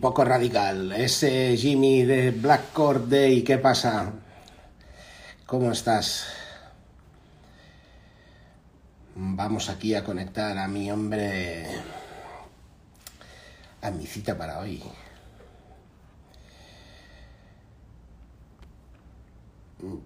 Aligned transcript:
poco 0.00 0.24
radical. 0.24 0.92
Ese 0.92 1.56
Jimmy 1.56 2.04
de 2.04 2.30
Black 2.30 2.72
Cord 2.72 3.08
Day, 3.08 3.42
¿qué 3.42 3.58
pasa? 3.58 4.12
¿Cómo 5.46 5.70
estás? 5.70 6.26
Vamos 9.14 9.68
aquí 9.68 9.94
a 9.94 10.02
conectar 10.02 10.56
a 10.56 10.66
mi 10.68 10.90
hombre, 10.90 11.66
a 13.82 13.90
mi 13.90 14.06
cita 14.06 14.38
para 14.38 14.60
hoy. 14.60 14.82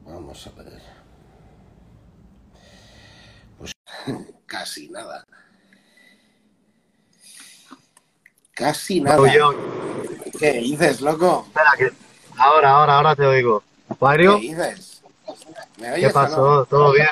Vamos 0.05 0.47
a 0.47 0.51
ver. 0.63 0.83
Pues 3.59 3.73
casi 4.47 4.89
nada. 4.89 5.25
Casi 8.55 9.01
nada. 9.01 9.19
¿Qué 10.39 10.53
dices, 10.53 11.01
loco? 11.01 11.45
Espera, 11.49 11.73
que 11.77 11.91
ahora, 12.37 12.71
ahora, 12.71 12.97
ahora 12.97 13.17
te 13.17 13.27
oigo. 13.27 13.63
¿Qué 13.99 14.29
dices? 14.41 15.03
¿Me 15.79 15.93
oyes 15.93 16.09
¿Qué 16.09 16.15
pasó? 16.15 16.65
¿Todo 16.67 16.93
bien? 16.93 17.09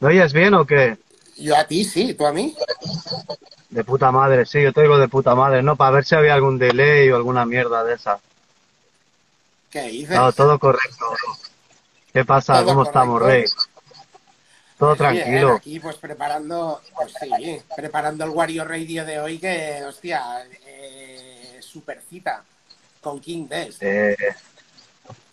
¿Me 0.00 0.08
oyes 0.08 0.32
bien 0.32 0.54
o 0.54 0.66
qué? 0.66 0.96
Yo 1.36 1.56
a 1.56 1.64
ti, 1.64 1.84
sí. 1.84 2.14
¿Tú 2.14 2.26
a 2.26 2.32
mí? 2.32 2.56
De 3.68 3.84
puta 3.84 4.10
madre, 4.10 4.46
sí. 4.46 4.62
Yo 4.62 4.72
te 4.72 4.80
oigo 4.80 4.98
de 4.98 5.08
puta 5.08 5.34
madre. 5.34 5.62
No, 5.62 5.76
para 5.76 5.90
ver 5.90 6.04
si 6.06 6.14
había 6.14 6.34
algún 6.34 6.58
delay 6.58 7.10
o 7.10 7.16
alguna 7.16 7.44
mierda 7.44 7.84
de 7.84 7.94
esa. 7.94 8.18
¿Qué 9.70 9.82
dices? 9.82 10.16
No, 10.16 10.32
todo 10.32 10.58
correcto. 10.58 11.06
¿Qué 12.12 12.24
pasa? 12.24 12.64
¿Cómo 12.64 12.84
estamos, 12.84 13.20
Rey? 13.20 13.44
Todo 14.78 14.94
tranquilo. 14.94 15.54
aquí 15.54 15.80
pues 15.80 15.96
preparando, 15.96 16.82
pues 16.94 17.14
sí, 17.18 17.62
preparando 17.74 18.24
el 18.24 18.30
Wario 18.30 18.64
Radio 18.64 19.04
de 19.04 19.20
hoy 19.20 19.38
que, 19.38 19.82
hostia, 19.84 20.46
eh, 20.66 21.58
super 21.60 22.02
cita 22.02 22.44
con 23.00 23.20
King 23.20 23.46
Des. 23.48 23.78
Eh, 23.80 24.16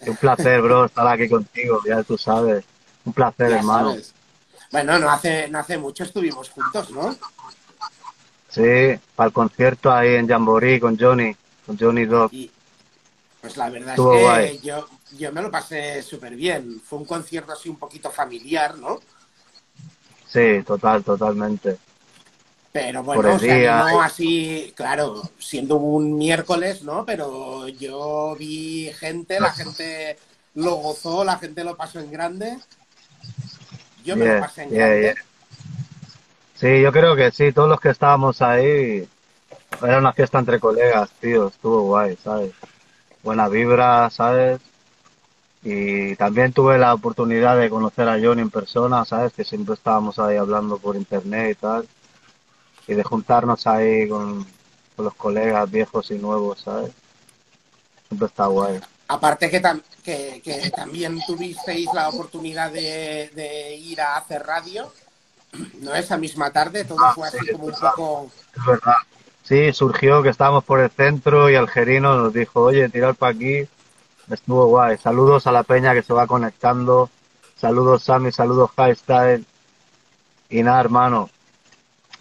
un 0.07 0.15
placer, 0.15 0.61
bro, 0.61 0.85
estar 0.85 1.07
aquí 1.07 1.27
contigo, 1.27 1.81
ya 1.85 2.03
tú 2.03 2.17
sabes. 2.17 2.63
Un 3.03 3.11
placer, 3.11 3.51
hermano. 3.51 3.97
Bueno, 4.71 4.97
no 4.97 5.09
hace, 5.09 5.49
no 5.49 5.59
hace 5.59 5.77
mucho 5.77 6.03
estuvimos 6.03 6.49
juntos, 6.49 6.89
¿no? 6.91 7.15
Sí, 8.49 8.99
para 9.15 9.27
el 9.27 9.33
concierto 9.33 9.91
ahí 9.91 10.15
en 10.15 10.27
Jamboree 10.27 10.79
con 10.79 10.97
Johnny, 10.97 11.35
con 11.65 11.77
Johnny 11.77 12.05
Dog. 12.05 12.31
pues 13.41 13.57
la 13.57 13.69
verdad 13.69 13.95
es 14.39 14.51
que 14.51 14.59
yo, 14.59 14.87
yo 15.17 15.31
me 15.31 15.41
lo 15.41 15.51
pasé 15.51 16.01
súper 16.01 16.35
bien. 16.35 16.81
Fue 16.81 16.99
un 16.99 17.05
concierto 17.05 17.51
así 17.51 17.67
un 17.67 17.77
poquito 17.77 18.09
familiar, 18.09 18.77
¿no? 18.77 18.99
Sí, 20.33 20.63
total, 20.65 21.03
totalmente. 21.03 21.77
Pero 22.71 23.03
bueno, 23.03 23.35
o 23.35 23.39
sea, 23.39 23.83
no 23.83 24.01
así, 24.01 24.73
claro, 24.75 25.21
siendo 25.37 25.75
un 25.75 26.17
miércoles, 26.17 26.81
¿no? 26.81 27.05
Pero 27.05 27.67
yo 27.67 28.35
vi 28.37 28.91
gente, 28.97 29.39
la 29.39 29.51
gente 29.51 30.17
lo 30.55 30.75
gozó, 30.77 31.23
la 31.23 31.37
gente 31.37 31.63
lo 31.63 31.77
pasó 31.77 31.99
en 31.99 32.11
grande. 32.11 32.57
Yo 34.03 34.15
me 34.15 34.25
lo 34.25 34.39
pasé 34.39 34.63
en 34.63 34.71
grande. 34.71 35.15
Sí, 36.55 36.81
yo 36.81 36.91
creo 36.91 37.15
que 37.15 37.29
sí, 37.29 37.51
todos 37.51 37.69
los 37.69 37.79
que 37.79 37.89
estábamos 37.89 38.41
ahí, 38.41 39.07
era 39.83 39.99
una 39.99 40.13
fiesta 40.13 40.39
entre 40.39 40.59
colegas, 40.59 41.11
tío, 41.21 41.49
estuvo 41.49 41.83
guay, 41.83 42.17
¿sabes? 42.23 42.53
Buena 43.21 43.49
vibra, 43.49 44.09
¿sabes? 44.09 44.59
Y 45.63 46.15
también 46.17 46.51
tuve 46.51 46.77
la 46.77 46.93
oportunidad 46.93 47.57
de 47.57 47.69
conocer 47.69 48.09
a 48.09 48.19
Johnny 48.19 48.41
en 48.41 48.49
persona, 48.49 49.05
¿sabes? 49.05 49.31
Que 49.31 49.45
siempre 49.45 49.75
estábamos 49.75 50.19
ahí 50.19 50.35
hablando 50.35 50.77
por 50.77 50.97
internet 50.97 51.51
y 51.51 51.55
tal. 51.55 51.87
Y 52.87 52.93
de 52.93 53.03
juntarnos 53.03 53.65
ahí 53.65 54.09
con, 54.09 54.45
los 54.97 55.15
colegas 55.15 55.71
viejos 55.71 56.11
y 56.11 56.15
nuevos, 56.15 56.61
¿sabes? 56.61 56.91
Siempre 58.07 58.27
está 58.27 58.47
guay. 58.47 58.81
Aparte 59.07 59.49
que, 59.49 59.61
que, 60.43 60.71
también 60.75 61.19
tuvisteis 61.25 61.87
la 61.93 62.09
oportunidad 62.09 62.71
de, 62.71 63.77
ir 63.79 64.01
a 64.01 64.17
hacer 64.17 64.43
radio, 64.43 64.91
¿no? 65.81 65.95
Esa 65.95 66.17
misma 66.17 66.51
tarde, 66.51 66.83
todo 66.83 66.99
ah, 67.01 67.13
fue 67.15 67.27
así 67.27 67.37
como 67.51 67.65
un 67.65 67.73
poco... 67.73 68.31
Es 68.55 68.65
verdad. 68.65 68.95
Sí, 69.43 69.73
surgió 69.73 70.23
que 70.23 70.29
estábamos 70.29 70.63
por 70.63 70.79
el 70.79 70.89
centro 70.89 71.49
y 71.49 71.55
Algerino 71.55 72.15
nos 72.15 72.33
dijo, 72.33 72.61
oye, 72.61 72.87
tirar 72.89 73.15
para 73.15 73.33
aquí 73.33 73.67
Estuvo 74.29 74.67
guay. 74.67 74.97
Saludos 74.97 75.47
a 75.47 75.51
la 75.51 75.63
peña 75.63 75.93
que 75.93 76.03
se 76.03 76.13
va 76.13 76.27
conectando. 76.27 77.09
Saludos 77.55 78.03
Sammy, 78.03 78.31
saludos 78.31 78.71
High 78.75 78.95
Style. 78.95 79.45
Y 80.49 80.63
nada, 80.63 80.81
hermano. 80.81 81.29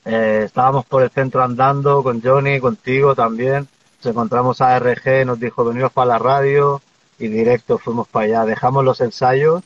Eh, 0.04 0.42
estábamos 0.44 0.84
por 0.86 1.02
el 1.02 1.10
centro 1.10 1.42
andando 1.42 2.02
con 2.02 2.20
Johnny, 2.20 2.60
contigo 2.60 3.14
también. 3.14 3.68
Nos 3.98 4.06
encontramos 4.06 4.60
a 4.60 4.78
RG, 4.78 5.24
nos 5.26 5.38
dijo 5.38 5.64
venimos 5.64 5.92
para 5.92 6.12
la 6.12 6.18
radio 6.18 6.82
y 7.18 7.28
directo 7.28 7.78
fuimos 7.78 8.08
para 8.08 8.26
allá. 8.26 8.44
Dejamos 8.44 8.84
los 8.84 9.00
ensayos 9.00 9.62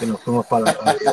y 0.00 0.06
nos 0.06 0.20
fuimos 0.20 0.46
para 0.46 0.66
la 0.66 0.72
radio. 0.74 1.12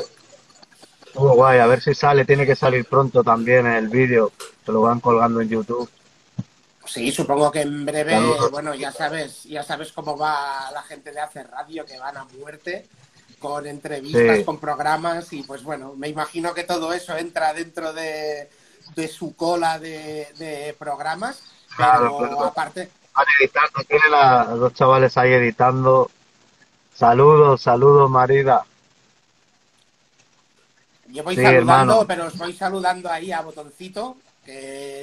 Estuvo 1.05 1.33
guay, 1.33 1.59
a 1.59 1.65
ver 1.65 1.81
si 1.81 1.95
sale, 1.95 2.25
tiene 2.25 2.45
que 2.45 2.55
salir 2.55 2.85
pronto 2.85 3.23
también 3.23 3.65
el 3.65 3.87
vídeo. 3.87 4.31
Se 4.63 4.71
lo 4.71 4.81
van 4.81 4.99
colgando 4.99 5.41
en 5.41 5.49
YouTube. 5.49 5.89
Sí, 6.87 7.11
supongo 7.11 7.51
que 7.51 7.61
en 7.61 7.85
breve, 7.85 8.17
bueno, 8.51 8.73
ya 8.73 8.91
sabes, 8.91 9.43
ya 9.43 9.63
sabes 9.63 9.91
cómo 9.91 10.17
va 10.17 10.71
la 10.71 10.81
gente 10.83 11.11
de 11.11 11.19
hacer 11.19 11.49
radio, 11.49 11.85
que 11.85 11.99
van 11.99 12.17
a 12.17 12.25
muerte 12.25 12.87
con 13.39 13.67
entrevistas, 13.67 14.43
con 14.43 14.59
programas 14.59 15.31
y 15.33 15.43
pues 15.43 15.63
bueno, 15.63 15.93
me 15.95 16.07
imagino 16.07 16.53
que 16.53 16.63
todo 16.63 16.93
eso 16.93 17.15
entra 17.17 17.53
dentro 17.53 17.93
de, 17.93 18.49
su 19.09 19.35
cola 19.35 19.77
de, 19.79 20.75
programas, 20.79 21.43
pero 21.75 22.45
aparte... 22.45 22.89
Van 23.13 23.25
editando, 23.39 23.83
tienen 23.87 24.11
los 24.49 24.59
dos 24.59 24.73
chavales 24.73 25.17
ahí 25.17 25.33
editando. 25.33 26.09
Saludos, 26.93 27.61
saludos, 27.61 28.09
Marida. 28.09 28.63
Yo 31.09 31.23
voy 31.23 31.35
saludando, 31.35 32.05
pero 32.07 32.27
os 32.27 32.37
voy 32.37 32.53
saludando 32.53 33.09
ahí 33.09 33.31
a 33.31 33.41
botoncito 33.41 34.17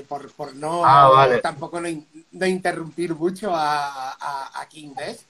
por, 0.08 0.30
por 0.32 0.54
no 0.54 0.82
ah, 0.84 1.28
tampoco 1.42 1.80
no, 1.80 2.46
interrumpir 2.46 3.14
mucho 3.14 3.52
a, 3.54 4.12
a, 4.60 4.68
King 4.68 4.94
Des, 4.94 5.26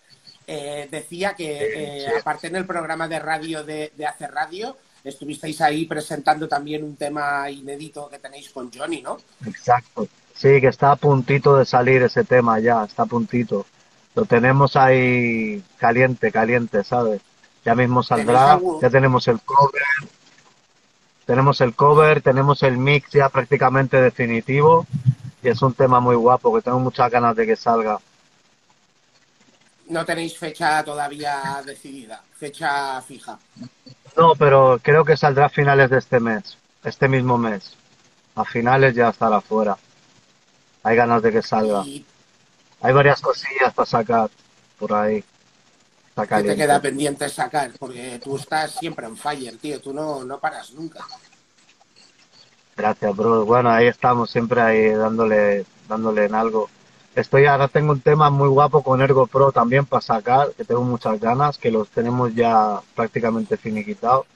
eh, 0.46 0.88
decía 0.90 1.34
que 1.34 2.04
eh, 2.04 2.18
aparte 2.20 2.46
en 2.46 2.56
el 2.56 2.66
programa 2.66 3.08
de 3.08 3.18
radio 3.18 3.64
de, 3.64 3.92
de 3.96 4.06
Hacer 4.06 4.30
Radio, 4.32 4.76
estuvisteis 5.04 5.60
ahí 5.60 5.84
presentando 5.84 6.48
también 6.48 6.82
un 6.82 6.96
tema 6.96 7.50
inédito 7.50 8.08
que 8.08 8.18
tenéis 8.18 8.50
con 8.50 8.70
Johnny, 8.72 9.02
¿no? 9.02 9.18
Exacto. 9.46 10.08
Sí, 10.34 10.60
que 10.60 10.68
está 10.68 10.92
a 10.92 10.96
puntito 10.96 11.56
de 11.56 11.64
salir 11.64 12.02
ese 12.02 12.24
tema 12.24 12.58
ya, 12.58 12.84
está 12.84 13.04
a 13.04 13.06
puntito. 13.06 13.66
Lo 14.14 14.24
tenemos 14.24 14.76
ahí 14.76 15.62
caliente, 15.78 16.32
caliente, 16.32 16.82
¿sabes? 16.84 17.20
Ya 17.64 17.74
mismo 17.74 18.02
saldrá, 18.02 18.58
ya 18.80 18.90
tenemos 18.90 19.26
el 19.28 19.40
cover, 19.40 19.82
tenemos 21.26 21.60
el 21.60 21.74
cover, 21.74 22.20
tenemos 22.22 22.62
el 22.62 22.76
mix 22.76 23.10
ya 23.10 23.28
prácticamente 23.28 24.00
definitivo 24.00 24.86
y 25.42 25.48
es 25.48 25.62
un 25.62 25.74
tema 25.74 26.00
muy 26.00 26.16
guapo 26.16 26.54
que 26.54 26.62
tengo 26.62 26.78
muchas 26.78 27.10
ganas 27.10 27.34
de 27.36 27.46
que 27.46 27.56
salga. 27.56 27.98
No 29.88 30.04
tenéis 30.04 30.38
fecha 30.38 30.82
todavía 30.82 31.62
decidida, 31.64 32.22
fecha 32.36 33.00
fija. 33.02 33.38
No, 34.16 34.34
pero 34.34 34.78
creo 34.82 35.04
que 35.04 35.16
saldrá 35.16 35.46
a 35.46 35.50
finales 35.50 35.90
de 35.90 35.98
este 35.98 36.20
mes, 36.20 36.56
este 36.82 37.08
mismo 37.08 37.36
mes. 37.36 37.76
A 38.34 38.44
finales 38.44 38.94
ya 38.94 39.10
estará 39.10 39.40
fuera. 39.40 39.76
Hay 40.82 40.96
ganas 40.96 41.22
de 41.22 41.32
que 41.32 41.42
salga. 41.42 41.84
Hay 42.80 42.92
varias 42.92 43.20
cosillas 43.20 43.72
para 43.74 43.86
sacar 43.86 44.30
por 44.78 44.92
ahí. 44.92 45.24
¿Qué 46.14 46.42
te 46.44 46.56
queda 46.56 46.80
pendiente 46.80 47.28
sacar? 47.28 47.72
Porque 47.78 48.20
tú 48.22 48.36
estás 48.36 48.72
siempre 48.72 49.06
en 49.06 49.16
fire, 49.16 49.56
tío. 49.58 49.80
Tú 49.80 49.92
no, 49.92 50.22
no 50.24 50.38
paras 50.38 50.70
nunca. 50.72 51.04
Gracias, 52.76 53.16
bro. 53.16 53.44
Bueno, 53.44 53.70
ahí 53.70 53.86
estamos 53.86 54.30
siempre 54.30 54.60
ahí 54.60 54.90
dándole, 54.90 55.64
dándole 55.88 56.26
en 56.26 56.34
algo. 56.34 56.68
Estoy 57.14 57.46
ahora 57.46 57.68
tengo 57.68 57.92
un 57.92 58.00
tema 58.00 58.30
muy 58.30 58.48
guapo 58.48 58.82
con 58.82 59.00
Ergo 59.00 59.26
Pro 59.26 59.52
también 59.52 59.86
para 59.86 60.00
sacar, 60.02 60.52
que 60.56 60.64
tengo 60.64 60.82
muchas 60.82 61.20
ganas, 61.20 61.58
que 61.58 61.70
los 61.70 61.88
tenemos 61.90 62.34
ya 62.34 62.80
prácticamente 62.94 63.56
finiquitados. 63.56 64.26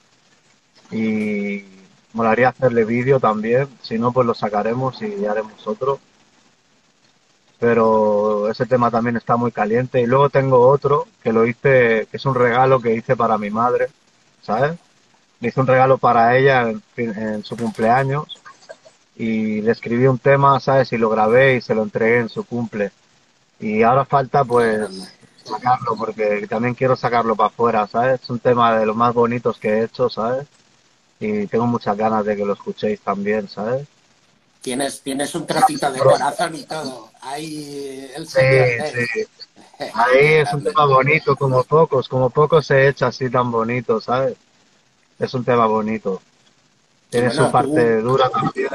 Y 0.90 1.64
molaría 2.12 2.50
hacerle 2.50 2.84
vídeo 2.84 3.20
también, 3.20 3.68
si 3.82 3.98
no 3.98 4.12
pues 4.12 4.26
lo 4.26 4.34
sacaremos 4.34 5.02
y 5.02 5.26
haremos 5.26 5.66
otro 5.66 6.00
pero 7.58 8.48
ese 8.50 8.66
tema 8.66 8.90
también 8.90 9.16
está 9.16 9.36
muy 9.36 9.52
caliente. 9.52 10.00
Y 10.00 10.06
luego 10.06 10.30
tengo 10.30 10.68
otro 10.68 11.06
que 11.22 11.32
lo 11.32 11.46
hice, 11.46 12.06
que 12.10 12.16
es 12.16 12.24
un 12.24 12.34
regalo 12.34 12.80
que 12.80 12.94
hice 12.94 13.16
para 13.16 13.38
mi 13.38 13.50
madre, 13.50 13.88
¿sabes? 14.42 14.78
Le 15.40 15.48
hice 15.48 15.60
un 15.60 15.66
regalo 15.66 15.98
para 15.98 16.36
ella 16.36 16.72
en, 16.96 17.44
su 17.44 17.56
cumpleaños 17.56 18.40
y 19.16 19.60
le 19.62 19.72
escribí 19.72 20.06
un 20.06 20.18
tema, 20.18 20.58
¿sabes? 20.60 20.92
Y 20.92 20.98
lo 20.98 21.10
grabé 21.10 21.56
y 21.56 21.60
se 21.60 21.74
lo 21.74 21.82
entregué 21.82 22.18
en 22.18 22.28
su 22.28 22.44
cumple. 22.44 22.90
Y 23.60 23.82
ahora 23.82 24.04
falta 24.04 24.44
pues 24.44 25.12
sacarlo 25.44 25.96
porque 25.96 26.46
también 26.48 26.74
quiero 26.74 26.96
sacarlo 26.96 27.36
para 27.36 27.48
afuera, 27.48 27.86
¿sabes? 27.86 28.22
Es 28.22 28.30
un 28.30 28.38
tema 28.38 28.78
de 28.78 28.86
los 28.86 28.96
más 28.96 29.14
bonitos 29.14 29.58
que 29.58 29.68
he 29.68 29.84
hecho, 29.84 30.08
¿sabes? 30.08 30.46
Y 31.20 31.46
tengo 31.46 31.66
muchas 31.66 31.96
ganas 31.96 32.24
de 32.24 32.36
que 32.36 32.44
lo 32.44 32.52
escuchéis 32.52 33.00
también, 33.00 33.48
¿sabes? 33.48 33.86
tienes, 34.60 35.00
tienes 35.00 35.34
un 35.34 35.46
trocito 35.46 35.90
de 35.90 35.98
corazón 35.98 36.54
y 36.54 36.64
todo. 36.64 37.10
Ahí 37.22 38.10
el 38.14 38.28
señor. 38.28 38.66
Sí, 38.92 39.24
Ahí 39.94 40.24
es 40.24 40.52
un 40.52 40.64
tema 40.64 40.86
bonito, 40.86 41.36
como 41.36 41.62
pocos, 41.62 42.08
como 42.08 42.30
pocos 42.30 42.66
se 42.66 42.88
echa 42.88 43.06
así 43.06 43.30
tan 43.30 43.50
bonito, 43.50 44.00
¿sabes? 44.00 44.36
Es 45.18 45.34
un 45.34 45.44
tema 45.44 45.66
bonito. 45.66 46.22
Tiene 47.10 47.30
su 47.30 47.50
parte 47.50 48.00
dura 48.00 48.28
también. 48.30 48.68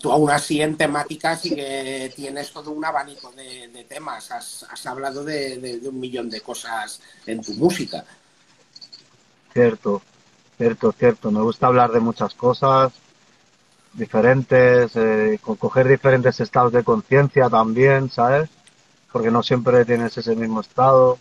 Tú 0.00 0.10
aún 0.10 0.30
así 0.30 0.60
en 0.60 0.76
temática 0.76 1.36
sí 1.36 1.54
que 1.54 2.12
tienes 2.14 2.52
todo 2.52 2.70
un 2.70 2.84
abanico 2.84 3.32
de, 3.32 3.86
temas. 3.88 4.30
Has, 4.30 4.86
hablado 4.86 5.24
de, 5.24 5.80
un 5.84 5.98
millón 5.98 6.30
de 6.30 6.40
cosas 6.40 7.00
en 7.26 7.42
tu 7.42 7.52
música. 7.54 8.04
Cierto, 9.52 10.02
cierto, 10.56 10.92
cierto. 10.92 11.30
Me 11.30 11.42
gusta 11.42 11.66
hablar 11.66 11.92
de 11.92 12.00
muchas 12.00 12.34
cosas 12.34 12.92
diferentes, 13.92 14.92
eh, 14.94 15.38
coger 15.42 15.86
diferentes 15.86 16.40
estados 16.40 16.72
de 16.72 16.82
conciencia 16.82 17.50
también, 17.50 18.10
¿sabes? 18.10 18.48
porque 19.12 19.30
no 19.30 19.42
siempre 19.42 19.84
tienes 19.84 20.16
ese 20.16 20.34
mismo 20.34 20.62
estado 20.62 21.18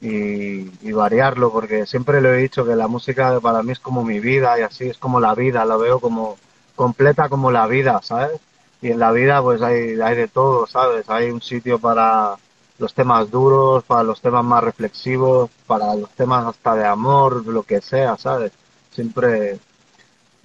y, 0.00 0.92
variarlo, 0.92 1.52
porque 1.52 1.86
siempre 1.86 2.20
lo 2.20 2.32
he 2.32 2.38
dicho 2.38 2.64
que 2.64 2.76
la 2.76 2.88
música 2.88 3.38
para 3.40 3.62
mí 3.62 3.72
es 3.72 3.80
como 3.80 4.04
mi 4.04 4.20
vida 4.20 4.58
y 4.58 4.62
así 4.62 4.88
es 4.88 4.98
como 4.98 5.20
la 5.20 5.34
vida, 5.34 5.64
la 5.64 5.76
veo 5.76 6.00
como 6.00 6.36
completa 6.74 7.28
como 7.28 7.50
la 7.50 7.66
vida, 7.66 8.00
¿sabes? 8.02 8.40
Y 8.82 8.90
en 8.90 8.98
la 8.98 9.12
vida 9.12 9.42
pues 9.42 9.62
hay, 9.62 10.00
hay 10.00 10.16
de 10.16 10.28
todo, 10.28 10.66
¿sabes? 10.66 11.08
Hay 11.08 11.30
un 11.30 11.42
sitio 11.42 11.78
para 11.78 12.36
los 12.78 12.94
temas 12.94 13.30
duros, 13.30 13.84
para 13.84 14.02
los 14.02 14.20
temas 14.20 14.44
más 14.44 14.64
reflexivos, 14.64 15.50
para 15.66 15.94
los 15.94 16.10
temas 16.10 16.46
hasta 16.46 16.74
de 16.74 16.86
amor, 16.86 17.46
lo 17.46 17.62
que 17.62 17.80
sea, 17.80 18.16
¿sabes? 18.16 18.52
Siempre 18.90 19.58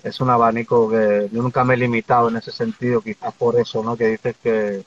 es 0.03 0.19
un 0.21 0.29
abanico 0.29 0.89
que 0.89 1.29
yo 1.31 1.41
nunca 1.41 1.63
me 1.63 1.75
he 1.75 1.77
limitado 1.77 2.29
en 2.29 2.37
ese 2.37 2.51
sentido, 2.51 3.01
quizás 3.01 3.33
por 3.33 3.59
eso, 3.59 3.83
¿no? 3.83 3.95
Que 3.97 4.07
dices 4.09 4.35
que, 4.43 4.83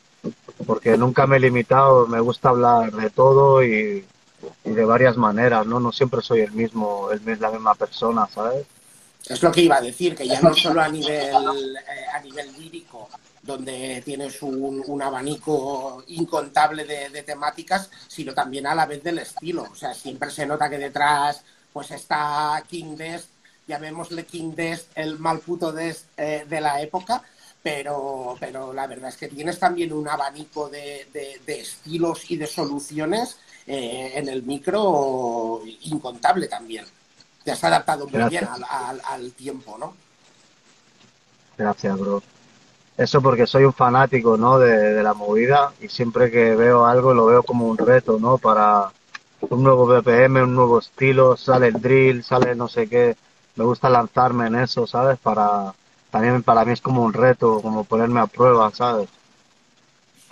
porque 0.66 0.96
nunca 0.98 1.26
me 1.26 1.36
he 1.36 1.40
limitado, 1.40 2.06
me 2.06 2.20
gusta 2.20 2.50
hablar 2.50 2.92
de 2.92 3.10
todo 3.10 3.64
y, 3.64 4.04
de 4.64 4.84
varias 4.84 5.16
maneras, 5.16 5.66
¿no? 5.66 5.80
No 5.80 5.92
siempre 5.92 6.22
soy 6.22 6.40
el 6.40 6.52
mismo, 6.52 7.10
el, 7.10 7.40
la 7.40 7.50
misma 7.50 7.74
persona, 7.74 8.28
¿sabes? 8.32 8.66
Es 9.28 9.42
lo 9.42 9.52
que 9.52 9.62
iba 9.62 9.76
a 9.76 9.80
decir, 9.80 10.14
que 10.14 10.26
ya 10.26 10.40
no 10.40 10.54
solo 10.54 10.80
a 10.80 10.88
nivel, 10.88 11.76
eh, 11.76 12.06
a 12.14 12.20
nivel 12.20 12.52
lírico, 12.58 13.08
donde 13.42 14.02
tienes 14.04 14.42
un, 14.42 15.02
abanico 15.02 16.04
incontable 16.08 16.84
de, 16.84 17.22
temáticas, 17.22 17.90
sino 18.06 18.34
también 18.34 18.66
a 18.66 18.74
la 18.74 18.86
vez 18.86 19.02
del 19.02 19.18
estilo. 19.18 19.66
O 19.70 19.74
sea, 19.74 19.94
siempre 19.94 20.30
se 20.30 20.46
nota 20.46 20.70
que 20.70 20.78
detrás 20.78 21.42
pues 21.72 21.90
está 21.90 22.62
King 22.68 22.96
Dest, 22.96 23.28
llamémosle 23.66 24.24
King 24.24 24.52
Dest, 24.54 24.90
el 24.94 25.18
mal 25.18 25.40
puto 25.40 25.72
Dest 25.72 26.06
eh, 26.16 26.44
de 26.48 26.60
la 26.60 26.80
época, 26.80 27.22
pero, 27.62 28.36
pero 28.40 28.72
la 28.72 28.86
verdad 28.86 29.10
es 29.10 29.16
que 29.16 29.28
tienes 29.28 29.58
también 29.58 29.92
un 29.92 30.08
abanico 30.08 30.68
de, 30.68 31.06
estilos 31.46 32.30
y 32.30 32.36
de 32.36 32.46
soluciones 32.46 33.36
eh, 33.70 34.12
en 34.14 34.30
el 34.30 34.42
micro 34.44 35.60
incontable 35.82 36.48
también. 36.48 36.86
Te 37.44 37.52
has 37.52 37.62
adaptado 37.62 38.08
muy 38.08 38.24
bien 38.30 38.48
al, 39.06 39.32
tiempo, 39.32 39.76
¿no? 39.78 39.94
Gracias, 41.58 41.98
bro. 41.98 42.22
Eso 42.96 43.20
porque 43.20 43.46
soy 43.46 43.64
un 43.64 43.74
fanático, 43.74 44.38
¿no? 44.38 44.58
De, 44.58 45.02
la 45.02 45.12
movida 45.12 45.74
y 45.82 45.88
siempre 45.88 46.30
que 46.30 46.56
veo 46.56 46.86
algo 46.86 47.12
lo 47.12 47.26
veo 47.26 47.42
como 47.42 47.66
un 47.68 47.76
reto, 47.76 48.18
¿no? 48.18 48.38
Para 48.38 48.90
un 49.40 49.62
nuevo 49.62 49.86
BPM, 49.86 50.44
un 50.44 50.54
nuevo 50.54 50.78
estilo, 50.78 51.36
sale 51.36 51.66
el 51.66 51.78
drill, 51.78 52.24
sale 52.24 52.54
no 52.54 52.68
sé 52.68 52.88
qué. 52.88 53.18
Me 53.56 53.64
gusta 53.64 53.90
lanzarme 53.90 54.46
en 54.46 54.54
eso, 54.56 54.86
¿sabes? 54.86 55.18
Para, 55.18 55.74
también 56.10 56.42
para 56.42 56.64
mí 56.64 56.72
es 56.72 56.80
como 56.80 57.02
un 57.02 57.12
reto, 57.12 57.60
como 57.60 57.84
ponerme 57.84 58.20
a 58.20 58.26
prueba, 58.26 58.70
¿sabes? 58.72 59.10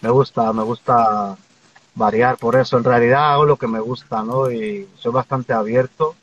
Me 0.00 0.08
gusta, 0.08 0.54
me 0.54 0.62
gusta 0.62 1.36
variar 1.96 2.36
por 2.36 2.54
eso. 2.54 2.76
En 2.76 2.84
realidad 2.84 3.32
hago 3.32 3.44
lo 3.44 3.56
que 3.56 3.66
me 3.66 3.80
gusta, 3.80 4.22
¿no? 4.22 4.50
Y 4.50 4.86
soy 4.98 5.12
bastante 5.12 5.52
abierto 5.52 6.14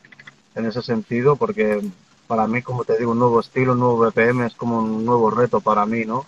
en 0.55 0.67
ese 0.67 0.81
sentido 0.81 1.35
porque 1.35 1.81
para 2.27 2.47
mí, 2.47 2.61
como 2.61 2.85
te 2.85 2.97
digo, 2.97 3.11
un 3.11 3.19
nuevo 3.19 3.41
estilo, 3.41 3.73
un 3.73 3.79
nuevo 3.79 3.97
BPM 3.97 4.45
es 4.45 4.53
como 4.53 4.79
un 4.79 5.03
nuevo 5.03 5.29
reto 5.29 5.59
para 5.59 5.85
mí, 5.85 6.05
¿no? 6.05 6.25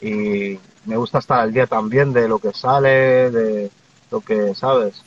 Y 0.00 0.58
me 0.84 0.96
gusta 0.96 1.18
estar 1.18 1.40
al 1.40 1.52
día 1.52 1.66
también 1.66 2.12
de 2.12 2.28
lo 2.28 2.38
que 2.38 2.52
sale, 2.52 3.30
de 3.30 3.70
lo 4.10 4.20
que, 4.20 4.54
¿sabes? 4.54 5.02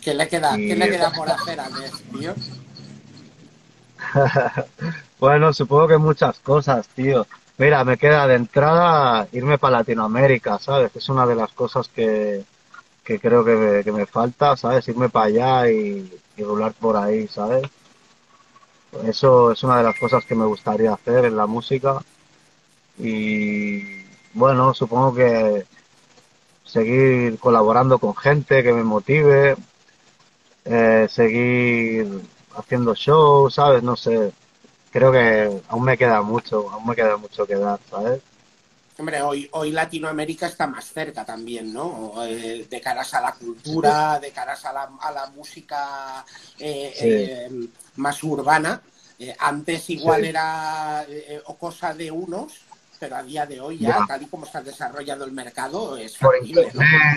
¿Qué 0.00 0.14
le 0.14 0.28
queda, 0.28 0.56
¿qué 0.56 0.76
le 0.76 0.90
queda 0.90 1.10
por 1.16 1.28
hacer 1.28 1.58
a 1.58 1.68
tío? 2.12 2.34
bueno, 5.18 5.52
supongo 5.52 5.88
que 5.88 5.98
muchas 5.98 6.38
cosas, 6.40 6.88
tío. 6.88 7.26
Mira, 7.58 7.84
me 7.84 7.98
queda 7.98 8.26
de 8.26 8.36
entrada 8.36 9.28
irme 9.32 9.58
para 9.58 9.78
Latinoamérica, 9.78 10.58
¿sabes? 10.58 10.94
Es 10.96 11.08
una 11.10 11.26
de 11.26 11.34
las 11.34 11.52
cosas 11.52 11.88
que, 11.88 12.44
creo 13.18 13.44
que 13.44 13.90
me, 13.92 14.06
falta, 14.06 14.56
¿sabes? 14.56 14.86
Irme 14.88 15.08
para 15.08 15.26
allá 15.26 15.70
y, 15.70 16.20
y 16.36 16.42
volar 16.42 16.72
por 16.74 16.96
ahí, 16.96 17.26
¿sabes? 17.28 17.62
Eso 19.04 19.52
es 19.52 19.62
una 19.62 19.78
de 19.78 19.84
las 19.84 19.98
cosas 19.98 20.24
que 20.24 20.34
me 20.34 20.44
gustaría 20.46 20.92
hacer 20.92 21.24
en 21.24 21.36
la 21.36 21.46
música. 21.46 22.02
Y 22.98 23.82
bueno, 24.34 24.74
supongo 24.74 25.14
que 25.14 25.66
seguir 26.64 27.38
colaborando 27.38 27.98
con 27.98 28.16
gente 28.16 28.62
que 28.62 28.72
me 28.72 28.84
motive, 28.84 29.56
eh, 30.64 31.06
seguir 31.10 32.22
haciendo 32.56 32.94
shows, 32.94 33.54
¿sabes? 33.54 33.82
No 33.82 33.96
sé. 33.96 34.32
Creo 34.92 35.12
que 35.12 35.62
aún 35.68 35.84
me 35.84 35.96
queda 35.98 36.22
mucho, 36.22 36.70
aún 36.70 36.86
me 36.86 36.96
queda 36.96 37.16
mucho 37.16 37.46
que 37.46 37.56
dar, 37.56 37.80
¿sabes? 37.90 38.22
Hombre, 39.00 39.22
hoy, 39.22 39.48
hoy 39.52 39.70
Latinoamérica 39.70 40.46
está 40.46 40.66
más 40.66 40.84
cerca 40.92 41.24
también, 41.24 41.72
¿no? 41.72 42.12
Eh, 42.22 42.66
de 42.68 42.80
caras 42.82 43.14
a 43.14 43.22
la 43.22 43.32
cultura, 43.32 44.20
de 44.20 44.30
caras 44.30 44.62
a 44.66 44.74
la, 44.74 44.90
a 45.00 45.10
la 45.10 45.26
música 45.30 46.22
eh, 46.58 46.92
eh, 47.00 47.50
más 47.96 48.22
urbana. 48.22 48.82
antes 49.38 49.88
igual 49.88 50.26
era 50.26 51.06
o 51.46 51.56
cosa 51.56 51.94
de 51.94 52.10
unos, 52.10 52.60
pero 52.98 53.16
a 53.16 53.22
día 53.22 53.46
de 53.46 53.58
hoy 53.58 53.78
ya, 53.78 54.04
tal 54.06 54.20
y 54.20 54.26
como 54.26 54.44
está 54.44 54.60
desarrollado 54.60 55.24
el 55.24 55.32
mercado, 55.32 55.96
es 55.96 56.18
factible, 56.18 56.70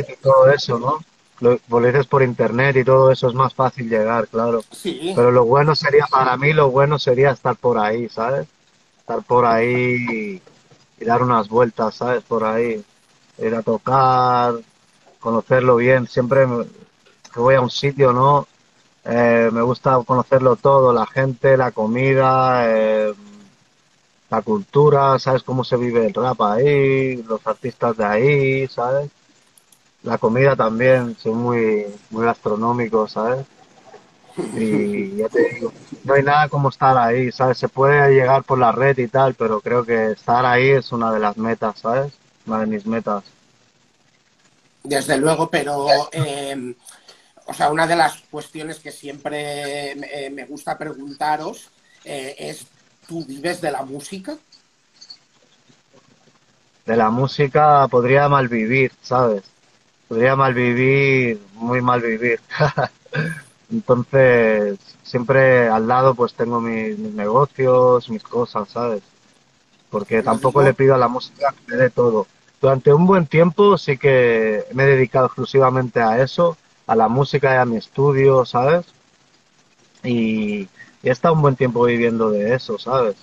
y 0.08 0.16
todo 0.22 0.50
eso, 0.52 0.80
¿no? 0.80 1.04
lo, 1.42 1.60
lo 1.68 1.86
dices 1.86 2.08
por 2.08 2.24
internet 2.24 2.78
y 2.78 2.86
todo 2.86 3.12
eso 3.12 3.28
es 3.28 3.34
más 3.34 3.54
fácil 3.54 3.90
llegar, 3.90 4.30
claro. 4.30 4.64
Pero 4.82 5.32
lo 5.32 5.44
bueno 5.44 5.76
sería, 5.76 6.06
para 6.10 6.38
mí 6.38 6.54
lo 6.54 6.72
bueno 6.72 6.98
sería 6.98 7.32
estar 7.32 7.58
por 7.58 7.78
ahí, 7.78 8.08
¿sabes? 8.08 8.48
Estar 9.00 9.22
por 9.24 9.46
ahí 9.46 10.42
y, 11.04 11.06
dar 11.06 11.22
unas 11.22 11.50
vueltas, 11.50 11.96
¿sabes? 11.96 12.24
Por 12.24 12.44
ahí, 12.44 12.84
ir 13.38 13.56
a 13.56 13.62
tocar, 13.62 14.56
conocerlo 15.20 15.76
bien. 15.78 16.08
Siempre 16.08 16.46
que 17.34 17.40
voy 17.40 17.56
a 17.56 17.62
un 17.62 17.70
sitio, 17.70 18.14
¿no? 18.14 18.48
Eh, 19.06 19.50
me 19.52 19.62
gusta 19.62 20.00
conocerlo 20.06 20.56
todo, 20.56 20.94
la 20.94 21.06
gente, 21.06 21.58
la 21.58 21.72
comida, 21.72 22.64
eh, 22.68 23.14
la 24.30 24.42
cultura, 24.42 25.20
¿sabes? 25.20 25.44
Cómo 25.44 25.64
se 25.64 25.78
vive 25.78 26.08
el 26.08 26.14
rap 26.14 26.42
ahí, 26.42 27.22
los 27.24 27.46
artistas 27.46 27.98
de 27.98 28.06
ahí, 28.06 28.68
¿sabes? 28.68 29.10
la 30.04 30.18
comida 30.18 30.56
también, 30.56 31.16
soy 31.18 31.34
muy, 31.34 31.86
muy 32.10 32.26
gastronómico, 32.26 33.08
¿sabes? 33.08 33.46
Y 34.56 35.18
ya 35.18 35.30
te 35.30 35.54
digo, 35.54 35.72
no 36.04 36.14
hay 36.14 36.24
nada 36.24 36.50
como 36.50 36.70
estar 36.70 36.98
ahí, 36.98 37.32
¿sabes? 37.32 37.58
Se 37.58 37.68
puede 37.68 38.14
llegar 38.14 38.44
por 38.44 38.58
la 38.58 38.72
red 38.72 38.98
y 38.98 39.08
tal, 39.08 39.36
pero 39.36 39.62
creo 39.62 39.84
que 39.84 40.12
estar 40.12 40.46
ahí 40.46 40.70
es 40.70 40.92
una 40.92 41.12
de 41.12 41.20
las 41.20 41.38
metas, 41.38 41.80
¿sabes? 41.80 42.14
Una 42.46 42.62
de 42.62 42.66
mis 42.66 42.86
metas. 42.86 43.24
Desde 44.84 45.18
luego, 45.18 45.50
pero, 45.50 45.88
eh, 46.12 46.76
o 47.46 47.54
sea, 47.54 47.72
una 47.72 47.88
de 47.88 47.96
las 47.96 48.22
cuestiones 48.32 48.80
que 48.80 48.92
siempre 48.92 50.30
me 50.32 50.46
gusta 50.46 50.78
preguntaros 50.78 51.70
eh, 52.04 52.36
es, 52.38 52.66
¿tú 53.08 53.24
vives 53.26 53.62
de 53.62 53.72
la 53.72 53.84
música? 53.84 54.36
De 56.86 56.98
la 56.98 57.10
música 57.10 57.88
podría 57.88 58.28
malvivir, 58.28 58.92
¿sabes? 59.02 59.44
podría 60.14 60.36
mal 60.36 60.54
vivir, 60.54 61.40
muy 61.56 61.82
mal 61.82 62.00
vivir. 62.00 62.40
Entonces, 63.74 64.78
siempre 65.02 65.68
al 65.68 65.88
lado 65.88 66.14
pues 66.14 66.36
tengo 66.36 66.62
mis, 66.62 66.98
negocios, 67.00 68.08
mis 68.08 68.22
cosas, 68.22 68.70
¿sabes? 68.70 69.02
Porque 69.90 70.22
tampoco 70.22 70.62
le 70.62 70.76
pido 70.76 70.94
a 70.94 71.00
la 71.00 71.08
música 71.08 71.52
que 71.52 71.72
me 71.72 71.78
dé 71.78 71.90
todo. 71.90 72.28
Durante 72.62 72.94
un 72.94 73.08
buen 73.08 73.26
tiempo 73.26 73.78
sí 73.80 73.98
que 73.98 74.64
me 74.74 74.84
he 74.84 74.88
dedicado 74.88 75.26
exclusivamente 75.26 76.02
a 76.02 76.22
eso, 76.22 76.56
a 76.86 76.96
la 76.96 77.08
música 77.08 77.56
y 77.56 77.58
a 77.58 77.66
mi 77.66 77.78
estudio, 77.78 78.46
¿sabes? 78.46 78.86
Y, 80.04 80.70
he 81.02 81.10
estado 81.10 81.34
un 81.34 81.42
buen 81.42 81.56
tiempo 81.56 81.84
viviendo 81.84 82.30
de 82.30 82.54
eso, 82.54 82.78
¿sabes? 82.78 83.16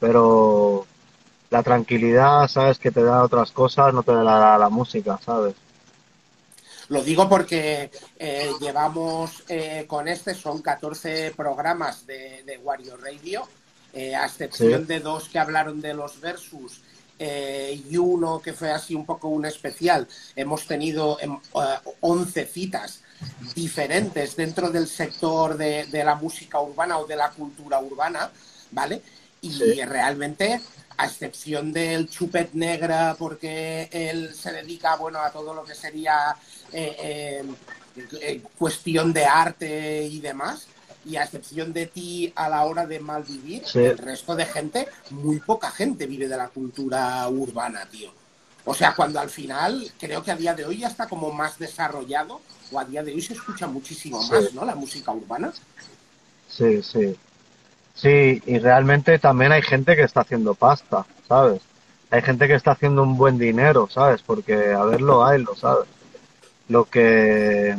Pero 0.00 0.86
la 1.50 1.62
tranquilidad, 1.62 2.48
¿sabes? 2.48 2.78
Que 2.78 2.90
te 2.90 3.02
da 3.02 3.22
otras 3.22 3.52
cosas, 3.52 3.92
no 3.92 4.02
te 4.02 4.12
da 4.12 4.58
la 4.58 4.68
música, 4.70 5.18
¿sabes? 5.24 5.54
Lo 6.88 7.02
digo 7.02 7.28
porque 7.28 7.90
eh, 8.18 8.50
llevamos 8.60 9.42
eh, 9.48 9.84
con 9.86 10.08
este, 10.08 10.34
son 10.34 10.60
14 10.60 11.32
programas 11.36 12.06
de, 12.06 12.42
de 12.44 12.58
Wario 12.58 12.96
Radio, 12.96 13.48
eh, 13.92 14.14
a 14.14 14.26
excepción 14.26 14.86
de 14.86 15.00
dos 15.00 15.28
que 15.28 15.38
hablaron 15.38 15.80
de 15.80 15.94
los 15.94 16.20
versus 16.20 16.82
y 17.16 17.96
uno 17.96 18.42
que 18.42 18.52
fue 18.52 18.70
así 18.70 18.94
un 18.94 19.06
poco 19.06 19.28
un 19.28 19.46
especial, 19.46 20.06
hemos 20.36 20.66
tenido 20.66 21.16
11 22.00 22.40
em, 22.40 22.46
citas 22.46 23.00
diferentes 23.54 24.36
dentro 24.36 24.68
del 24.68 24.86
sector 24.88 25.56
de, 25.56 25.86
la 26.04 26.16
música 26.16 26.60
urbana 26.60 26.98
o 26.98 27.06
de 27.06 27.16
la 27.16 27.30
cultura 27.30 27.80
urbana, 27.80 28.30
¿vale? 28.72 29.00
Y 29.40 29.80
realmente, 29.84 30.60
a 30.96 31.06
excepción 31.06 31.72
del 31.72 32.08
Chupet 32.08 32.52
Negra, 32.52 33.16
porque 33.18 33.88
él 33.90 34.34
se 34.34 34.52
dedica, 34.52 34.96
bueno, 34.96 35.20
a 35.20 35.30
todo 35.30 35.54
lo 35.54 35.64
que 35.64 35.74
sería 35.74 36.36
eh, 36.72 37.44
eh, 38.20 38.42
cuestión 38.58 39.12
de 39.12 39.24
arte 39.24 40.04
y 40.04 40.20
demás, 40.20 40.66
y 41.04 41.16
a 41.16 41.24
excepción 41.24 41.72
de 41.72 41.86
ti 41.86 42.32
a 42.34 42.48
la 42.48 42.64
hora 42.64 42.86
de 42.86 43.00
malvivir, 43.00 43.62
el 43.74 43.98
resto 43.98 44.34
de 44.34 44.46
gente, 44.46 44.88
muy 45.10 45.38
poca 45.40 45.70
gente 45.70 46.06
vive 46.06 46.28
de 46.28 46.36
la 46.36 46.48
cultura 46.48 47.28
urbana, 47.28 47.86
tío. 47.90 48.10
O 48.64 48.74
sea, 48.74 48.94
cuando 48.94 49.20
al 49.20 49.28
final 49.28 49.92
creo 49.98 50.22
que 50.22 50.30
a 50.30 50.36
día 50.36 50.54
de 50.54 50.64
hoy 50.64 50.78
ya 50.78 50.88
está 50.88 51.06
como 51.06 51.30
más 51.30 51.58
desarrollado, 51.58 52.40
o 52.72 52.80
a 52.80 52.84
día 52.84 53.02
de 53.02 53.12
hoy 53.12 53.20
se 53.20 53.34
escucha 53.34 53.66
muchísimo 53.66 54.22
más, 54.22 54.54
¿no? 54.54 54.64
La 54.64 54.74
música 54.74 55.12
urbana. 55.12 55.52
Sí, 56.48 56.82
sí. 56.82 57.14
Sí, 57.94 58.42
y 58.46 58.58
realmente 58.58 59.18
también 59.18 59.52
hay 59.52 59.62
gente 59.62 59.96
que 59.96 60.02
está 60.02 60.22
haciendo 60.22 60.54
pasta, 60.54 61.06
¿sabes? 61.28 61.62
Hay 62.10 62.22
gente 62.22 62.46
que 62.48 62.54
está 62.54 62.72
haciendo 62.72 63.02
un 63.02 63.16
buen 63.16 63.38
dinero, 63.38 63.88
¿sabes? 63.90 64.22
Porque 64.22 64.72
a 64.72 64.84
verlo 64.84 65.24
hay, 65.24 65.42
lo 65.42 65.54
sabes. 65.54 65.88
Lo 66.68 66.84
que 66.86 67.76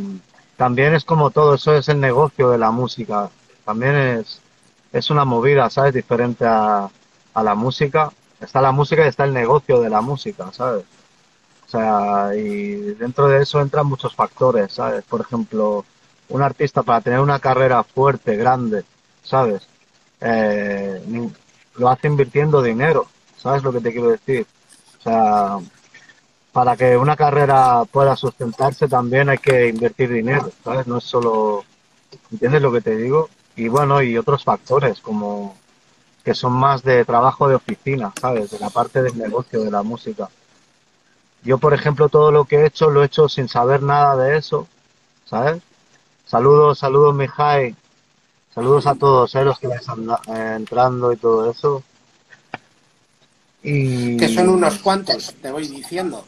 también 0.57 0.95
es 0.95 1.05
como 1.05 1.31
todo, 1.31 1.55
eso 1.55 1.75
es 1.75 1.89
el 1.89 1.99
negocio 1.99 2.49
de 2.51 2.57
la 2.57 2.71
música. 2.71 3.29
También 3.65 3.95
es, 3.95 4.41
es 4.93 5.09
una 5.09 5.25
movida, 5.25 5.69
¿sabes? 5.69 5.93
Diferente 5.93 6.45
a, 6.45 6.89
a 7.33 7.43
la 7.43 7.55
música. 7.55 8.11
Está 8.39 8.61
la 8.61 8.71
música 8.71 9.05
y 9.05 9.09
está 9.09 9.25
el 9.25 9.33
negocio 9.33 9.81
de 9.81 9.89
la 9.89 10.01
música, 10.01 10.51
¿sabes? 10.53 10.85
O 11.65 11.69
sea, 11.69 12.35
y 12.35 12.75
dentro 12.95 13.27
de 13.27 13.41
eso 13.43 13.61
entran 13.61 13.87
muchos 13.87 14.15
factores, 14.15 14.73
¿sabes? 14.73 15.03
Por 15.05 15.21
ejemplo, 15.21 15.85
un 16.29 16.41
artista 16.41 16.83
para 16.83 17.01
tener 17.01 17.19
una 17.19 17.39
carrera 17.39 17.83
fuerte, 17.83 18.35
grande, 18.37 18.85
¿sabes? 19.23 19.67
Eh, 20.27 21.29
lo 21.75 21.89
hace 21.89 22.07
invirtiendo 22.07 22.63
dinero, 22.63 23.05
¿sabes 23.37 23.61
lo 23.61 23.71
que 23.71 23.79
te 23.79 23.91
quiero 23.91 24.09
decir? 24.09 24.47
O 24.99 25.03
sea, 25.03 25.59
para 26.51 26.75
que 26.75 26.97
una 26.97 27.15
carrera 27.15 27.83
pueda 27.85 28.15
sustentarse 28.15 28.87
también 28.87 29.29
hay 29.29 29.37
que 29.37 29.67
invertir 29.67 30.11
dinero, 30.11 30.49
¿sabes? 30.63 30.87
No 30.87 30.97
es 30.97 31.03
solo, 31.03 31.63
¿entiendes 32.31 32.63
lo 32.63 32.71
que 32.71 32.81
te 32.81 32.97
digo? 32.97 33.29
Y 33.55 33.67
bueno, 33.67 34.01
y 34.01 34.17
otros 34.17 34.43
factores 34.43 34.99
como 34.99 35.55
que 36.23 36.33
son 36.33 36.53
más 36.53 36.81
de 36.81 37.05
trabajo 37.05 37.47
de 37.47 37.55
oficina, 37.55 38.11
¿sabes? 38.19 38.49
De 38.49 38.57
la 38.57 38.71
parte 38.71 39.03
del 39.03 39.15
negocio, 39.17 39.63
de 39.63 39.69
la 39.69 39.83
música. 39.83 40.27
Yo, 41.43 41.59
por 41.59 41.75
ejemplo, 41.75 42.09
todo 42.09 42.31
lo 42.31 42.45
que 42.45 42.55
he 42.55 42.65
hecho 42.65 42.89
lo 42.89 43.03
he 43.03 43.05
hecho 43.05 43.29
sin 43.29 43.47
saber 43.47 43.83
nada 43.83 44.15
de 44.15 44.37
eso, 44.37 44.67
¿sabes? 45.25 45.61
Saludos, 46.25 46.79
saludos, 46.79 47.13
Mijay. 47.13 47.75
Saludos 48.55 48.87
a 48.87 48.95
todos, 48.95 49.35
¿eh? 49.35 49.43
los 49.43 49.59
que 49.59 49.67
están 49.67 50.09
eh, 50.09 50.53
entrando 50.55 51.11
y 51.11 51.17
todo 51.17 51.51
eso. 51.51 51.83
Que 53.61 54.31
son 54.33 54.47
unos 54.47 54.79
cuantos, 54.79 55.35
te 55.41 55.51
voy 55.51 55.67
diciendo. 55.67 56.25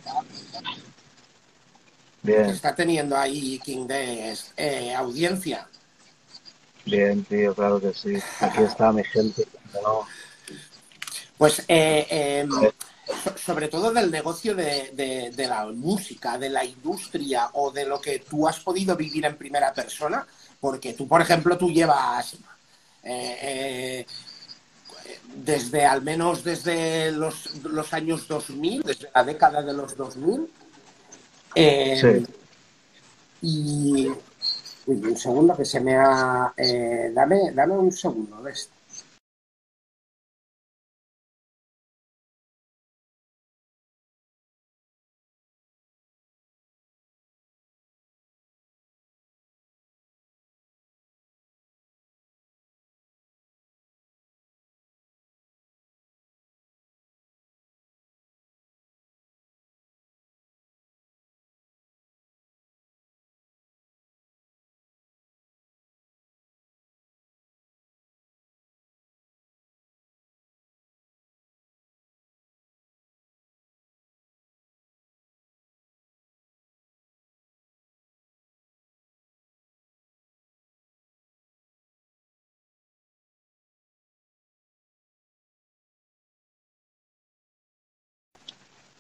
Bien. 2.22 2.48
Está 2.48 2.76
teniendo 2.76 3.16
ahí 3.16 3.60
King 3.64 3.88
Des 3.88 4.52
eh, 4.58 4.94
audiencia. 4.94 5.70
Bien, 6.84 7.24
tío, 7.24 7.56
claro 7.56 7.80
que 7.80 7.94
sí. 7.94 8.18
Aquí 8.42 8.64
está 8.64 8.92
mi 8.92 9.06
gente. 9.06 9.48
Pues 11.38 11.64
eh, 11.70 12.08
em, 12.42 12.50
sobre 13.38 13.70
todo 13.70 13.94
del 13.94 14.12
negocio 14.12 14.54
de, 14.56 15.34
la 15.38 15.66
música, 15.68 16.38
de 16.38 16.50
la 16.50 16.66
industria 16.66 17.52
o 17.54 17.72
de 17.72 17.86
lo 17.86 18.02
que 18.02 18.20
tú 18.20 18.48
has 18.48 18.60
podido 18.60 18.98
vivir 18.98 19.26
en 19.26 19.38
primera 19.38 19.74
persona, 19.74 20.28
porque 20.60 20.94
tú, 20.94 21.08
por 21.08 21.22
ejemplo, 21.22 21.58
tú 21.58 21.70
llevas 21.70 22.38
eh, 23.04 24.06
desde 25.36 25.86
al 25.86 26.02
menos 26.02 26.44
desde 26.44 27.12
los, 27.12 27.64
los, 27.64 27.94
años 27.94 28.28
2000, 28.28 28.84
desde 28.84 29.10
la 29.14 29.24
década 29.24 29.62
de 29.62 29.74
los 29.74 29.96
2000. 29.96 30.50
Eh, 31.56 32.00
sí. 32.00 32.34
Y 33.42 34.08
un 34.88 35.18
segundo 35.18 35.56
que 35.56 35.66
se 35.66 35.80
me 35.80 35.96
ha... 35.96 36.54
Eh, 36.58 37.12
dame, 37.14 37.52
dame 37.54 37.78
un 37.78 37.92
segundo, 37.92 38.42
¿ves? 38.42 38.70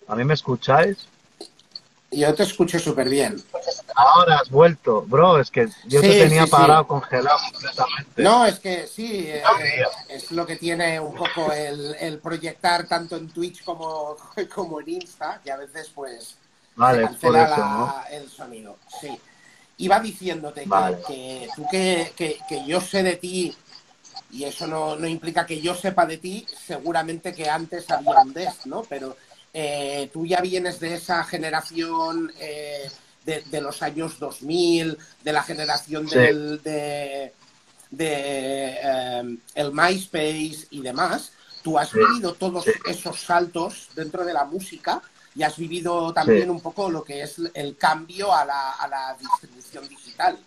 ¿A 0.07 0.15
mí 0.15 0.23
me 0.23 0.33
escucháis? 0.33 0.97
Yo 2.09 2.33
te 2.33 2.43
escucho 2.43 2.79
súper 2.79 3.09
bien. 3.09 3.43
Ahora 3.95 4.37
has 4.37 4.49
vuelto, 4.49 5.01
bro, 5.01 5.39
es 5.39 5.51
que 5.51 5.67
yo 5.85 5.99
te 5.99 6.07
tenía 6.07 6.47
parado, 6.47 6.87
congelado 6.87 7.37
completamente. 7.51 8.23
No, 8.23 8.45
es 8.45 8.59
que 8.59 8.87
sí, 8.87 9.25
eh, 9.27 9.43
es 10.07 10.31
lo 10.31 10.45
que 10.45 10.55
tiene 10.55 10.99
un 11.01 11.13
poco 11.13 11.51
el, 11.51 12.19
proyectar 12.19 12.87
tanto 12.87 13.17
en 13.17 13.27
Twitch 13.29 13.63
como, 13.65 14.15
como 14.55 14.79
en 14.79 14.89
Insta, 14.89 15.41
que 15.43 15.51
a 15.51 15.57
veces 15.57 15.91
pues 15.93 16.37
vale, 16.75 16.99
se 16.99 17.07
cancela 17.07 18.05
el 18.09 18.29
sonido. 18.29 18.77
Sí. 19.01 19.19
Iba 19.79 19.99
diciéndote 19.99 20.63
que, 21.07 21.49
tú 21.55 21.65
que, 21.69 22.39
que, 22.47 22.65
yo 22.65 22.79
sé 22.79 23.03
de 23.03 23.17
ti 23.17 23.55
y 24.31 24.45
eso 24.45 24.65
no, 24.65 24.95
no, 24.95 25.07
implica 25.07 25.45
que 25.45 25.61
yo 25.61 25.75
sepa 25.75 26.05
de 26.05 26.17
ti, 26.17 26.45
seguramente 26.65 27.33
que 27.33 27.49
antes 27.49 27.89
había 27.91 28.21
un 28.21 28.33
¿no? 28.65 28.83
Pero 28.83 29.15
eh, 29.59 30.11
tú 30.13 30.23
ya 30.23 30.39
vienes 30.39 30.79
de 30.79 30.93
esa 30.93 31.23
generación 31.23 32.31
eh, 32.39 32.91
de, 33.25 33.59
los 33.59 33.81
años 33.81 34.19
2000, 34.19 34.95
de 35.23 35.33
la 35.33 35.41
generación 35.41 36.05
del 36.05 36.61
de, 36.61 37.33
eh, 37.97 39.37
el 39.55 39.71
MySpace 39.71 40.67
y 40.69 40.81
demás. 40.81 41.31
Tú 41.63 41.79
has 41.79 41.91
vivido 41.91 42.35
todos 42.35 42.65
esos 42.85 43.19
saltos 43.19 43.89
dentro 43.95 44.23
de 44.23 44.33
la 44.33 44.45
música 44.45 45.01
y 45.33 45.41
has 45.41 45.57
vivido 45.57 46.13
también 46.13 46.51
un 46.51 46.61
poco 46.61 46.91
lo 46.91 47.03
que 47.03 47.23
es 47.23 47.41
el 47.55 47.77
cambio 47.77 48.31
a 48.31 48.45
la, 48.45 49.17
distribución 49.19 49.89
digital. 49.89 50.37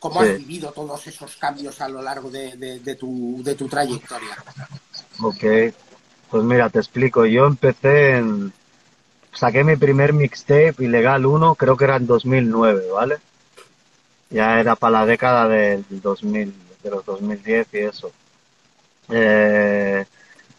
¿Cómo 0.00 0.20
has 0.20 0.36
vivido 0.36 0.72
todos 0.72 1.06
esos 1.06 1.36
cambios 1.36 1.80
a 1.80 1.88
lo 1.88 2.02
largo 2.02 2.28
de, 2.28 2.96
tu, 2.98 3.40
de 3.44 3.54
tu 3.54 3.68
trayectoria? 3.68 4.36
Ok, 5.22 5.44
pues 6.30 6.44
mira, 6.44 6.70
te 6.70 6.78
explico. 6.78 7.26
Yo 7.26 7.46
empecé 7.46 8.16
en... 8.16 8.52
Saqué 9.32 9.62
mi 9.64 9.76
primer 9.76 10.12
mixtape 10.12 10.74
ilegal 10.78 11.26
1, 11.26 11.54
creo 11.54 11.76
que 11.76 11.84
era 11.84 11.96
en 11.96 12.06
2009, 12.06 12.86
¿vale? 12.92 13.18
Ya 14.30 14.58
era 14.60 14.74
para 14.74 15.00
la 15.00 15.06
década 15.06 15.48
del 15.48 15.84
2000, 15.88 16.54
de 16.82 16.90
los 16.90 17.04
2010 17.04 17.68
y 17.72 17.78
eso. 17.78 18.12
Eh, 19.10 20.04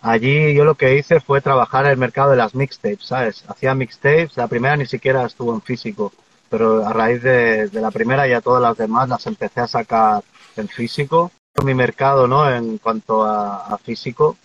allí 0.01 0.53
yo 0.53 0.65
lo 0.65 0.75
que 0.75 0.97
hice 0.97 1.19
fue 1.19 1.41
trabajar 1.41 1.85
en 1.85 1.91
el 1.91 1.97
mercado 1.97 2.31
de 2.31 2.37
las 2.37 2.55
mixtapes, 2.55 3.05
¿sabes? 3.05 3.43
Hacía 3.47 3.75
mixtapes, 3.75 4.37
la 4.37 4.47
primera 4.47 4.77
ni 4.77 4.85
siquiera 4.85 5.25
estuvo 5.25 5.53
en 5.53 5.61
físico, 5.61 6.13
pero 6.49 6.85
a 6.87 6.93
raíz 6.93 7.21
de, 7.21 7.69
la 7.73 7.91
primera 7.91 8.27
ya 8.27 8.41
todas 8.41 8.61
las 8.61 8.77
demás 8.77 9.09
las 9.09 9.25
empecé 9.27 9.61
a 9.61 9.67
sacar 9.67 10.23
en 10.55 10.67
físico. 10.67 11.31
Mi 11.65 11.73
mercado, 11.73 12.27
¿no? 12.27 12.49
En 12.49 12.77
cuanto 12.77 13.25
a 13.25 13.77
físico, 13.83 14.37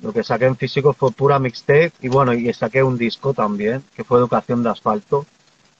lo 0.00 0.12
que 0.12 0.22
saqué 0.22 0.46
en 0.46 0.56
físico 0.56 0.92
fue 0.92 1.10
pura 1.10 1.38
mixtape 1.38 1.92
y 2.00 2.08
bueno, 2.08 2.34
y 2.34 2.52
saqué 2.52 2.82
un 2.82 2.98
disco 2.98 3.32
también, 3.32 3.82
que 3.94 4.04
fue 4.04 4.18
Educación 4.18 4.62
de 4.62 4.70
Asfalto, 4.70 5.26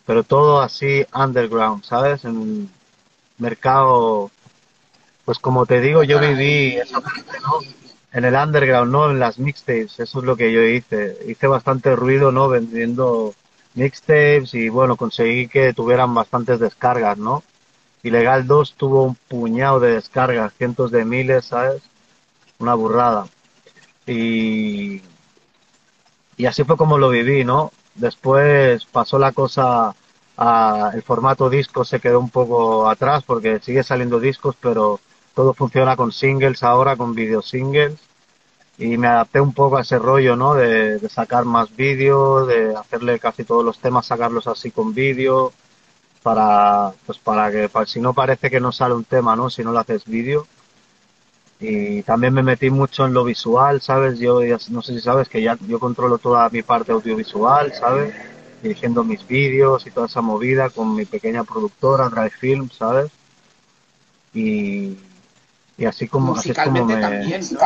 pero 0.07 0.23
todo 0.23 0.61
así 0.61 1.05
underground, 1.15 1.85
¿sabes? 1.85 2.25
En 2.25 2.37
un 2.37 2.71
mercado, 3.39 4.31
pues 5.25 5.39
como 5.39 5.67
te 5.67 5.81
digo, 5.81 6.03
yo 6.03 6.19
viví 6.21 6.79
en 8.13 8.25
el 8.25 8.35
underground, 8.35 8.91
¿no? 8.91 9.11
En 9.11 9.19
las 9.19 9.39
mixtapes, 9.39 10.01
eso 10.01 10.19
es 10.21 10.25
lo 10.25 10.37
que 10.37 10.53
yo 10.53 10.63
hice. 10.63 11.19
Hice 11.27 11.47
bastante 11.49 11.95
ruido, 11.95 12.33
¿no? 12.33 12.49
Vendiendo 12.49 13.35
mixtapes 13.75 14.55
y 14.55 14.71
bueno, 14.71 14.97
conseguí 14.97 15.49
que 15.49 15.75
tuvieran 15.75 16.15
bastantes 16.15 16.59
descargas, 16.59 17.19
¿no? 17.19 17.43
Ilegal 18.03 18.47
2 18.47 18.75
tuvo 18.77 19.03
un 19.03 19.17
puñado 19.17 19.81
de 19.81 19.93
descargas, 19.93 20.55
cientos 20.55 20.91
de 20.93 21.05
miles, 21.05 21.47
¿sabes? 21.47 21.83
Una 22.59 22.75
burrada. 22.75 23.27
Y, 24.07 25.03
y 26.37 26.47
así 26.47 26.65
fue 26.65 26.77
como 26.77 26.99
lo 26.99 27.11
viví, 27.11 27.45
¿no? 27.45 27.73
Después 27.95 28.85
pasó 28.87 29.19
la 29.19 29.33
cosa 29.33 29.95
a, 30.37 30.91
el 30.95 31.03
formato 31.03 31.49
disco 31.49 31.85
se 31.85 32.01
quedó 32.01 32.21
un 32.21 32.31
poco 32.31 32.89
atrás 32.89 33.25
porque 33.25 33.59
sigue 33.61 33.83
saliendo 33.83 34.21
discos, 34.21 34.55
pero 34.61 35.01
todo 35.35 35.55
funciona 35.55 35.97
con 35.97 36.13
singles 36.13 36.63
ahora, 36.63 36.97
con 36.97 37.15
video 37.15 37.43
singles 37.43 37.99
y 38.79 38.97
me 38.99 39.07
adapté 39.07 39.41
un 39.41 39.53
poco 39.55 39.79
a 39.79 39.83
ese 39.83 39.99
rollo, 39.99 40.37
¿no? 40.37 40.55
De, 40.55 41.01
sacar 41.09 41.45
más 41.45 41.75
vídeo, 41.75 42.45
de 42.47 42.77
hacerle 42.77 43.19
casi 43.19 43.45
todos 43.45 43.65
los 43.65 43.79
temas, 43.79 44.07
sacarlos 44.07 44.47
así 44.47 44.71
con 44.71 44.95
vídeo, 44.95 45.53
para, 46.23 46.93
pues 47.07 47.19
para 47.19 47.51
que, 47.51 47.71
si 47.87 48.01
no 48.01 48.13
parece 48.13 48.51
que 48.51 48.61
no 48.61 48.73
sale 48.73 48.95
un 48.95 49.05
tema, 49.05 49.37
¿no? 49.37 49.49
Si 49.49 49.63
no 49.65 49.73
lo 49.73 49.79
haces 49.79 50.05
vídeo. 50.05 50.47
Y 51.59 52.03
también 52.03 52.35
me 52.35 52.43
metí 52.43 52.69
mucho 52.69 53.07
en 53.07 53.15
lo 53.15 53.25
visual, 53.25 53.81
¿sabes? 53.81 54.19
Yo 54.19 54.41
no 54.71 54.83
sé 54.83 54.93
si 54.93 55.01
sabes 55.01 55.29
que 55.29 55.41
ya 55.41 55.57
yo 55.67 55.81
controlo 55.81 56.19
toda 56.19 56.49
mi 56.51 56.63
parte 56.63 56.93
audiovisual, 56.93 57.73
¿sabes? 57.73 58.15
Dirigiendo 58.63 59.05
mis 59.05 59.27
vídeos 59.27 59.87
y 59.87 59.91
toda 59.91 60.07
esa 60.07 60.21
movida 60.21 60.69
con 60.69 60.95
mi 60.95 61.07
pequeña 61.07 61.45
productora, 61.45 62.11
Drive 62.11 62.31
Film, 62.39 62.71
¿sabes? 62.71 63.11
Y, 64.35 64.99
y 65.79 65.85
así 65.87 66.09
como, 66.09 66.35
Musicalmente 66.35 66.95
así 66.95 67.03
como 67.03 67.11
me... 67.11 67.19
también, 67.19 67.41
¿no? 67.53 67.61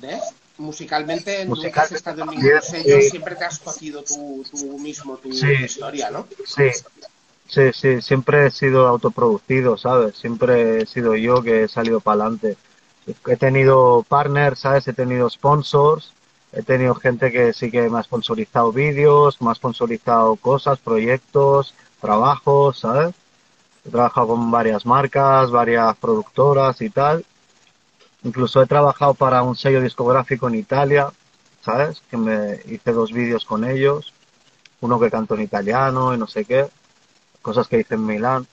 ¿Ves? 0.00 0.22
Musicalmente 0.58 1.44
nunca 1.46 1.82
has 1.82 1.92
estado 1.92 2.22
en 2.22 2.30
ningún 2.30 2.62
sello, 2.62 3.00
siempre 3.00 3.34
te 3.34 3.44
has 3.44 3.58
cogido 3.58 4.04
tú, 4.04 4.44
tú 4.50 4.78
mismo 4.78 5.16
tu 5.16 5.30
historia, 5.30 6.10
¿no? 6.10 6.26
Sí, 6.44 6.68
sí, 7.48 7.62
sí, 7.72 8.02
siempre 8.02 8.46
he 8.46 8.50
sido 8.50 8.86
autoproducido, 8.86 9.78
¿sabes? 9.78 10.16
Siempre 10.16 10.82
he 10.82 10.86
sido 10.86 11.16
yo 11.16 11.42
que 11.42 11.64
he 11.64 11.68
salido 11.68 12.00
para 12.00 12.22
adelante. 12.22 12.56
He 13.26 13.36
tenido 13.36 14.04
partners, 14.08 14.60
¿sabes? 14.60 14.86
He 14.88 14.92
tenido 14.92 15.28
sponsors, 15.30 16.12
he 16.52 16.62
tenido 16.62 16.94
gente 16.94 17.30
que 17.30 17.52
sí 17.52 17.70
que 17.70 17.88
me 17.88 17.98
ha 17.98 18.02
sponsorizado 18.02 18.72
vídeos, 18.72 19.40
me 19.40 19.50
ha 19.50 19.54
sponsorizado 19.54 20.36
cosas, 20.36 20.78
proyectos, 20.78 21.74
trabajos, 22.00 22.80
¿sabes? 22.80 23.14
He 23.84 23.90
trabajado 23.90 24.28
con 24.28 24.50
varias 24.50 24.84
marcas, 24.84 25.50
varias 25.50 25.96
productoras 25.96 26.80
y 26.82 26.90
tal. 26.90 27.24
Incluso 28.22 28.60
he 28.60 28.66
trabajado 28.66 29.14
para 29.14 29.42
un 29.42 29.56
sello 29.56 29.80
discográfico 29.80 30.48
en 30.48 30.56
Italia, 30.56 31.10
¿sabes? 31.62 32.02
Que 32.10 32.16
me 32.16 32.60
hice 32.66 32.92
dos 32.92 33.12
vídeos 33.12 33.44
con 33.44 33.64
ellos. 33.64 34.12
Uno 34.80 34.98
que 35.00 35.10
canto 35.10 35.34
en 35.34 35.42
italiano 35.42 36.14
y 36.14 36.18
no 36.18 36.26
sé 36.26 36.44
qué. 36.44 36.66
Cosas 37.42 37.68
que 37.68 37.80
hice 37.80 37.94
en 37.94 38.06
Milán. 38.06 38.46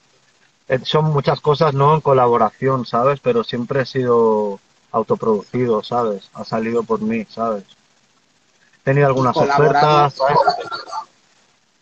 Eh, 0.70 0.80
son 0.84 1.06
muchas 1.06 1.40
cosas, 1.40 1.74
no 1.74 1.96
en 1.96 2.02
colaboración, 2.02 2.86
¿sabes? 2.86 3.20
Pero 3.22 3.44
siempre 3.44 3.82
he 3.82 3.86
sido 3.86 4.60
autoproducido, 4.92 5.84
¿sabes? 5.84 6.30
Ha 6.34 6.44
salido 6.44 6.84
por 6.84 7.02
mí, 7.02 7.26
¿sabes? 7.30 7.64
He 8.82 8.84
tenido 8.84 9.08
algunas 9.08 9.36
ofertas, 9.36 10.14
¿sabes? 10.14 10.38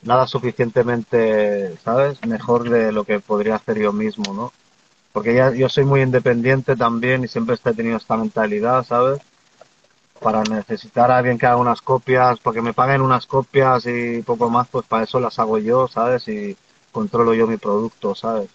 nada 0.06 0.28
suficientemente, 0.28 1.76
¿sabes? 1.84 2.24
Mejor 2.26 2.70
de 2.70 2.92
lo 2.92 3.04
que 3.04 3.20
podría 3.20 3.56
hacer 3.56 3.80
yo 3.80 3.92
mismo, 3.92 4.34
¿no? 4.34 4.54
Porque 5.12 5.34
ya 5.34 5.52
yo 5.52 5.68
soy 5.68 5.84
muy 5.84 6.02
independiente 6.02 6.76
también 6.76 7.24
y 7.24 7.28
siempre 7.28 7.56
he 7.64 7.74
tenido 7.74 7.98
esta 7.98 8.16
mentalidad, 8.16 8.86
¿sabes? 8.86 9.20
Para 10.20 10.44
necesitar 10.44 11.12
a 11.12 11.18
alguien 11.18 11.38
que 11.38 11.48
haga 11.48 11.58
unas 11.58 11.82
copias, 11.82 12.40
porque 12.40 12.62
me 12.62 12.74
paguen 12.74 13.02
unas 13.02 13.26
copias 13.26 13.86
y 13.88 14.22
poco 14.22 14.50
más, 14.50 14.68
pues 14.68 14.86
para 14.86 15.04
eso 15.04 15.20
las 15.20 15.40
hago 15.40 15.58
yo, 15.58 15.88
¿sabes? 15.88 16.28
Y 16.28 16.56
controlo 16.92 17.34
yo 17.34 17.48
mi 17.48 17.58
producto, 17.58 18.14
¿sabes? 18.14 18.50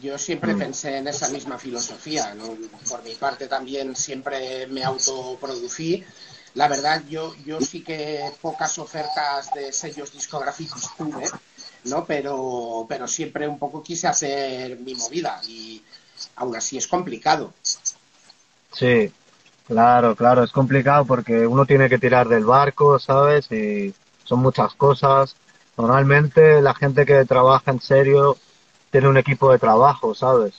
Yo 0.00 0.18
siempre 0.18 0.54
mm. 0.54 0.58
pensé 0.58 0.96
en 0.98 1.08
esa 1.08 1.28
misma 1.28 1.58
filosofía, 1.58 2.34
¿no? 2.34 2.56
Por 2.88 3.02
mi 3.02 3.14
parte 3.14 3.46
también 3.46 3.96
siempre 3.96 4.66
me 4.66 4.84
autoproducí 4.84 6.04
la 6.56 6.68
verdad, 6.68 7.02
yo, 7.06 7.34
yo 7.44 7.60
sí 7.60 7.82
que 7.82 8.32
pocas 8.40 8.78
ofertas 8.78 9.52
de 9.54 9.74
sellos 9.74 10.10
discográficos 10.10 10.90
tuve, 10.96 11.26
¿no? 11.84 12.06
Pero, 12.06 12.86
pero 12.88 13.06
siempre 13.06 13.46
un 13.46 13.58
poco 13.58 13.82
quise 13.82 14.08
hacer 14.08 14.78
mi 14.78 14.94
movida 14.94 15.38
y 15.46 15.82
aún 16.36 16.56
así 16.56 16.78
es 16.78 16.88
complicado. 16.88 17.52
Sí, 18.72 19.12
claro, 19.66 20.16
claro, 20.16 20.44
es 20.44 20.50
complicado 20.50 21.04
porque 21.04 21.46
uno 21.46 21.66
tiene 21.66 21.90
que 21.90 21.98
tirar 21.98 22.26
del 22.26 22.46
barco, 22.46 22.98
¿sabes? 22.98 23.52
Y 23.52 23.92
son 24.24 24.38
muchas 24.38 24.74
cosas. 24.76 25.36
Normalmente 25.76 26.62
la 26.62 26.72
gente 26.72 27.04
que 27.04 27.26
trabaja 27.26 27.70
en 27.70 27.82
serio 27.82 28.38
tiene 28.90 29.08
un 29.08 29.16
equipo 29.16 29.50
de 29.52 29.58
trabajo, 29.58 30.14
¿sabes? 30.14 30.54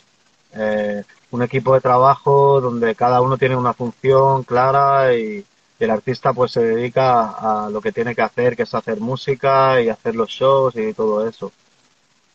Eh, 0.54 1.04
un 1.32 1.42
equipo 1.44 1.74
de 1.74 1.82
trabajo 1.82 2.62
donde 2.62 2.96
cada 2.96 3.22
uno 3.22 3.38
tiene 3.38 3.56
una 3.56 3.74
función 3.74 4.44
clara 4.44 5.13
y, 5.16 5.46
y 5.80 5.84
el 5.84 5.92
artista 5.92 6.34
pues 6.34 6.52
se 6.52 6.62
dedica 6.63 7.66
a 7.66 7.70
lo 7.70 7.82
que 7.82 7.92
tiene 7.92 8.16
que 8.16 8.22
hacer, 8.22 8.56
que 8.56 8.63
es 8.63 8.74
hacer 8.74 9.00
música 9.00 9.82
y 9.82 9.90
hacer 9.90 10.16
los 10.16 10.30
shows 10.30 10.76
y 10.76 10.94
todo 10.94 11.28
eso. 11.28 11.52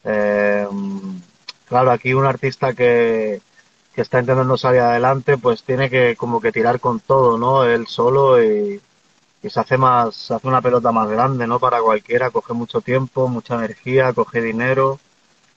Eh, 0.05 0.67
claro, 1.69 1.91
aquí 1.91 2.15
un 2.15 2.27
artista 2.27 2.75
que, 2.75 3.41
que 3.95 4.01
está 4.03 4.21
intentando 4.21 4.57
salir 4.57 4.81
adelante 4.81 5.39
pues 5.39 5.63
tiene 5.63 5.91
que 5.91 6.17
como 6.17 6.41
que 6.41 6.53
tirar 6.53 6.81
con 6.81 7.01
todo, 7.01 7.39
¿no? 7.39 7.65
Él 7.65 7.87
solo 7.87 8.43
y, 8.43 8.81
y 9.43 9.51
se 9.51 9.61
hace 9.61 9.77
más, 9.77 10.15
se 10.15 10.35
hace 10.35 10.47
una 10.49 10.63
pelota 10.63 10.93
más 10.93 11.09
grande, 11.09 11.47
¿no? 11.47 11.59
Para 11.59 11.81
cualquiera, 11.81 12.31
coge 12.31 12.53
mucho 12.53 12.81
tiempo, 12.81 13.29
mucha 13.29 13.55
energía, 13.57 14.13
coge 14.13 14.41
dinero, 14.41 15.01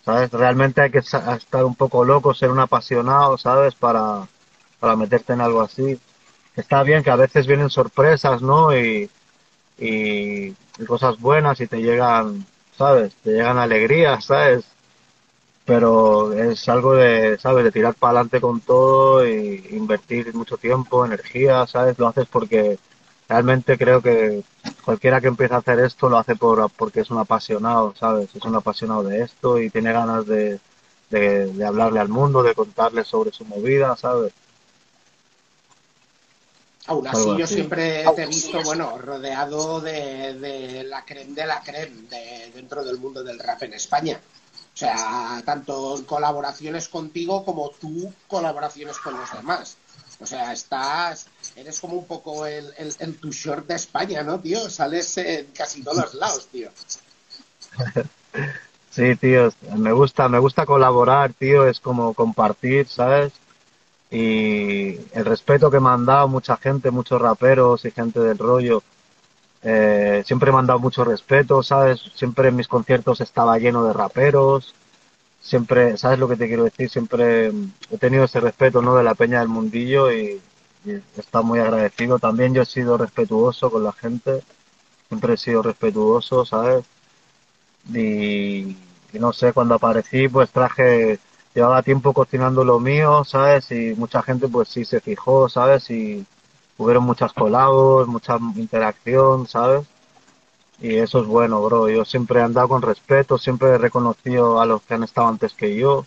¿sabes? 0.05 0.31
Realmente 0.31 0.81
hay 0.81 0.91
que 0.91 0.99
estar 0.99 1.65
un 1.65 1.75
poco 1.75 2.05
loco, 2.05 2.33
ser 2.33 2.51
un 2.51 2.59
apasionado, 2.59 3.37
¿sabes? 3.37 3.75
Para, 3.75 4.27
para 4.79 4.95
meterte 4.95 5.33
en 5.33 5.41
algo 5.41 5.61
así 5.61 5.99
está 6.55 6.83
bien 6.83 7.03
que 7.03 7.11
a 7.11 7.15
veces 7.15 7.47
vienen 7.47 7.69
sorpresas, 7.69 8.41
¿no? 8.41 8.75
Y, 8.77 9.09
y, 9.77 10.53
cosas 10.87 11.19
buenas 11.19 11.59
y 11.61 11.67
te 11.67 11.81
llegan, 11.81 12.45
¿sabes? 12.77 13.13
Te 13.23 13.31
llegan 13.31 13.57
alegrías, 13.57 14.25
¿sabes? 14.25 14.65
Pero 15.65 16.33
es 16.33 16.67
algo 16.69 16.93
de, 16.95 17.37
¿sabes? 17.39 17.63
De 17.65 17.71
tirar 17.71 17.95
para 17.95 18.11
adelante 18.11 18.41
con 18.41 18.61
todo 18.61 19.27
y 19.27 19.65
invertir 19.71 20.33
mucho 20.35 20.57
tiempo, 20.57 21.05
energía, 21.05 21.65
¿sabes? 21.67 21.97
Lo 21.97 22.07
haces 22.07 22.27
porque 22.29 22.77
realmente 23.27 23.77
creo 23.77 24.01
que 24.01 24.43
cualquiera 24.83 25.21
que 25.21 25.27
empiece 25.27 25.53
a 25.53 25.57
hacer 25.57 25.79
esto 25.79 26.09
lo 26.09 26.17
hace 26.17 26.35
por, 26.35 26.69
porque 26.71 27.01
es 27.01 27.09
un 27.09 27.19
apasionado, 27.19 27.93
¿sabes? 27.99 28.29
Es 28.35 28.43
un 28.43 28.55
apasionado 28.55 29.03
de 29.03 29.21
esto 29.21 29.59
y 29.59 29.69
tiene 29.69 29.91
ganas 29.91 30.25
de, 30.25 30.59
de, 31.09 31.47
de 31.47 31.65
hablarle 31.65 31.99
al 31.99 32.09
mundo, 32.09 32.43
de 32.43 32.55
contarle 32.55 33.03
sobre 33.03 33.31
su 33.31 33.45
movida, 33.45 33.95
¿sabes? 33.95 34.33
Aún 36.88 37.07
así, 37.07 37.35
yo 37.38 37.47
siempre 37.47 38.05
te 38.15 38.23
he 38.23 38.27
visto, 38.27 38.61
bueno, 38.63 38.97
rodeado 38.99 39.81
de, 39.81 40.83
la 40.88 41.03
creme 41.03 41.33
de 41.33 41.45
la 41.45 41.61
creme 41.61 42.03
de, 42.09 42.51
dentro 42.53 42.83
del 42.83 42.99
mundo 42.99 43.23
del 43.23 43.39
rap 43.39 43.63
en 43.63 43.73
España. 43.73 44.19
O 44.73 44.77
sea, 44.77 45.41
tanto 45.45 46.03
colaboraciones 46.05 46.89
contigo 46.89 47.43
como 47.43 47.71
tú 47.71 48.13
colaboraciones 48.27 48.99
con 48.99 49.17
los 49.17 49.31
demás. 49.31 49.77
O 50.19 50.25
sea, 50.25 50.54
estás, 50.54 51.28
eres 51.56 51.80
como 51.80 51.95
un 51.97 52.06
poco 52.06 52.45
el, 52.45 52.73
el, 52.78 53.17
tu 53.17 53.32
short 53.32 53.67
de 53.67 53.75
España, 53.75 54.23
¿no, 54.23 54.39
tío? 54.39 54.69
Sales 54.69 55.17
en 55.17 55.47
casi 55.47 55.84
todos 55.84 55.97
los 55.97 56.13
lados, 56.15 56.47
tío. 56.47 56.69
Sí, 58.91 59.13
tío, 59.17 59.51
me 59.75 59.91
gusta, 59.91 60.30
me 60.30 60.39
gusta 60.39 60.65
colaborar, 60.65 61.34
tío, 61.34 61.67
es 61.67 61.82
como 61.82 62.13
compartir, 62.13 62.88
¿sabes? 62.88 63.34
y 64.15 64.97
el 65.13 65.25
respeto 65.25 65.69
que 65.69 65.80
me 65.80 65.89
han 65.89 66.06
dado 66.06 66.28
mucha 66.28 66.58
gente, 66.58 66.91
muchos 66.91 67.21
raperos 67.21 67.84
y 67.84 67.91
gente 67.91 68.19
del 68.19 68.38
rollo, 68.38 68.84
eh, 69.62 70.23
siempre 70.25 70.51
me 70.51 70.60
han 70.60 70.67
dado 70.67 70.80
mucho 70.80 71.04
respeto, 71.04 71.63
¿sabes? 71.63 71.99
Siempre 72.15 72.49
en 72.49 72.56
mis 72.56 72.67
conciertos 72.67 73.19
estaba 73.19 73.58
lleno 73.58 73.84
de 73.84 73.93
raperos, 73.93 74.73
siempre, 75.45 75.97
¿sabes 75.97 76.19
lo 76.19 76.27
que 76.27 76.36
te 76.36 76.47
quiero 76.47 76.63
decir? 76.63 76.89
Siempre 76.89 77.51
he 77.91 77.97
tenido 77.99 78.25
ese 78.25 78.39
respeto, 78.39 78.81
¿no? 78.81 78.95
De 78.95 79.03
la 79.03 79.15
peña 79.15 79.39
del 79.39 79.47
mundillo 79.47 80.12
y, 80.12 80.41
estado 81.17 81.43
muy 81.43 81.60
agradecido. 81.60 82.19
También 82.19 82.53
yo 82.53 82.62
he 82.63 82.65
sido 82.65 82.97
respetuoso 82.97 83.71
con 83.71 83.84
la 83.84 83.91
gente, 83.93 84.43
siempre 85.08 85.34
he 85.36 85.38
sido 85.38 85.62
respetuoso, 85.63 86.45
¿sabes? 86.45 86.86
Y, 87.93 88.77
y 89.13 89.19
no 89.19 89.34
sé, 89.34 89.53
cuando 89.53 89.75
aparecí 89.75 90.27
pues 90.27 90.49
traje 90.51 91.19
llevaba 91.55 91.84
tiempo 91.84 92.13
cocinando 92.13 92.63
lo 92.63 92.79
mío, 92.79 93.23
¿sabes? 93.23 93.71
Y 93.71 93.95
mucha 93.95 94.21
gente 94.23 94.47
pues 94.47 94.69
sí 94.69 94.86
se 94.86 94.99
fijó, 95.01 95.49
¿sabes? 95.49 95.89
Y 95.89 96.25
hubieron 96.77 97.03
muchas 97.05 97.34
colabos, 97.34 98.08
mucha 98.08 98.38
interacción, 98.55 99.47
¿sabes? 99.47 99.88
Y 100.81 100.95
eso 100.95 101.21
es 101.21 101.27
bueno, 101.27 101.61
bro. 101.63 101.89
Yo 101.89 102.05
siempre 102.05 102.39
he 102.39 102.43
andado 102.43 102.67
con 102.67 102.81
respeto, 102.81 103.38
siempre 103.38 103.69
he 103.69 103.77
reconocido 103.77 104.59
a 104.59 104.65
los 104.65 104.81
que 104.81 104.93
han 104.93 105.03
estado 105.03 105.27
antes 105.27 105.53
que 105.53 105.75
yo, 105.75 106.05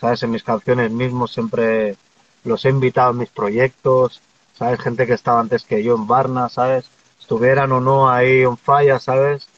¿sabes? 0.00 0.22
En 0.22 0.30
mis 0.30 0.44
canciones 0.44 0.90
mismos 0.90 1.32
siempre 1.32 1.96
los 2.44 2.64
he 2.64 2.70
invitado 2.70 3.10
a 3.10 3.14
mis 3.14 3.30
proyectos, 3.30 4.20
¿sabes? 4.56 4.80
Gente 4.80 5.06
que 5.06 5.14
estaba 5.14 5.40
antes 5.40 5.64
que 5.64 5.82
yo 5.82 5.94
en 5.94 6.06
Varna, 6.06 6.48
¿sabes? 6.48 6.86
Estuvieran 7.20 7.72
o 7.72 7.80
no 7.80 8.08
ahí 8.10 8.42
en 8.42 8.56
falla, 8.56 8.98
¿sabes? 9.00 9.48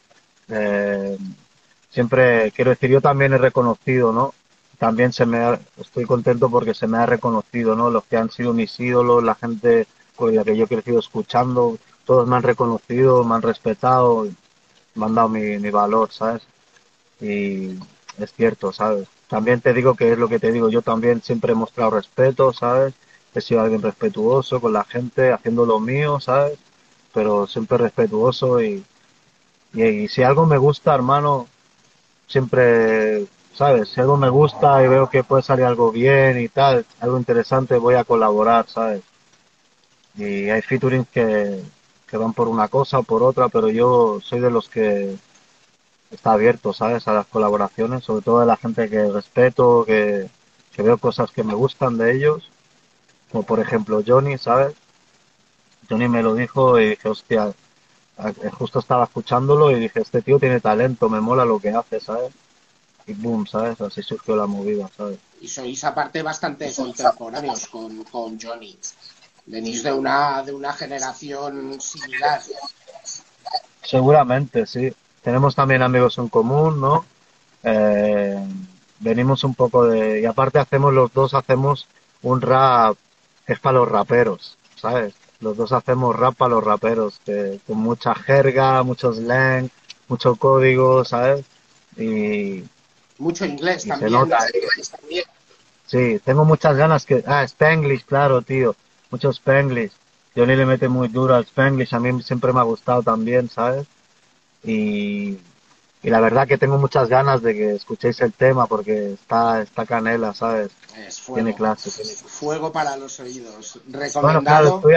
Eh, 0.49 1.17
siempre, 1.89 2.51
quiero 2.51 2.71
decir, 2.71 2.89
yo 2.89 3.01
también 3.01 3.33
he 3.33 3.37
reconocido, 3.37 4.11
¿no? 4.11 4.33
También 4.79 5.11
se 5.11 5.25
me 5.25 5.59
estoy 5.77 6.05
contento 6.05 6.49
porque 6.49 6.73
se 6.73 6.87
me 6.87 6.97
ha 6.97 7.05
reconocido, 7.05 7.75
¿no? 7.75 7.89
Los 7.89 8.05
que 8.05 8.17
han 8.17 8.31
sido 8.31 8.53
mis 8.53 8.79
ídolos, 8.79 9.23
la 9.23 9.35
gente 9.35 9.87
con 10.15 10.35
la 10.35 10.43
que 10.43 10.57
yo 10.57 10.65
he 10.65 10.67
crecido 10.67 10.99
escuchando, 10.99 11.77
todos 12.05 12.27
me 12.27 12.35
han 12.35 12.43
reconocido, 12.43 13.23
me 13.23 13.35
han 13.35 13.41
respetado, 13.41 14.27
me 14.97 15.05
han 15.05 15.15
dado 15.15 15.29
mi, 15.29 15.57
mi 15.59 15.69
valor, 15.71 16.11
¿sabes? 16.11 16.43
Y 17.21 17.77
es 18.19 18.33
cierto, 18.35 18.73
¿sabes? 18.73 19.07
También 19.27 19.61
te 19.61 19.73
digo 19.73 19.95
que 19.95 20.11
es 20.13 20.17
lo 20.17 20.29
que 20.29 20.39
te 20.39 20.51
digo, 20.51 20.69
yo 20.69 20.81
también 20.81 21.21
siempre 21.21 21.51
he 21.51 21.55
mostrado 21.55 21.91
respeto, 21.91 22.53
¿sabes? 22.53 22.93
He 23.33 23.41
sido 23.41 23.61
alguien 23.61 23.81
respetuoso 23.81 24.61
con 24.61 24.73
la 24.73 24.83
gente, 24.85 25.31
haciendo 25.31 25.65
lo 25.65 25.79
mío, 25.79 26.19
¿sabes? 26.19 26.57
Pero 27.13 27.47
siempre 27.47 27.77
respetuoso 27.77 28.61
y, 28.61 28.83
y, 29.73 30.07
si 30.07 30.23
algo 30.23 30.45
me 30.45 30.57
gusta, 30.57 30.95
hermano, 30.95 31.47
siempre, 32.27 33.25
¿sabes? 33.53 33.89
Si 33.89 33.99
algo 34.01 34.17
me 34.17 34.29
gusta 34.29 34.83
y 34.83 34.87
veo 34.87 35.09
que 35.09 35.23
puede 35.23 35.43
salir 35.43 35.65
algo 35.65 35.91
bien 35.91 36.39
y 36.39 36.47
tal, 36.49 36.85
algo 36.99 37.17
interesante, 37.17 37.77
voy 37.77 37.95
a 37.95 38.03
colaborar, 38.05 38.67
¿sabes? 38.69 39.01
Y 40.15 40.49
hay 40.49 40.61
featuring 40.61 41.05
que, 41.05 41.63
que 42.07 42.17
van 42.17 42.33
por 42.33 42.47
una 42.47 42.67
cosa 42.67 42.99
o 42.99 43.03
por 43.03 43.23
otra, 43.23 43.49
pero 43.49 43.69
yo 43.69 44.19
soy 44.23 44.39
de 44.39 44.49
los 44.49 44.69
que 44.69 45.15
está 46.09 46.33
abierto, 46.33 46.73
¿sabes? 46.73 47.07
A 47.07 47.13
las 47.13 47.27
colaboraciones, 47.27 48.03
sobre 48.03 48.23
todo 48.23 48.39
de 48.39 48.45
la 48.45 48.57
gente 48.57 48.89
que 48.89 49.09
respeto, 49.09 49.83
que, 49.85 50.29
que 50.73 50.81
veo 50.81 50.97
cosas 50.97 51.31
que 51.31 51.43
me 51.43 51.53
gustan 51.53 51.97
de 51.97 52.15
ellos, 52.15 52.49
como 53.31 53.43
por 53.43 53.59
ejemplo 53.59 54.01
Johnny, 54.05 54.37
¿sabes? 54.37 54.73
Johnny 55.89 56.07
me 56.07 56.23
lo 56.23 56.33
dijo 56.33 56.79
y 56.79 56.89
dije, 56.89 57.09
hostia, 57.09 57.53
justo 58.57 58.79
estaba 58.79 59.05
escuchándolo 59.05 59.71
y 59.71 59.79
dije, 59.79 60.01
este 60.01 60.21
tío 60.21 60.39
tiene 60.39 60.59
talento, 60.59 61.09
me 61.09 61.21
mola 61.21 61.45
lo 61.45 61.59
que 61.59 61.69
hace, 61.69 61.99
¿sabes? 61.99 62.33
Y 63.05 63.13
boom, 63.13 63.47
¿sabes? 63.47 63.79
Así 63.79 64.01
surgió 64.01 64.35
la 64.35 64.47
movida, 64.47 64.89
¿sabes? 64.95 65.19
Y 65.39 65.47
sois 65.47 65.83
aparte 65.83 66.23
bastante 66.23 66.73
contemporáneos 66.73 67.67
con, 67.67 68.03
con 68.05 68.39
Johnny. 68.39 68.77
Venís 69.47 69.81
de 69.81 69.93
una, 69.93 70.43
de 70.43 70.53
una 70.53 70.73
generación 70.73 71.79
similar. 71.81 72.41
Seguramente, 73.81 74.65
sí. 74.65 74.93
Tenemos 75.23 75.55
también 75.55 75.81
amigos 75.81 76.17
en 76.17 76.27
común, 76.27 76.81
¿no? 76.81 77.05
Eh, 77.63 78.37
venimos 78.99 79.43
un 79.45 79.55
poco 79.55 79.85
de... 79.87 80.21
Y 80.21 80.25
aparte 80.25 80.59
hacemos 80.59 80.93
los 80.93 81.13
dos, 81.13 81.33
hacemos 81.33 81.87
un 82.21 82.41
rap 82.41 82.97
que 83.45 83.53
es 83.53 83.59
para 83.59 83.79
los 83.79 83.89
raperos, 83.89 84.57
¿sabes? 84.75 85.13
Los 85.39 85.55
dos 85.55 85.71
hacemos 85.71 86.15
rap 86.15 86.35
para 86.35 86.55
los 86.55 86.63
raperos, 86.63 87.21
que, 87.25 87.59
con 87.65 87.77
mucha 87.77 88.13
jerga, 88.15 88.83
mucho 88.83 89.13
slang, 89.13 89.69
mucho 90.09 90.35
código, 90.35 91.05
¿sabes? 91.05 91.45
Y... 91.95 92.65
Mucho 93.17 93.45
inglés 93.45 93.85
también. 93.87 94.29
Sí, 95.85 96.19
tengo 96.25 96.43
muchas 96.43 96.75
ganas 96.75 97.05
que... 97.05 97.23
Ah, 97.25 97.43
Spanglish, 97.43 98.03
claro, 98.03 98.41
tío. 98.41 98.75
Mucho 99.09 99.31
Spanglish. 99.31 99.91
Johnny 100.35 100.55
le 100.55 100.65
mete 100.65 100.87
muy 100.87 101.07
duro 101.07 101.35
al 101.35 101.45
Spanglish, 101.45 101.95
a 101.95 101.99
mí 101.99 102.21
siempre 102.21 102.53
me 102.53 102.59
ha 102.59 102.63
gustado 102.63 103.01
también, 103.01 103.49
¿sabes? 103.49 103.87
Y, 104.63 105.37
y 106.03 106.09
la 106.09 106.19
verdad 106.19 106.47
que 106.47 106.57
tengo 106.57 106.77
muchas 106.77 107.09
ganas 107.09 107.41
de 107.41 107.53
que 107.53 107.75
escuchéis 107.75 108.19
el 108.21 108.33
tema 108.33 108.67
porque 108.67 109.13
está, 109.13 109.61
está 109.61 109.85
canela, 109.85 110.33
¿sabes? 110.33 110.71
Es 110.95 111.19
fuego. 111.19 111.35
Tiene 111.35 111.55
clase. 111.55 111.89
Fuego 111.89 112.71
para 112.71 112.97
los 112.97 113.19
oídos. 113.19 113.79
Recomendado. 113.89 114.81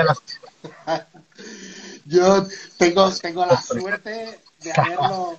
Yo 2.05 2.47
tengo, 2.77 3.11
tengo 3.13 3.47
la 3.47 3.61
suerte 3.61 4.41
de 4.63 4.73
haberlo, 4.73 5.37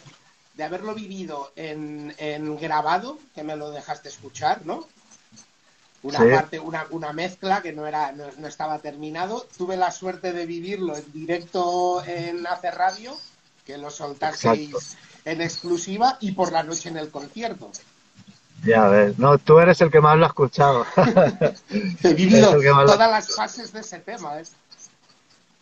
de 0.56 0.64
haberlo 0.64 0.96
vivido 0.96 1.52
en, 1.56 2.14
en 2.18 2.58
grabado, 2.58 3.20
que 3.36 3.44
me 3.44 3.56
lo 3.56 3.72
dejaste 3.72 4.10
escuchar, 4.10 4.66
¿no? 4.66 4.88
Una 6.04 6.20
parte, 6.20 6.60
una, 6.60 6.88
una 6.90 7.14
mezcla 7.14 7.62
que 7.62 7.74
no 7.74 7.86
era, 7.86 8.12
no, 8.12 8.26
no 8.38 8.48
estaba 8.48 8.80
terminado. 8.80 9.46
Tuve 9.58 9.78
la 9.78 9.92
suerte 9.92 10.34
de 10.34 10.46
vivirlo 10.46 10.96
en 10.96 11.12
directo 11.12 12.04
en 12.06 12.46
Hacer 12.48 12.76
Radio 12.76 13.16
que 13.66 13.78
lo 13.78 13.90
soltaseis 13.90 14.98
en 15.26 15.42
exclusiva 15.42 16.18
y 16.20 16.32
por 16.32 16.52
la 16.52 16.64
noche 16.64 16.90
en 16.90 16.98
el 16.98 17.10
concierto. 17.10 17.72
Ya 18.64 18.88
ves, 18.90 19.18
no, 19.18 19.38
tú 19.38 19.60
eres 19.60 19.82
el 19.82 19.90
que 19.90 20.02
más 20.02 20.18
lo 20.18 20.26
ha 20.26 20.28
escuchado. 20.28 20.86
He 22.04 22.14
vivido 22.14 22.52
todas 22.86 23.10
las 23.10 23.36
fases 23.36 23.74
de 23.74 23.80
ese 23.80 24.00
tema, 24.00 24.40
¿eh? 24.40 24.44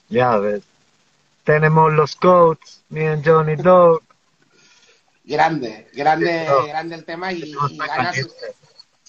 Ya 0.09 0.37
ves. 0.37 0.63
Tenemos 1.43 1.93
los 1.93 2.15
coats, 2.15 2.81
me 2.89 3.05
y 3.05 3.23
Johnny 3.23 3.55
Dog. 3.55 4.01
Grande, 5.23 5.87
grande, 5.93 6.47
grande 6.67 6.95
el 6.95 7.05
tema 7.05 7.31
y, 7.31 7.53
ganas, 7.77 8.17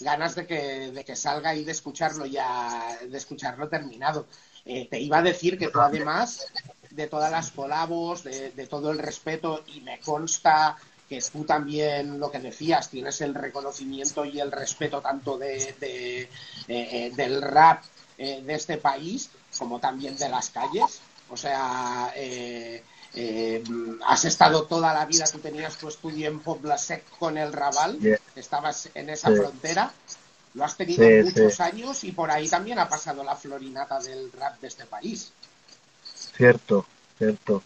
ganas, 0.02 0.34
de 0.34 0.46
que, 0.46 0.90
de 0.90 1.04
que 1.04 1.16
salga 1.16 1.54
y 1.54 1.64
de 1.64 1.72
escucharlo 1.72 2.26
ya, 2.26 2.98
de 3.08 3.16
escucharlo 3.18 3.68
terminado. 3.68 4.26
Eh, 4.64 4.88
te 4.90 5.00
iba 5.00 5.18
a 5.18 5.22
decir 5.22 5.58
que 5.58 5.68
tú 5.68 5.80
además 5.80 6.46
de 6.90 7.06
todas 7.06 7.30
las 7.30 7.50
colabos, 7.50 8.24
de, 8.24 8.66
todo 8.68 8.90
el 8.90 8.98
respeto 8.98 9.64
y 9.68 9.80
me 9.80 10.00
consta 10.00 10.76
que 11.08 11.20
tú 11.32 11.44
también 11.44 12.20
lo 12.20 12.30
que 12.30 12.38
decías, 12.38 12.88
tienes 12.88 13.20
el 13.20 13.34
reconocimiento 13.34 14.24
y 14.24 14.38
el 14.40 14.52
respeto 14.52 15.00
tanto 15.00 15.38
de, 15.38 15.74
eh, 15.80 16.28
eh, 16.68 17.12
del 17.16 17.42
rap 17.42 17.82
eh, 18.16 18.42
de 18.44 18.54
este 18.54 18.76
país 18.76 19.30
como 19.58 19.80
también 19.80 20.16
de 20.16 20.28
las 20.28 20.50
calles. 20.50 21.00
O 21.28 21.36
sea, 21.36 22.12
has 24.06 24.24
estado 24.24 24.64
toda 24.64 24.94
la 24.94 25.04
vida, 25.06 25.24
tú 25.30 25.38
tenías 25.38 25.76
tu 25.76 25.88
estudio 25.88 26.28
en 26.28 26.40
Poblasec 26.40 27.04
con 27.18 27.36
el 27.38 27.52
Raval, 27.52 27.98
estabas 28.36 28.88
en 28.94 29.10
esa 29.10 29.30
frontera, 29.30 29.92
lo 30.54 30.64
has 30.64 30.76
tenido 30.76 31.04
muchos 31.24 31.60
años 31.60 32.04
y 32.04 32.12
por 32.12 32.30
ahí 32.30 32.48
también 32.48 32.78
ha 32.78 32.88
pasado 32.88 33.22
la 33.24 33.36
florinata 33.36 33.98
del 34.00 34.30
rap 34.32 34.60
de 34.60 34.68
este 34.68 34.84
país. 34.84 35.32
Cierto, 36.36 36.86
cierto. 37.18 37.62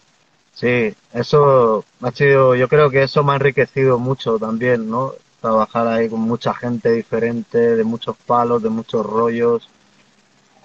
Sí, 0.55 0.95
eso 1.13 1.85
ha 2.01 2.11
sido, 2.13 2.55
yo 2.55 2.69
creo 2.69 2.89
que 2.89 3.03
eso 3.03 3.25
me 3.25 3.33
ha 3.33 3.37
enriquecido 3.37 3.99
mucho 3.99 4.39
también, 4.39 4.89
¿no? 4.89 5.13
Trabajar 5.41 5.89
ahí 5.89 6.09
con 6.09 6.21
mucha 6.21 6.55
gente 6.55 6.93
diferente, 6.93 7.77
de 7.77 7.85
muchos 7.85 8.17
palos, 8.17 8.63
de 8.63 8.69
muchos 8.71 9.05
rollos, 9.05 9.69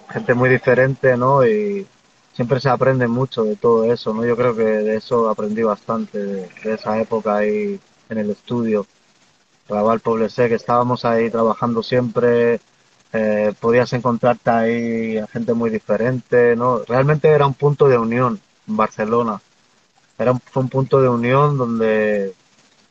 gente 0.08 0.34
muy 0.34 0.48
diferente, 0.48 1.16
¿no? 1.16 1.44
Y 1.44 1.86
siempre 2.40 2.58
se 2.58 2.70
aprende 2.70 3.06
mucho 3.06 3.44
de 3.44 3.54
todo 3.54 3.84
eso, 3.84 4.14
¿no? 4.14 4.24
Yo 4.24 4.34
creo 4.34 4.56
que 4.56 4.64
de 4.64 4.96
eso 4.96 5.28
aprendí 5.28 5.62
bastante, 5.62 6.18
de, 6.18 6.48
esa 6.64 6.98
época 6.98 7.36
ahí 7.36 7.78
en 8.08 8.16
el 8.16 8.30
estudio. 8.30 8.86
Raval 9.68 10.00
Poblesé, 10.00 10.48
que 10.48 10.54
estábamos 10.54 11.04
ahí 11.04 11.28
trabajando 11.28 11.82
siempre, 11.82 12.58
eh, 13.12 13.52
podías 13.60 13.92
encontrarte 13.92 14.48
ahí 14.48 15.18
a 15.18 15.26
gente 15.26 15.52
muy 15.52 15.68
diferente, 15.68 16.56
¿no? 16.56 16.78
Realmente 16.88 17.28
era 17.28 17.46
un 17.46 17.52
punto 17.52 17.88
de 17.88 17.98
unión 17.98 18.40
en 18.66 18.74
Barcelona. 18.74 19.42
Era 20.18 20.32
un, 20.32 20.40
fue 20.40 20.62
un 20.62 20.70
punto 20.70 21.02
de 21.02 21.10
unión 21.10 21.58
donde 21.58 22.34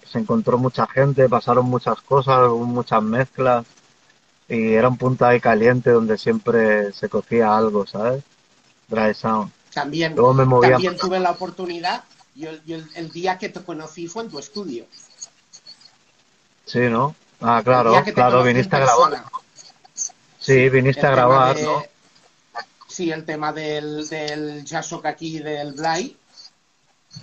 se 0.05 0.19
encontró 0.19 0.59
mucha 0.59 0.85
gente, 0.85 1.27
pasaron 1.27 1.65
muchas 1.65 1.99
cosas, 2.01 2.51
muchas 2.51 3.01
mezclas 3.01 3.65
y 4.47 4.73
era 4.73 4.89
un 4.89 4.97
punto 4.97 5.25
ahí 5.25 5.39
caliente 5.39 5.89
donde 5.89 6.19
siempre 6.19 6.93
se 6.93 7.09
cocía 7.09 7.57
algo, 7.57 7.87
¿sabes? 7.87 8.23
Dry 8.89 9.13
Sound. 9.13 9.51
También, 9.73 10.15
también 10.15 10.97
tuve 10.97 11.19
la 11.19 11.31
oportunidad 11.31 12.03
y, 12.35 12.45
el, 12.45 13.11
día 13.11 13.37
que 13.37 13.49
te 13.49 13.61
conocí 13.61 14.07
fue 14.07 14.23
en 14.23 14.29
tu 14.29 14.39
estudio. 14.39 14.85
Sí, 16.65 16.79
¿no? 16.79 17.15
Ah, 17.41 17.61
claro, 17.63 17.93
claro, 18.13 18.43
viniste 18.43 18.75
a 18.75 18.79
grabar. 18.79 19.23
Sí, 20.39 20.69
viniste 20.69 21.05
a 21.05 21.11
grabar, 21.11 21.59
¿no? 21.61 21.83
Sí, 22.87 23.11
el 23.11 23.23
tema 23.23 23.53
del, 23.53 24.07
del 24.09 24.65
Jasok 24.67 25.05
aquí 25.05 25.39
del 25.39 25.73
Blay. 25.73 26.17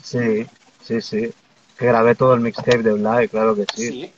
Sí, 0.02 0.46
sí, 0.84 1.00
sí. 1.00 1.32
Que 1.76 1.86
grabé 1.86 2.14
todo 2.14 2.34
el 2.34 2.40
mixtape 2.40 2.82
de 2.82 2.92
Blay, 2.92 3.28
claro 3.28 3.54
que 3.54 3.66
sí. 3.74 3.88
Sí, 3.90 4.12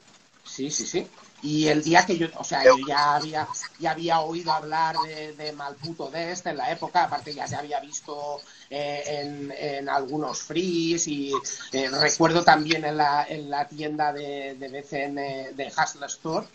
sí, 0.45 0.71
sí, 0.71 0.87
sí. 0.87 1.07
Y 1.43 1.69
el 1.69 1.85
día 1.85 2.05
que 2.05 2.19
yo, 2.19 2.27
o 2.37 2.45
sea, 2.45 2.65
yo 2.65 2.77
ya 2.87 3.15
había, 3.15 3.47
ya 3.79 3.93
había 3.93 4.21
oído 4.21 4.53
hablar 4.53 4.97
de, 5.07 5.35
de 5.35 5.53
Malputo 5.53 6.11
de 6.11 6.33
este 6.33 6.51
en 6.51 6.57
la 6.57 6.73
época, 6.73 7.05
aparte 7.05 7.33
ya 7.33 7.47
se 7.47 7.55
había 7.55 7.79
visto 7.81 8.41
eh, 8.71 9.03
en, 9.07 9.53
en, 9.57 9.89
algunos 9.89 10.43
frees 10.43 11.07
y 11.07 11.33
eh, 11.73 11.91
recuerdo 11.91 12.43
también 12.43 12.85
en 12.85 12.97
la, 12.97 13.25
en 13.29 13.49
la 13.49 13.69
tienda 13.69 14.13
de, 14.13 14.57
de 14.59 14.69
BCN 14.69 15.57
de 15.57 15.73
Hustler 15.77 16.11
Store 16.11 16.47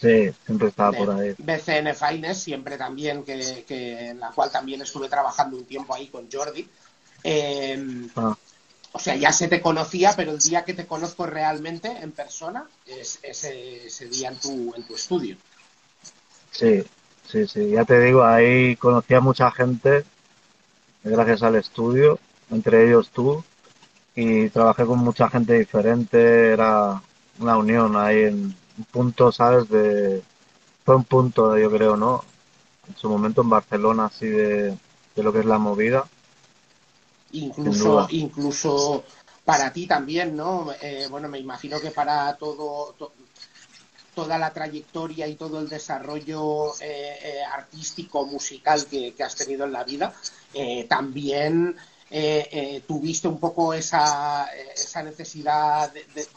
Sí, 0.00 0.30
siempre 0.44 0.68
estaba 0.68 0.92
por 0.92 1.10
ahí. 1.10 1.34
BCN 1.38 1.94
Finest, 1.94 2.42
siempre 2.42 2.76
también, 2.76 3.24
que, 3.24 3.64
que, 3.66 4.10
en 4.10 4.20
la 4.20 4.30
cual 4.30 4.50
también 4.50 4.82
estuve 4.82 5.08
trabajando 5.08 5.56
un 5.56 5.64
tiempo 5.64 5.94
ahí 5.94 6.08
con 6.08 6.28
Jordi. 6.30 6.68
Em, 7.22 8.08
ah. 8.16 8.36
O 8.96 8.98
sea, 8.98 9.14
ya 9.14 9.30
se 9.30 9.46
te 9.46 9.60
conocía, 9.60 10.14
pero 10.16 10.32
el 10.32 10.38
día 10.38 10.64
que 10.64 10.72
te 10.72 10.86
conozco 10.86 11.26
realmente 11.26 11.88
en 12.00 12.12
persona 12.12 12.66
es 12.86 13.18
ese, 13.22 14.06
día 14.08 14.30
en 14.30 14.36
tu, 14.38 14.72
en 14.74 14.86
tu 14.86 14.94
estudio. 14.94 15.36
Sí, 16.50 16.82
sí, 17.30 17.46
sí, 17.46 17.68
ya 17.72 17.84
te 17.84 18.00
digo, 18.00 18.24
ahí 18.24 18.74
conocí 18.76 19.12
a 19.12 19.20
mucha 19.20 19.50
gente 19.50 20.06
gracias 21.04 21.42
al 21.42 21.56
estudio, 21.56 22.18
entre 22.50 22.86
ellos 22.88 23.10
tú, 23.10 23.44
y 24.14 24.48
trabajé 24.48 24.86
con 24.86 25.00
mucha 25.00 25.28
gente 25.28 25.58
diferente, 25.58 26.52
era 26.52 27.02
una 27.38 27.58
unión 27.58 27.98
ahí 27.98 28.24
en 28.24 28.56
un 28.78 28.84
punto, 28.90 29.30
¿sabes? 29.30 29.68
De, 29.68 30.22
fue 30.86 30.96
un 30.96 31.04
punto, 31.04 31.58
yo 31.58 31.70
creo, 31.70 31.98
¿no? 31.98 32.24
En 32.88 32.96
su 32.96 33.10
momento 33.10 33.42
en 33.42 33.50
Barcelona, 33.50 34.06
así 34.06 34.26
de, 34.26 34.70
de 35.14 35.22
lo 35.22 35.34
que 35.34 35.40
es 35.40 35.44
la 35.44 35.58
movida. 35.58 36.06
Incluso, 37.32 38.06
incluso 38.10 39.04
para 39.46 39.72
ti 39.72 39.86
también, 39.86 40.36
¿no? 40.36 40.72
Eh, 40.82 41.06
bueno, 41.08 41.28
me 41.28 41.38
imagino 41.38 41.80
que 41.80 41.92
para 41.92 42.36
todo, 42.36 42.94
toda 44.12 44.38
la 44.38 44.52
trayectoria 44.52 45.26
y 45.28 45.36
todo 45.36 45.60
el 45.60 45.68
desarrollo 45.68 46.74
eh, 46.80 47.18
eh, 47.22 47.44
artístico, 47.44 48.26
musical 48.26 48.86
que, 48.86 49.14
has 49.22 49.36
tenido 49.36 49.64
en 49.64 49.72
la 49.72 49.84
vida, 49.84 50.12
también 50.88 51.76
tuviste 52.86 53.28
un 53.28 53.38
poco 53.38 53.72
esa, 53.74 54.48
esa 54.74 55.02
necesidad 55.02 55.92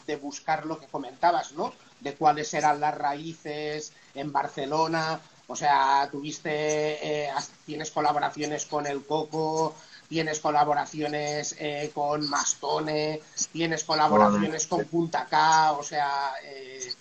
de, 0.06 0.16
buscar 0.16 0.66
lo 0.66 0.78
que 0.78 0.86
comentabas, 0.86 1.52
¿no? 1.52 1.72
De 2.00 2.14
cuáles 2.14 2.52
eran 2.54 2.80
las 2.80 2.94
raíces 2.94 3.92
en 4.14 4.30
Barcelona, 4.30 5.20
o 5.48 5.56
sea, 5.56 6.08
tuviste, 6.12 7.28
tienes 7.66 7.90
colaboraciones 7.90 8.66
con 8.66 8.86
El 8.86 9.04
Coco, 9.04 9.74
tienes 10.10 10.40
colaboraciones 10.40 11.54
eh, 11.60 11.92
con 11.94 12.28
Mastone, 12.28 13.20
tienes 13.52 13.84
colaboraciones 13.84 14.66
con 14.66 14.84
Punta 14.86 15.24
K, 15.30 15.70
o 15.70 15.84
sea, 15.84 16.32
eh, 16.44 16.92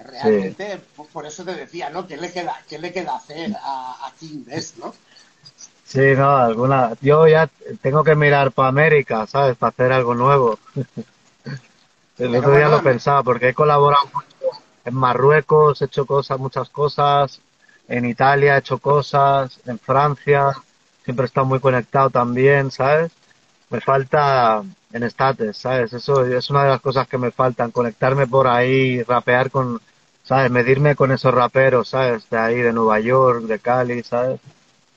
realmente 0.00 0.80
por 1.12 1.24
eso 1.24 1.44
te 1.44 1.54
decía, 1.54 1.88
¿no? 1.88 2.04
¿Qué 2.04 2.16
le 2.16 2.32
queda, 2.32 2.60
qué 2.68 2.80
le 2.80 2.92
queda 2.92 3.14
hacer 3.14 3.52
a, 3.62 4.10
King 4.18 4.44
Best, 4.44 4.78
no? 4.78 4.92
Sí, 5.84 6.00
no, 6.16 6.36
alguna. 6.36 6.94
Yo 7.00 7.28
ya 7.28 7.48
tengo 7.80 8.02
que 8.02 8.16
mirar 8.16 8.50
para 8.50 8.70
América, 8.70 9.24
¿sabes? 9.28 9.56
Para 9.56 9.70
hacer 9.70 9.92
algo 9.92 10.16
nuevo. 10.16 10.58
El 12.18 12.34
otro 12.34 12.56
día 12.56 12.68
lo 12.68 12.82
pensaba 12.82 13.22
porque 13.22 13.50
he 13.50 13.54
colaborado 13.54 14.04
mucho 14.12 14.60
en 14.84 14.94
Marruecos, 14.94 15.80
he 15.80 15.84
hecho 15.84 16.04
cosas, 16.06 16.40
muchas 16.40 16.68
cosas, 16.70 17.40
en 17.86 18.04
Italia 18.04 18.56
he 18.56 18.58
hecho 18.58 18.78
cosas, 18.78 19.60
en 19.64 19.78
Francia 19.78 20.56
siempre 21.08 21.24
he 21.24 21.28
estado 21.28 21.46
muy 21.46 21.58
conectado 21.58 22.10
también, 22.10 22.70
¿sabes? 22.70 23.10
Me 23.70 23.80
falta 23.80 24.62
en 24.92 25.02
estates, 25.02 25.56
¿sabes? 25.56 25.94
Eso 25.94 26.22
es 26.22 26.50
una 26.50 26.64
de 26.64 26.68
las 26.68 26.82
cosas 26.82 27.08
que 27.08 27.16
me 27.16 27.30
faltan, 27.30 27.70
conectarme 27.70 28.26
por 28.26 28.46
ahí, 28.46 29.02
rapear 29.04 29.50
con, 29.50 29.80
¿sabes? 30.22 30.50
Medirme 30.50 30.96
con 30.96 31.10
esos 31.10 31.32
raperos, 31.32 31.88
¿sabes? 31.88 32.28
De 32.28 32.36
ahí, 32.36 32.56
de 32.56 32.74
Nueva 32.74 33.00
York, 33.00 33.44
de 33.44 33.58
Cali, 33.58 34.02
¿sabes? 34.02 34.38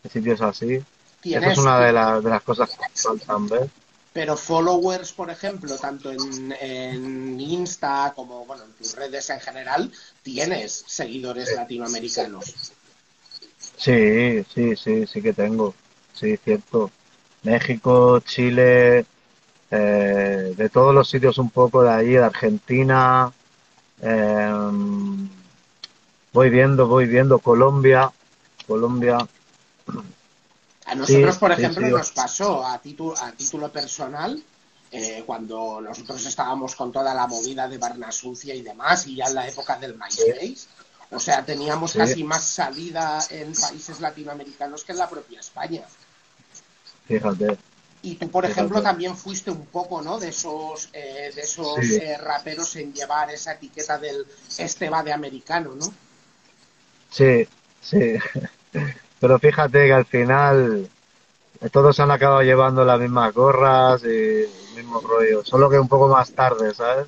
De 0.04 0.10
sitios 0.10 0.42
así. 0.42 0.84
Eso 1.24 1.50
es 1.50 1.58
una 1.58 1.80
de, 1.80 1.94
de 2.22 2.30
las 2.30 2.42
cosas 2.44 2.70
que 2.70 2.76
me 2.82 2.90
faltan, 2.94 3.48
¿ves? 3.48 3.70
Pero 4.12 4.36
followers, 4.36 5.14
por 5.14 5.30
ejemplo, 5.30 5.78
tanto 5.78 6.12
en, 6.12 6.54
en, 6.60 7.40
Insta 7.40 8.12
como 8.14 8.46
bueno, 8.46 8.66
en 8.66 8.74
tus 8.74 8.98
redes 8.98 9.30
en 9.30 9.40
general, 9.40 9.90
tienes 10.24 10.84
seguidores 10.88 11.56
latinoamericanos. 11.56 12.74
Sí, 13.78 14.44
sí, 14.54 14.76
sí, 14.76 15.08
sí 15.08 15.22
que 15.22 15.32
tengo 15.32 15.74
sí, 16.22 16.38
cierto. 16.38 16.92
México, 17.44 18.20
Chile, 18.20 19.06
eh, 19.72 20.54
de 20.56 20.70
todos 20.70 20.94
los 20.94 21.10
sitios 21.10 21.38
un 21.40 21.50
poco 21.50 21.84
de 21.84 21.90
ahí, 21.90 22.12
de 22.12 22.24
Argentina. 22.24 23.32
Em, 24.00 25.28
voy 26.32 26.50
viendo, 26.50 26.88
voy 26.88 27.08
viendo 27.08 27.40
Colombia, 27.40 28.12
Colombia. 28.68 29.18
A 30.86 30.96
nosotros, 30.96 31.38
por 31.38 31.52
ejemplo, 31.52 31.88
nos 31.90 32.12
pasó 32.12 32.66
a 32.66 32.78
título, 32.80 33.18
a 33.18 33.32
título 33.32 33.72
personal, 33.72 34.42
eh, 34.92 35.24
cuando 35.26 35.82
nosotros 35.82 36.26
estábamos 36.26 36.76
con 36.76 36.92
toda 36.92 37.14
la 37.14 37.26
movida 37.28 37.68
de 37.68 37.78
Barna 37.78 38.12
Sucia 38.12 38.54
y 38.54 38.62
demás, 38.62 39.08
y 39.08 39.16
ya 39.16 39.26
en 39.26 39.36
la 39.36 39.48
época 39.48 39.78
del 39.78 39.96
MySpace, 39.96 40.68
o 41.12 41.20
sea, 41.20 41.44
teníamos 41.44 41.94
casi 41.94 42.24
más 42.24 42.44
salida 42.44 43.20
en 43.30 43.54
países 43.54 44.00
latinoamericanos 44.00 44.84
que 44.84 44.94
en 44.94 44.98
la 44.98 45.10
propia 45.10 45.40
España. 45.40 45.84
Fíjate. 47.12 47.58
Y 48.04 48.16
tú, 48.16 48.30
por 48.30 48.46
ejemplo, 48.46 48.82
también 48.82 49.16
fuiste 49.16 49.52
un 49.52 49.66
poco, 49.66 50.02
¿no? 50.02 50.18
De 50.18 50.30
esos, 50.30 50.90
eh, 50.94 51.32
de 51.36 51.42
esos 51.42 51.78
eh, 51.92 52.18
raperos 52.18 52.76
en 52.78 52.94
llevar 52.94 53.30
esa 53.30 53.54
etiqueta 53.54 54.00
del 54.00 54.26
este 54.58 54.90
va 54.90 55.04
de 55.04 55.14
americano, 55.14 55.76
¿no? 55.76 55.86
Sí, 57.10 57.48
sí. 57.82 58.16
Pero 59.20 59.38
fíjate 59.38 59.86
que 59.86 59.94
al 59.94 60.06
final 60.06 60.90
todos 61.72 62.00
han 62.00 62.10
acabado 62.10 62.42
llevando 62.42 62.84
las 62.84 63.00
mismas 63.00 63.34
gorras 63.34 64.02
y 64.04 64.08
el 64.08 64.50
mismo 64.76 65.00
rollo, 65.00 65.46
solo 65.46 65.70
que 65.70 65.78
un 65.78 65.88
poco 65.88 66.08
más 66.08 66.32
tarde, 66.32 66.74
¿sabes? 66.74 67.08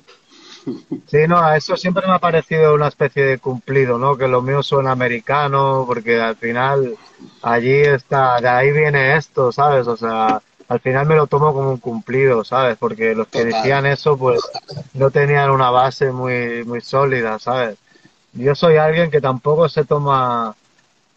Sí, 1.06 1.18
no, 1.28 1.52
eso 1.54 1.76
siempre 1.76 2.06
me 2.06 2.14
ha 2.14 2.18
parecido 2.18 2.74
una 2.74 2.88
especie 2.88 3.24
de 3.24 3.38
cumplido, 3.38 3.98
¿no? 3.98 4.16
Que 4.16 4.28
lo 4.28 4.42
mío 4.42 4.62
suena 4.62 4.92
americano, 4.92 5.84
porque 5.86 6.20
al 6.20 6.36
final 6.36 6.96
allí 7.42 7.80
está, 7.80 8.40
de 8.40 8.48
ahí 8.48 8.72
viene 8.72 9.16
esto, 9.16 9.52
¿sabes? 9.52 9.86
O 9.86 9.96
sea, 9.96 10.40
al 10.68 10.80
final 10.80 11.06
me 11.06 11.16
lo 11.16 11.26
tomo 11.26 11.52
como 11.52 11.70
un 11.70 11.78
cumplido, 11.78 12.44
¿sabes? 12.44 12.76
Porque 12.78 13.14
los 13.14 13.28
que 13.28 13.44
decían 13.44 13.86
eso, 13.86 14.16
pues 14.16 14.40
no 14.94 15.10
tenían 15.10 15.50
una 15.50 15.70
base 15.70 16.10
muy, 16.10 16.64
muy 16.64 16.80
sólida, 16.80 17.38
¿sabes? 17.38 17.76
Yo 18.32 18.54
soy 18.54 18.76
alguien 18.76 19.10
que 19.10 19.20
tampoco 19.20 19.68
se 19.68 19.84
toma, 19.84 20.56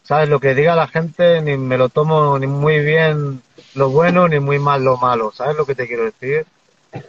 ¿sabes? 0.04 0.30
Lo 0.30 0.40
que 0.40 0.54
diga 0.56 0.76
la 0.76 0.88
gente, 0.88 1.42
ni 1.42 1.58
me 1.58 1.78
lo 1.78 1.90
tomo 1.90 2.38
ni 2.38 2.48
muy 2.48 2.80
bien 2.80 3.42
lo 3.74 3.90
bueno, 3.90 4.28
ni 4.28 4.40
muy 4.40 4.60
mal 4.60 4.84
lo 4.84 4.98
malo, 4.98 5.32
¿sabes 5.34 5.56
lo 5.56 5.66
que 5.66 5.76
te 5.76 5.88
quiero 5.88 6.06
decir? 6.06 6.46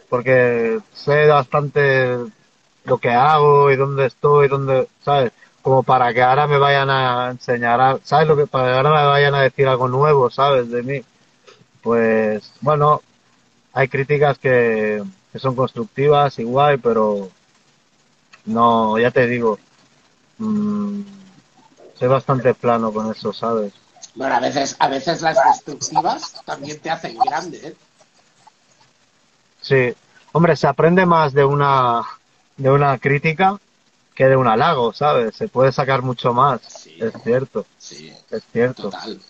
Porque 0.09 0.79
sé 0.93 1.27
bastante 1.27 2.17
lo 2.85 2.97
que 2.97 3.09
hago 3.09 3.71
y 3.71 3.75
dónde 3.75 4.07
estoy, 4.07 4.47
dónde, 4.47 4.87
¿sabes? 5.03 5.31
Como 5.61 5.83
para 5.83 6.13
que 6.13 6.21
ahora 6.21 6.47
me 6.47 6.57
vayan 6.57 6.89
a 6.89 7.31
enseñar, 7.31 7.99
¿sabes? 8.03 8.27
Lo 8.27 8.35
que 8.35 8.47
para 8.47 8.69
que 8.69 8.77
ahora 8.77 8.89
me 8.89 9.07
vayan 9.07 9.35
a 9.35 9.41
decir 9.41 9.67
algo 9.67 9.87
nuevo, 9.87 10.29
¿sabes? 10.29 10.69
De 10.69 10.83
mí. 10.83 11.01
Pues, 11.81 12.51
bueno, 12.61 13.01
hay 13.73 13.87
críticas 13.87 14.37
que, 14.37 15.03
son 15.35 15.55
constructivas, 15.55 16.39
igual, 16.39 16.79
pero 16.79 17.29
no, 18.45 18.97
ya 18.97 19.11
te 19.11 19.27
digo, 19.27 19.59
mmm, 20.39 21.01
soy 21.97 22.07
bastante 22.07 22.53
plano 22.53 22.91
con 22.91 23.11
eso, 23.11 23.31
¿sabes? 23.31 23.73
Bueno, 24.15 24.35
a 24.35 24.39
veces, 24.39 24.75
a 24.79 24.87
veces 24.87 25.21
las 25.21 25.37
destructivas 25.45 26.41
también 26.45 26.79
te 26.79 26.89
hacen 26.89 27.17
grande, 27.17 27.59
¿eh? 27.63 27.75
Sí, 29.69 29.93
hombre, 30.31 30.55
se 30.55 30.65
aprende 30.65 31.05
más 31.05 31.31
de 31.31 31.45
una, 31.45 32.01
de 32.57 32.71
una 32.71 32.97
crítica 32.97 33.59
que 34.15 34.25
de 34.25 34.35
un 34.35 34.47
halago, 34.47 34.93
¿sabes? 34.93 35.35
Se 35.35 35.47
puede 35.47 35.71
sacar 35.71 36.01
mucho 36.01 36.33
más, 36.33 36.87
es 36.87 37.13
cierto. 37.23 37.67
Sí, 37.77 38.11
es 38.31 38.43
cierto. 38.51 38.89
Total. 38.89 39.21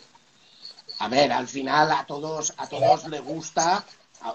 A 0.99 1.10
ver, 1.10 1.34
al 1.34 1.45
final 1.45 1.91
a 1.91 2.06
todos, 2.06 2.54
a 2.56 2.67
todos 2.67 3.10
les 3.10 3.21
gusta, 3.21 3.84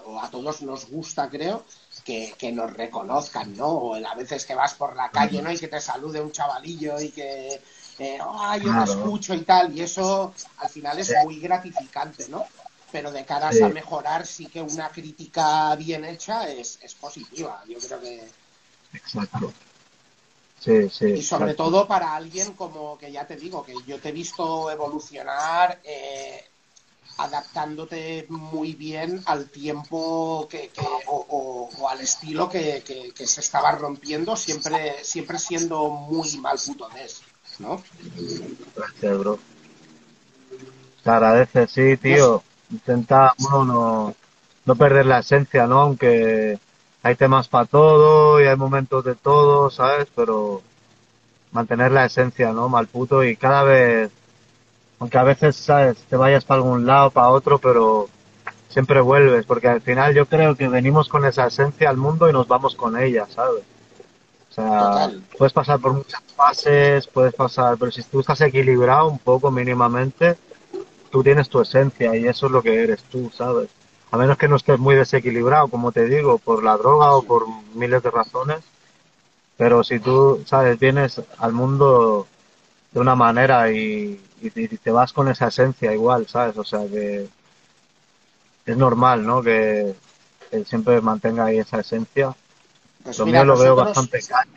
o 0.05 0.21
a 0.21 0.29
todos 0.29 0.61
nos 0.61 0.87
gusta, 0.87 1.27
creo, 1.27 1.65
que, 2.03 2.35
que, 2.37 2.51
nos 2.51 2.71
reconozcan, 2.71 3.57
¿no? 3.57 3.69
O 3.69 3.95
a 3.95 4.13
veces 4.13 4.45
que 4.45 4.53
vas 4.53 4.75
por 4.75 4.95
la 4.95 5.09
calle, 5.09 5.41
¿no? 5.41 5.51
Y 5.51 5.57
que 5.57 5.69
te 5.69 5.81
salude 5.81 6.21
un 6.21 6.31
chavalillo 6.31 7.01
y 7.01 7.09
que, 7.09 7.61
eh, 7.97 8.19
yo 8.61 8.83
te 8.83 8.91
escucho 8.91 9.33
y 9.33 9.41
tal, 9.41 9.75
y 9.75 9.81
eso 9.81 10.35
al 10.57 10.69
final 10.69 10.99
es 10.99 11.11
muy 11.23 11.39
gratificante, 11.39 12.27
¿no? 12.29 12.45
Pero 12.95 13.11
de 13.11 13.25
cara 13.25 13.49
a 13.49 13.67
mejorar 13.67 14.25
sí 14.25 14.45
que 14.45 14.61
una 14.61 14.87
crítica 14.87 15.75
bien 15.75 16.05
hecha 16.05 16.49
es, 16.49 16.79
positiva. 16.97 17.61
Yo 17.67 17.77
creo 17.77 17.99
que... 17.99 18.23
Exacto. 18.93 19.51
Sí, 20.61 20.89
sí, 20.89 21.05
y 21.07 21.21
sobre 21.21 21.55
todo 21.55 21.85
para 21.89 22.15
alguien 22.15 22.53
como 22.53 22.97
que 22.97 23.11
ya 23.11 23.27
te 23.27 23.35
digo, 23.35 23.65
que 23.65 23.73
yo 23.85 23.99
te 23.99 24.09
he 24.09 24.11
visto 24.13 24.71
evolucionar 24.71 25.81
eh, 25.83 26.45
adaptándote 27.17 28.27
muy 28.29 28.75
bien 28.75 29.21
al 29.25 29.49
tiempo 29.49 30.47
que, 30.49 30.71
o, 31.07 31.89
al 31.89 31.99
estilo 31.99 32.47
que, 32.47 32.81
se 33.13 33.41
estaba 33.41 33.73
rompiendo, 33.73 34.37
siempre, 34.37 35.03
siempre 35.03 35.37
siendo 35.37 35.89
muy 35.89 36.37
mal 36.37 36.57
putonés, 36.65 37.23
¿no? 37.59 37.83
Gracias, 38.73 39.17
bro. 39.17 39.37
Te 41.03 41.09
agradece, 41.09 41.67
sí, 41.67 41.97
tío 41.97 42.41
intenta 42.75 43.33
uno 43.39 44.13
no, 44.65 44.75
perder 44.75 45.05
la 45.05 45.19
esencia, 45.19 45.67
¿no? 45.67 45.81
Aunque 45.81 46.59
hay 47.03 47.15
temas 47.15 47.47
para 47.47 47.65
todo 47.65 48.41
y 48.41 48.45
hay 48.47 48.55
momentos 48.55 49.03
de 49.03 49.15
todo, 49.15 49.69
¿sabes? 49.69 50.07
Pero 50.15 50.61
mantener 51.51 51.91
la 51.91 52.05
esencia, 52.05 52.51
¿no? 52.51 52.69
Mal 52.69 52.87
puto 52.87 53.23
y 53.23 53.35
cada 53.35 53.63
vez, 53.63 54.11
aunque 54.99 55.17
a 55.17 55.23
veces, 55.23 55.55
¿sabes? 55.55 55.97
Te 56.09 56.17
vayas 56.17 56.45
para 56.45 56.61
algún 56.61 56.85
lado, 56.85 57.11
para 57.11 57.29
otro, 57.29 57.59
pero 57.59 58.09
siempre 58.69 58.99
vuelves, 59.01 59.45
porque 59.45 59.69
al 59.69 59.81
final 59.81 60.13
yo 60.13 60.25
creo 60.25 60.55
que 60.55 60.67
venimos 60.67 61.07
con 61.07 61.25
esa 61.25 61.47
esencia 61.47 61.89
al 61.89 61.97
mundo 61.97 62.29
y 62.29 62.33
nos 62.33 62.47
vamos 62.47 62.75
con 62.75 62.97
ella, 63.01 63.25
¿sabes? 63.29 63.63
O 64.51 64.53
sea, 64.53 65.11
puedes 65.37 65.53
pasar 65.53 65.79
por 65.79 65.93
muchas 65.93 66.21
fases, 66.35 67.07
puedes 67.07 67.33
pasar, 67.33 67.77
pero 67.77 67.91
si 67.91 68.03
tú 68.03 68.21
estás 68.21 68.39
equilibrado 68.41 69.07
un 69.07 69.19
poco 69.19 69.51
mínimamente, 69.51 70.37
tú 71.15 71.23
tienes 71.23 71.47
tu 71.47 71.61
esencia 71.61 72.13
y 72.13 72.27
eso 72.27 72.47
es 72.47 72.51
lo 72.51 72.61
que 72.61 72.83
eres 72.83 73.01
tú, 73.03 73.31
¿sabes? 73.33 73.69
A 74.11 74.17
menos 74.17 74.37
que 74.37 74.49
no 74.49 74.57
estés 74.57 74.77
muy 74.77 74.95
desequilibrado, 74.95 75.69
como 75.69 75.93
te 75.93 76.07
digo, 76.07 76.39
por 76.39 76.61
la 76.61 76.75
droga 76.75 77.13
o 77.13 77.23
por 77.23 77.45
miles 77.73 78.03
de 78.03 78.11
razones. 78.11 78.59
Pero 79.55 79.81
si 79.85 80.01
tú, 80.01 80.43
¿sabes? 80.45 80.77
Vienes 80.77 81.21
al 81.37 81.53
mundo 81.53 82.27
de 82.91 82.99
una 82.99 83.15
manera 83.15 83.71
y, 83.71 84.21
te 84.83 84.91
vas 84.91 85.13
con 85.13 85.29
esa 85.29 85.47
esencia 85.47 85.93
igual, 85.93 86.27
¿sabes? 86.27 86.57
O 86.57 86.65
sea 86.65 86.85
que 86.85 87.29
es 88.65 88.77
normal, 88.77 89.25
¿no? 89.25 89.41
Que, 89.41 89.95
siempre 90.65 90.99
mantenga 90.99 91.45
ahí 91.45 91.59
esa 91.59 91.79
esencia. 91.79 92.35
Pues 93.05 93.19
lo 93.19 93.25
mío 93.25 93.45
lo 93.45 93.57
veo 93.57 93.73
bastante 93.73 94.21
caro. 94.21 94.49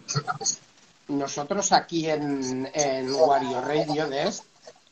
Nosotros 1.07 1.71
aquí 1.71 2.11
en, 2.11 2.69
en 2.75 3.15
Wario 3.15 3.61
Radio 3.61 4.09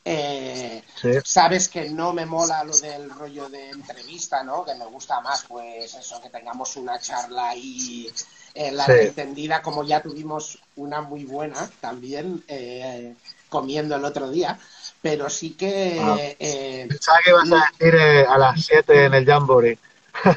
eh, 0.09 0.83
sabes 1.23 1.67
que 1.67 1.89
no 1.89 2.13
me 2.13 2.25
mola 2.25 2.63
lo 2.63 2.77
del 2.77 3.09
rollo 3.09 3.49
de 3.49 3.71
entrevista, 3.71 4.43
¿no? 4.43 4.63
Que 4.63 4.73
me 4.75 4.85
gusta 4.85 5.19
más, 5.21 5.43
pues 5.47 5.93
eso, 5.93 6.21
que 6.21 6.29
tengamos 6.29 6.75
una 6.77 6.97
charla 6.99 7.53
y 7.55 8.09
eh, 8.53 8.71
la 8.71 8.85
entendida, 8.85 9.61
como 9.61 9.83
ya 9.83 10.01
tuvimos 10.01 10.59
una 10.77 11.01
muy 11.01 11.25
buena 11.25 11.69
también 11.81 12.43
eh, 12.47 13.15
comiendo 13.49 13.95
el 13.95 14.05
otro 14.05 14.29
día. 14.29 14.57
Pero 15.01 15.29
sí 15.29 15.51
que. 15.51 15.99
Ah. 16.01 16.17
Pensaba 16.87 17.19
que 17.23 17.29
ibas 17.29 17.51
a 17.51 17.69
decir 17.77 17.95
a 18.27 18.37
las 18.37 18.65
7 18.65 19.05
en 19.05 19.13
el 19.13 19.25
Jamboree. 19.25 19.77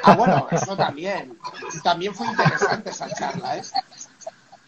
Ah, 0.03 0.15
bueno, 0.15 0.47
eso 0.51 0.77
también. 0.77 1.39
También 1.83 2.15
fue 2.15 2.27
interesante 2.27 2.91
esa 2.91 3.09
charla, 3.09 3.57
¿eh? 3.57 3.63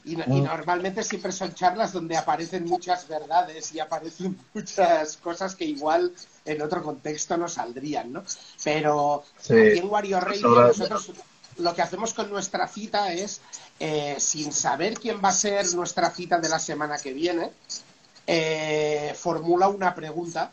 Y, 0.04 0.16
mm. 0.16 0.44
normalmente 0.44 1.02
siempre 1.04 1.30
son 1.30 1.54
charlas 1.54 1.92
donde 1.92 2.16
aparecen 2.16 2.64
muchas 2.64 3.06
verdades 3.06 3.72
y 3.72 3.80
aparecen 3.80 4.38
muchas 4.54 5.16
cosas 5.18 5.54
que 5.54 5.64
igual 5.64 6.12
en 6.44 6.62
otro 6.62 6.82
contexto 6.82 7.36
no 7.36 7.48
saldrían, 7.48 8.12
¿no? 8.12 8.24
Pero 8.64 9.24
aquí 9.38 9.78
en 9.78 9.88
Wario 9.88 10.20
Radio 10.20 10.48
nosotros 10.48 11.12
lo 11.58 11.74
que 11.74 11.82
hacemos 11.82 12.14
con 12.14 12.30
nuestra 12.30 12.66
cita 12.66 13.12
es, 13.12 13.40
eh, 13.78 14.16
sin 14.18 14.52
saber 14.52 14.94
quién 14.94 15.20
va 15.22 15.28
a 15.28 15.32
ser 15.32 15.72
nuestra 15.74 16.10
cita 16.10 16.38
de 16.38 16.48
la 16.48 16.58
semana 16.58 16.98
que 16.98 17.12
viene, 17.12 17.50
eh, 18.26 19.14
formula 19.18 19.68
una 19.68 19.94
pregunta, 19.94 20.50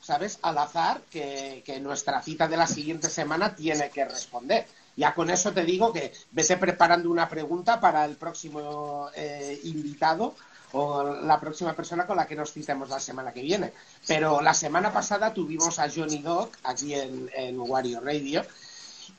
¿sabes? 0.00 0.38
Al 0.42 0.58
azar 0.58 1.02
que, 1.10 1.62
que 1.64 1.80
nuestra 1.80 2.22
cita 2.22 2.48
de 2.48 2.56
la 2.56 2.66
siguiente 2.66 3.10
semana 3.10 3.54
tiene 3.54 3.90
que 3.90 4.04
responder. 4.04 4.66
Ya 4.98 5.14
con 5.14 5.30
eso 5.30 5.52
te 5.52 5.64
digo 5.64 5.92
que 5.92 6.12
vete 6.32 6.56
preparando 6.56 7.08
una 7.08 7.28
pregunta 7.28 7.78
para 7.78 8.04
el 8.04 8.16
próximo 8.16 9.08
eh, 9.14 9.60
invitado 9.62 10.34
o 10.72 11.04
la 11.04 11.38
próxima 11.38 11.72
persona 11.72 12.04
con 12.04 12.16
la 12.16 12.26
que 12.26 12.34
nos 12.34 12.52
citemos 12.52 12.88
la 12.88 12.98
semana 12.98 13.32
que 13.32 13.42
viene. 13.42 13.72
Pero 14.08 14.42
la 14.42 14.52
semana 14.54 14.92
pasada 14.92 15.32
tuvimos 15.32 15.78
a 15.78 15.88
Johnny 15.88 16.18
Dog 16.18 16.50
aquí 16.64 16.94
en, 16.94 17.30
en 17.32 17.60
Wario 17.60 18.00
Radio 18.00 18.44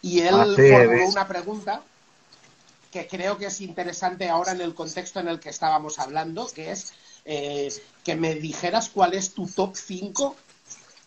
y 0.01 0.19
él 0.19 0.35
ah, 0.35 0.45
formuló 0.45 1.07
una 1.07 1.27
pregunta 1.29 1.81
que 2.91 3.07
creo 3.07 3.37
que 3.37 3.45
es 3.45 3.61
interesante 3.61 4.27
ahora 4.27 4.51
en 4.51 4.59
el 4.59 4.75
contexto 4.75 5.21
en 5.21 5.29
el 5.29 5.39
que 5.39 5.49
estábamos 5.49 5.97
hablando, 5.97 6.45
que 6.53 6.71
es 6.71 6.91
eh, 7.23 7.71
que 8.03 8.17
me 8.17 8.35
dijeras 8.35 8.89
cuál 8.89 9.13
es 9.13 9.33
tu 9.33 9.47
top 9.47 9.77
5 9.77 10.35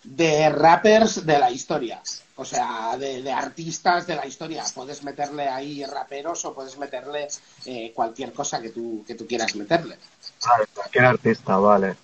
de 0.05 0.49
rappers 0.49 1.27
de 1.27 1.39
la 1.39 1.51
historia. 1.51 2.01
O 2.37 2.45
sea, 2.45 2.97
de, 2.97 3.31
artistas 3.31 4.07
de 4.07 4.17
la 4.17 4.27
historia. 4.27 4.65
Puedes 4.75 5.03
meterle 5.05 5.49
ahí 5.49 5.85
raperos 5.85 6.45
o 6.45 6.55
puedes 6.55 6.79
meterle 6.79 7.29
eh, 7.67 7.93
cualquier 7.95 8.33
cosa 8.33 8.61
que 8.61 8.71
tú, 8.71 9.05
que 9.07 9.15
tú 9.15 9.27
quieras 9.27 9.55
meterle. 9.55 9.99
Vale, 10.47 10.67
cualquier 10.75 11.05
artista, 11.05 11.57
vale. 11.59 11.97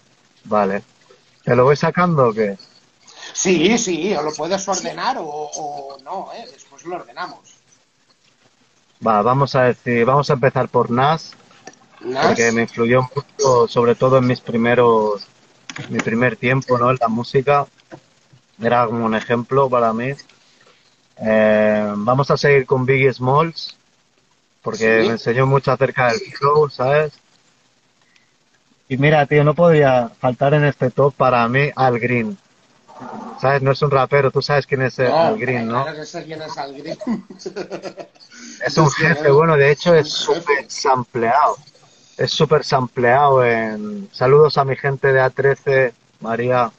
Vale. 0.45 0.83
¿Te 1.45 1.57
lo 1.57 1.65
voy 1.65 1.77
sacando 1.77 2.29
o 2.29 2.33
qué? 2.33 2.59
Sí, 3.33 3.79
sí, 3.79 4.15
o 4.15 4.23
lo 4.23 4.33
puedes 4.33 4.67
ordenar 4.69 5.17
o, 5.21 5.97
no, 6.03 6.31
¿eh? 6.35 6.47
después 6.53 6.85
lo 6.85 6.97
ordenamos. 6.97 7.55
Va, 9.07 9.23
vamos 9.23 9.55
a 9.55 9.65
decir, 9.65 10.05
vamos 10.05 10.29
a 10.31 10.35
empezar 10.35 10.69
por 10.69 10.91
Nas, 10.91 11.33
¿Nas? 12.01 12.27
porque 12.27 12.51
me 12.53 12.63
influyó 12.63 13.09
mucho, 13.15 13.69
sobre 13.69 13.95
todo 13.95 14.19
en 14.19 14.27
mis 14.27 14.41
primeros, 14.41 15.27
mi 15.89 15.99
primer 15.99 16.37
tiempo, 16.37 16.79
¿no? 16.79 16.91
En 16.91 16.99
la 17.01 17.09
música 17.09 17.67
era 18.61 18.87
como 18.87 19.05
un 19.05 19.15
ejemplo 19.15 19.69
para 19.69 19.93
mí. 19.93 20.13
Eh, 21.21 21.93
vamos 21.97 22.31
a 22.31 22.37
seguir 22.37 22.67
con 22.67 22.87
Biggie 22.87 23.13
Smalls, 23.13 23.77
porque 24.63 25.01
me 25.01 25.13
enseñó 25.13 25.47
mucho 25.47 25.73
acerca 25.73 26.09
del 26.09 26.21
flow, 26.21 26.71
¿sabes? 26.71 27.13
Y 28.89 28.97
mira, 28.97 29.27
tío, 29.27 29.45
no 29.45 29.55
podía 29.55 30.11
faltar 30.19 30.55
en 30.55 30.65
este 30.65 30.91
top 30.91 31.15
para 31.15 31.47
mí 31.49 31.71
Al 31.77 31.99
Green. 31.99 32.39
¿Sabes? 33.41 33.63
No 33.63 33.71
es 33.71 33.83
un 33.83 33.91
rapero, 33.91 34.31
tú 34.31 34.43
sabes 34.43 34.67
quién 34.67 34.83
es 34.83 34.99
Al 34.99 35.39
Green, 35.39 35.69
¿no? 35.69 35.87
es 35.89 36.15
Al 36.15 36.75
Green. 36.75 36.99
es 38.67 38.79
un 38.79 38.91
jefe, 38.91 39.31
bueno, 39.31 39.57
de 39.57 39.71
hecho 39.71 39.95
es 39.95 40.11
súper 40.11 40.69
sampleado. 40.69 41.57
Es 42.17 42.33
súper 42.33 42.65
sampleado 42.65 43.45
en... 43.45 44.09
Saludos 44.13 44.59
a 44.59 44.65
mi 44.65 44.75
gente 44.75 45.13
de 45.13 45.21
A13, 45.21 45.93
María, 46.21 46.73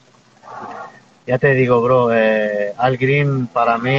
ya 1.30 1.38
te 1.38 1.54
digo, 1.54 1.80
bro, 1.80 2.12
eh, 2.12 2.74
Al 2.76 2.98
Green 2.98 3.46
para 3.46 3.78
mí 3.78 3.96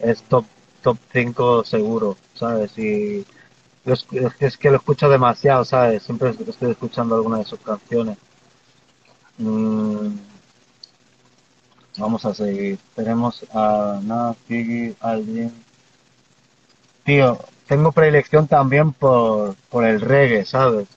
es, 0.00 0.22
top 0.22 0.46
top 0.80 0.96
5 1.12 1.64
seguro, 1.64 2.16
¿sabes? 2.32 2.78
Y 2.78 3.26
es, 3.84 4.56
que 4.56 4.70
lo 4.70 4.78
escucho 4.78 5.10
demasiado, 5.10 5.66
¿sabes? 5.66 6.02
Siempre 6.02 6.30
estoy 6.30 6.70
escuchando 6.70 7.14
alguna 7.14 7.38
de 7.38 7.44
sus 7.44 7.60
canciones. 7.60 8.16
Mm, 9.36 10.16
vamos 11.98 12.24
a 12.24 12.32
seguir. 12.32 12.78
Tenemos 12.96 13.44
a 13.52 14.00
Nada, 14.02 14.34
Figgy, 14.48 14.96
Al 14.98 15.26
Green. 15.26 15.52
Tío, 17.04 17.38
tengo 17.66 17.92
predilección 17.92 18.48
también 18.48 18.94
por, 18.94 19.56
por 19.68 19.84
el 19.84 20.00
reggae, 20.00 20.46
¿sabes? 20.46 20.88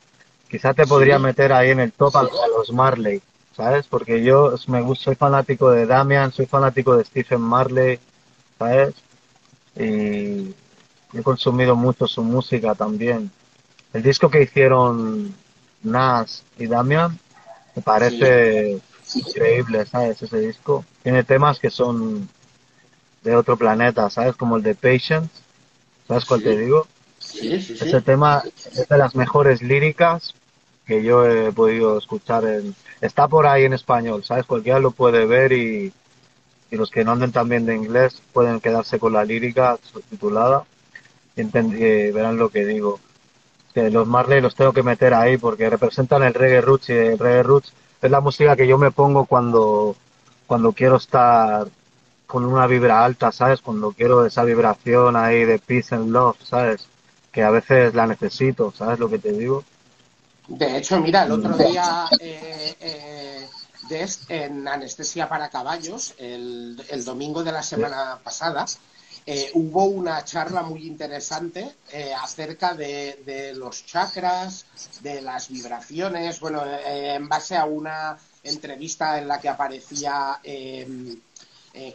Quizá 0.50 0.74
te 0.74 0.88
podría 0.88 1.20
meter 1.20 1.52
ahí 1.52 1.72
en 1.72 1.82
el 1.82 1.92
top 1.92 2.16
a 2.16 2.24
los 2.24 2.72
Marley. 2.72 3.22
¿Sabes? 3.56 3.88
Porque 3.88 4.24
yo 4.24 4.56
me 4.68 4.96
soy 4.96 5.16
fanático 5.16 5.72
de 5.72 5.86
Damian, 5.86 6.32
soy 6.32 6.46
fanático 6.46 6.96
de 6.96 7.06
Stephen 7.06 7.42
Marley, 7.42 8.00
¿sabes? 8.60 8.96
Y 9.76 10.54
he 11.14 11.24
consumido 11.24 11.76
mucho 11.76 12.08
su 12.08 12.24
música 12.24 12.76
también. 12.76 13.32
El 13.94 14.04
disco 14.04 14.30
que 14.30 14.44
hicieron 14.44 15.34
Nas 15.84 16.44
y 16.58 16.68
Damian 16.68 17.18
me 17.76 17.82
parece 17.82 18.82
increíble, 19.14 19.86
¿sabes? 19.86 20.22
Ese 20.22 20.40
disco. 20.40 20.84
Tiene 21.04 21.24
temas 21.24 21.60
que 21.60 21.70
son 21.70 22.28
de 23.24 23.36
otro 23.36 23.58
planeta, 23.58 24.10
¿sabes? 24.10 24.36
Como 24.36 24.58
el 24.58 24.64
de 24.64 24.76
Patience. 24.76 25.30
¿Sabes 26.08 26.26
cuál 26.26 26.44
te 26.44 26.58
digo? 26.58 26.88
Sí, 27.20 27.60
sí, 27.62 27.74
Ese 27.74 28.02
tema 28.02 28.44
es 28.74 28.88
de 28.88 28.98
las 28.98 29.16
mejores 29.16 29.62
líricas 29.62 30.36
que 30.86 31.04
yo 31.04 31.26
he 31.26 31.52
podido 31.52 31.98
escuchar 31.98 32.46
en, 32.46 32.76
está 33.02 33.28
por 33.28 33.48
ahí 33.48 33.66
en 33.66 33.74
español, 33.74 34.24
¿sabes? 34.24 34.46
Cualquiera 34.46 34.80
lo 34.80 34.92
puede 34.92 35.26
ver 35.26 35.52
y, 35.52 35.92
y 36.72 36.76
los 36.76 36.92
que 36.92 37.04
no 37.04 37.12
anden 37.12 37.32
también 37.32 37.66
de 37.66 37.76
inglés 37.76 38.22
pueden 38.34 38.60
quedarse 38.60 39.00
con 39.00 39.14
la 39.14 39.24
lírica 39.24 39.78
subtitulada 39.92 40.66
y, 41.36 42.12
verán 42.12 42.38
lo 42.38 42.50
que 42.50 42.66
digo. 42.66 43.00
Los 43.76 44.08
Marley 44.08 44.40
los 44.40 44.56
tengo 44.56 44.72
que 44.72 44.84
meter 44.84 45.14
ahí 45.14 45.38
porque 45.38 45.70
representan 45.70 46.24
el 46.24 46.34
reggae 46.34 46.62
roots 46.62 46.90
y 46.90 46.94
el 46.94 47.20
reggae 47.20 47.44
roots 47.44 47.74
es 48.02 48.10
la 48.10 48.22
música 48.22 48.56
que 48.56 48.68
yo 48.68 48.78
me 48.78 48.92
pongo 48.92 49.26
cuando, 49.26 49.96
cuando 50.48 50.72
quiero 50.72 50.96
estar 50.96 51.68
con 52.26 52.46
una 52.46 52.68
vibra 52.68 53.04
alta, 53.04 53.32
¿sabes? 53.32 53.62
Cuando 53.62 53.92
quiero 53.92 54.26
esa 54.26 54.44
vibración 54.44 55.16
ahí 55.18 55.44
de 55.44 55.60
peace 55.60 55.94
and 55.94 56.12
love, 56.12 56.38
¿sabes? 56.42 56.88
Que 57.34 57.44
a 57.44 57.52
veces 57.52 57.94
la 57.94 58.08
necesito, 58.08 58.72
¿sabes 58.72 58.98
lo 59.00 59.10
que 59.10 59.20
te 59.20 59.34
digo? 59.34 59.66
De 60.48 60.78
hecho, 60.78 61.00
mira, 61.00 61.24
el 61.24 61.32
otro 61.32 61.58
día 61.58 62.08
eh, 62.20 62.76
eh, 62.80 63.48
en 64.30 64.68
Anestesia 64.68 65.28
para 65.28 65.50
Caballos, 65.50 66.14
el, 66.18 67.04
domingo 67.04 67.44
de 67.44 67.52
la 67.52 67.64
semana 67.64 68.20
pasada, 68.24 68.66
eh, 69.26 69.50
hubo 69.56 69.86
una 69.86 70.24
charla 70.24 70.62
muy 70.62 70.86
interesante 70.86 71.76
acerca 72.22 72.76
de, 72.76 73.54
los 73.56 73.86
chakras, 73.86 74.66
de 75.02 75.22
las 75.22 75.50
vibraciones, 75.50 76.40
bueno, 76.40 76.64
en 76.86 77.28
base 77.28 77.58
a 77.58 77.66
una 77.66 78.18
entrevista 78.44 79.18
en 79.18 79.28
la 79.28 79.40
que 79.40 79.50
aparecía 79.50 80.40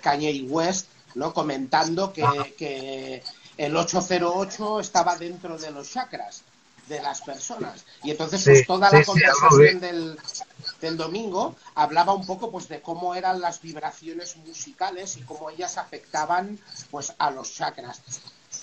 Kanye 0.03 0.43
West, 0.49 0.89
¿no? 1.15 1.33
comentando 1.33 2.13
que, 2.13 2.25
que 2.59 3.23
el 3.57 3.77
808 3.77 4.81
estaba 4.81 5.17
dentro 5.17 5.57
de 5.57 5.71
los 5.71 5.89
chakras 5.91 6.43
de 6.91 7.01
las 7.01 7.23
personas. 7.23 7.85
Y 8.03 8.11
entonces, 8.11 8.43
pues 8.45 8.67
toda 8.67 8.91
la 8.91 9.05
conversación 9.05 9.81
del, 9.81 10.19
del, 10.81 10.97
domingo 10.97 11.55
hablaba 11.77 12.13
un 12.13 12.27
poco 12.27 12.51
pues 12.51 12.69
de 12.69 12.83
cómo 12.83 13.15
eran 13.15 13.41
las 13.41 13.63
vibraciones 13.63 14.37
musicales 14.37 15.17
y 15.17 15.23
cómo 15.23 15.49
ellas 15.49 15.79
afectaban 15.79 16.59
pues 16.91 17.15
a 17.17 17.31
los 17.31 17.55
chakras. 17.55 18.03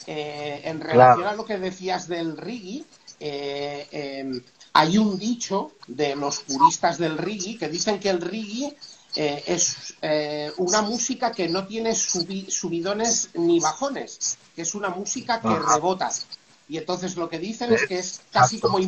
eh, 0.05 0.61
en 0.65 0.81
relación 0.81 1.27
a 1.27 1.33
lo 1.33 1.45
que 1.45 1.57
decías 1.57 2.07
del 2.07 2.37
reggae, 2.37 2.83
eh, 3.19 3.87
em, 3.91 4.43
hay 4.73 4.97
un 4.97 5.17
dicho 5.17 5.71
de 5.87 6.15
los 6.15 6.41
puristas 6.41 6.97
del 6.97 7.17
reggae 7.17 7.57
que 7.57 7.69
dicen 7.69 7.99
que 7.99 8.09
el 8.09 8.21
reggae 8.21 8.75
eh, 9.15 9.43
es 9.47 9.95
una 10.57 10.81
música 10.81 11.31
que 11.31 11.47
no 11.47 11.65
tiene 11.65 11.95
subidones 11.95 13.29
ni 13.33 13.59
bajones, 13.59 14.37
que 14.53 14.63
es 14.63 14.75
una 14.75 14.89
música 14.89 15.41
que 15.41 15.57
rebota. 15.57 16.11
Y 16.69 16.77
entonces 16.77 17.15
lo 17.15 17.29
que 17.29 17.39
dicen 17.39 17.73
es 17.73 17.87
que 17.87 17.99
es 17.99 18.21
casi 18.31 18.59
como 18.59 18.79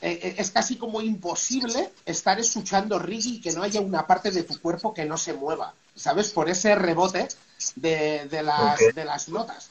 es 0.00 0.50
casi 0.50 0.76
como 0.76 1.02
imposible 1.02 1.90
estar 2.06 2.40
escuchando 2.40 2.98
reggae 2.98 3.28
y 3.28 3.40
que 3.40 3.52
no 3.52 3.62
haya 3.62 3.80
una 3.80 4.06
parte 4.06 4.30
de 4.30 4.44
tu 4.44 4.58
cuerpo 4.58 4.94
que 4.94 5.04
no 5.04 5.18
se 5.18 5.34
mueva, 5.34 5.74
¿sabes? 5.94 6.30
Por 6.30 6.48
ese 6.48 6.74
rebote 6.74 7.28
de, 7.76 8.28
las, 8.42 8.78
de 8.94 9.04
las 9.04 9.28
notas. 9.28 9.68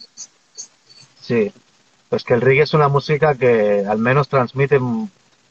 Sí, 1.19 1.51
pues 2.09 2.23
que 2.23 2.35
el 2.35 2.41
reggae 2.41 2.63
es 2.63 2.73
una 2.73 2.87
música 2.87 3.35
que 3.35 3.85
al 3.87 3.97
menos 3.97 4.29
transmite 4.29 4.79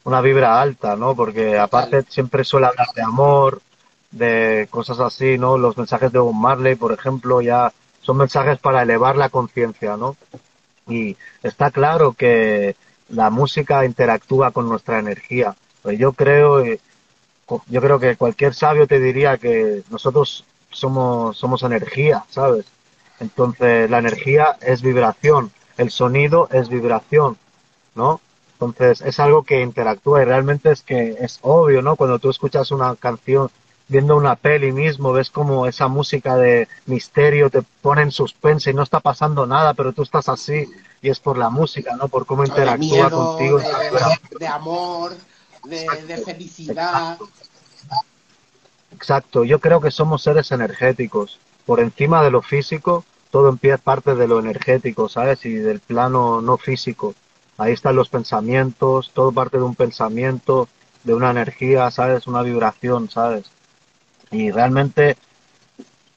una 0.03 0.21
vibra 0.21 0.61
alta, 0.61 0.95
¿no? 0.95 1.15
Porque 1.15 1.57
aparte 1.57 2.03
siempre 2.07 2.43
suele 2.43 2.67
hablar 2.67 2.87
de 2.95 3.01
amor, 3.01 3.61
de 4.11 4.67
cosas 4.69 4.99
así, 4.99 5.37
¿no? 5.37 5.57
Los 5.57 5.77
mensajes 5.77 6.11
de 6.11 6.19
Bob 6.19 6.33
Marley, 6.33 6.75
por 6.75 6.93
ejemplo, 6.93 7.41
ya 7.41 7.73
son 8.01 8.17
mensajes 8.17 8.59
para 8.59 8.81
elevar 8.81 9.17
la 9.17 9.29
conciencia, 9.29 9.97
¿no? 9.97 10.15
Y 10.89 11.15
está 11.43 11.71
claro 11.71 12.13
que 12.13 12.75
la 13.09 13.29
música 13.29 13.85
interactúa 13.85 14.51
con 14.51 14.67
nuestra 14.67 14.99
energía. 14.99 15.55
Pues 15.81 15.97
yo 15.97 16.13
creo, 16.13 16.59
eh, 16.61 16.79
yo 17.67 17.81
creo 17.81 17.99
que 17.99 18.15
cualquier 18.15 18.53
sabio 18.53 18.87
te 18.87 18.99
diría 18.99 19.37
que 19.37 19.83
nosotros 19.89 20.45
somos, 20.71 21.37
somos 21.37 21.63
energía, 21.63 22.25
¿sabes? 22.29 22.65
Entonces, 23.19 23.89
la 23.89 23.99
energía 23.99 24.57
es 24.61 24.81
vibración, 24.81 25.51
el 25.77 25.91
sonido 25.91 26.47
es 26.51 26.69
vibración, 26.69 27.37
¿no? 27.95 28.21
Entonces, 28.53 29.01
es 29.01 29.19
algo 29.19 29.43
que 29.43 29.61
interactúa 29.61 30.21
y 30.21 30.25
realmente 30.25 30.71
es 30.71 30.81
que 30.81 31.15
es 31.19 31.39
obvio, 31.41 31.81
¿no? 31.81 31.95
Cuando 31.95 32.19
tú 32.19 32.29
escuchas 32.29 32.71
una 32.71 32.95
canción, 32.95 33.49
viendo 33.89 34.15
una 34.15 34.35
peli 34.35 34.71
mismo, 34.71 35.11
ves 35.11 35.31
como 35.31 35.65
esa 35.65 35.87
música 35.87 36.37
de 36.37 36.67
misterio 36.85 37.49
te 37.49 37.63
pone 37.81 38.03
en 38.03 38.11
suspense 38.11 38.69
y 38.69 38.73
no 38.73 38.83
está 38.83 38.99
pasando 38.99 39.45
nada, 39.45 39.73
pero 39.73 39.91
tú 39.91 40.03
estás 40.03 40.29
así 40.29 40.69
y 41.01 41.09
es 41.09 41.19
por 41.19 41.37
la 41.37 41.49
música, 41.49 41.95
¿no? 41.95 42.07
Por 42.07 42.25
cómo 42.25 42.45
interactúa 42.45 43.09
contigo. 43.09 43.59
De, 44.39 44.47
amor, 44.47 45.17
de, 45.65 46.17
felicidad. 46.23 47.17
Exacto, 48.93 49.43
yo 49.43 49.59
creo 49.59 49.81
que 49.81 49.91
somos 49.91 50.21
seres 50.21 50.51
energéticos. 50.51 51.39
Por 51.65 51.79
encima 51.79 52.23
de 52.23 52.31
lo 52.31 52.41
físico, 52.41 53.03
todo 53.31 53.49
empieza 53.49 53.77
parte 53.79 54.13
de 54.13 54.27
lo 54.27 54.39
energético, 54.39 55.09
¿sabes? 55.09 55.45
Y 55.45 55.53
del 55.53 55.79
plano 55.79 56.41
no 56.41 56.57
físico. 56.57 57.15
Ahí 57.57 57.73
están 57.73 57.95
los 57.95 58.09
pensamientos, 58.09 59.11
todo 59.13 59.31
parte 59.31 59.57
de 59.57 59.63
un 59.63 59.75
pensamiento, 59.75 60.67
de 61.03 61.13
una 61.15 61.31
energía, 61.31 61.89
¿sabes? 61.91 62.27
Una 62.27 62.43
vibración, 62.43 63.09
¿sabes? 63.09 63.51
Y 64.31 64.51
realmente, 64.51 65.17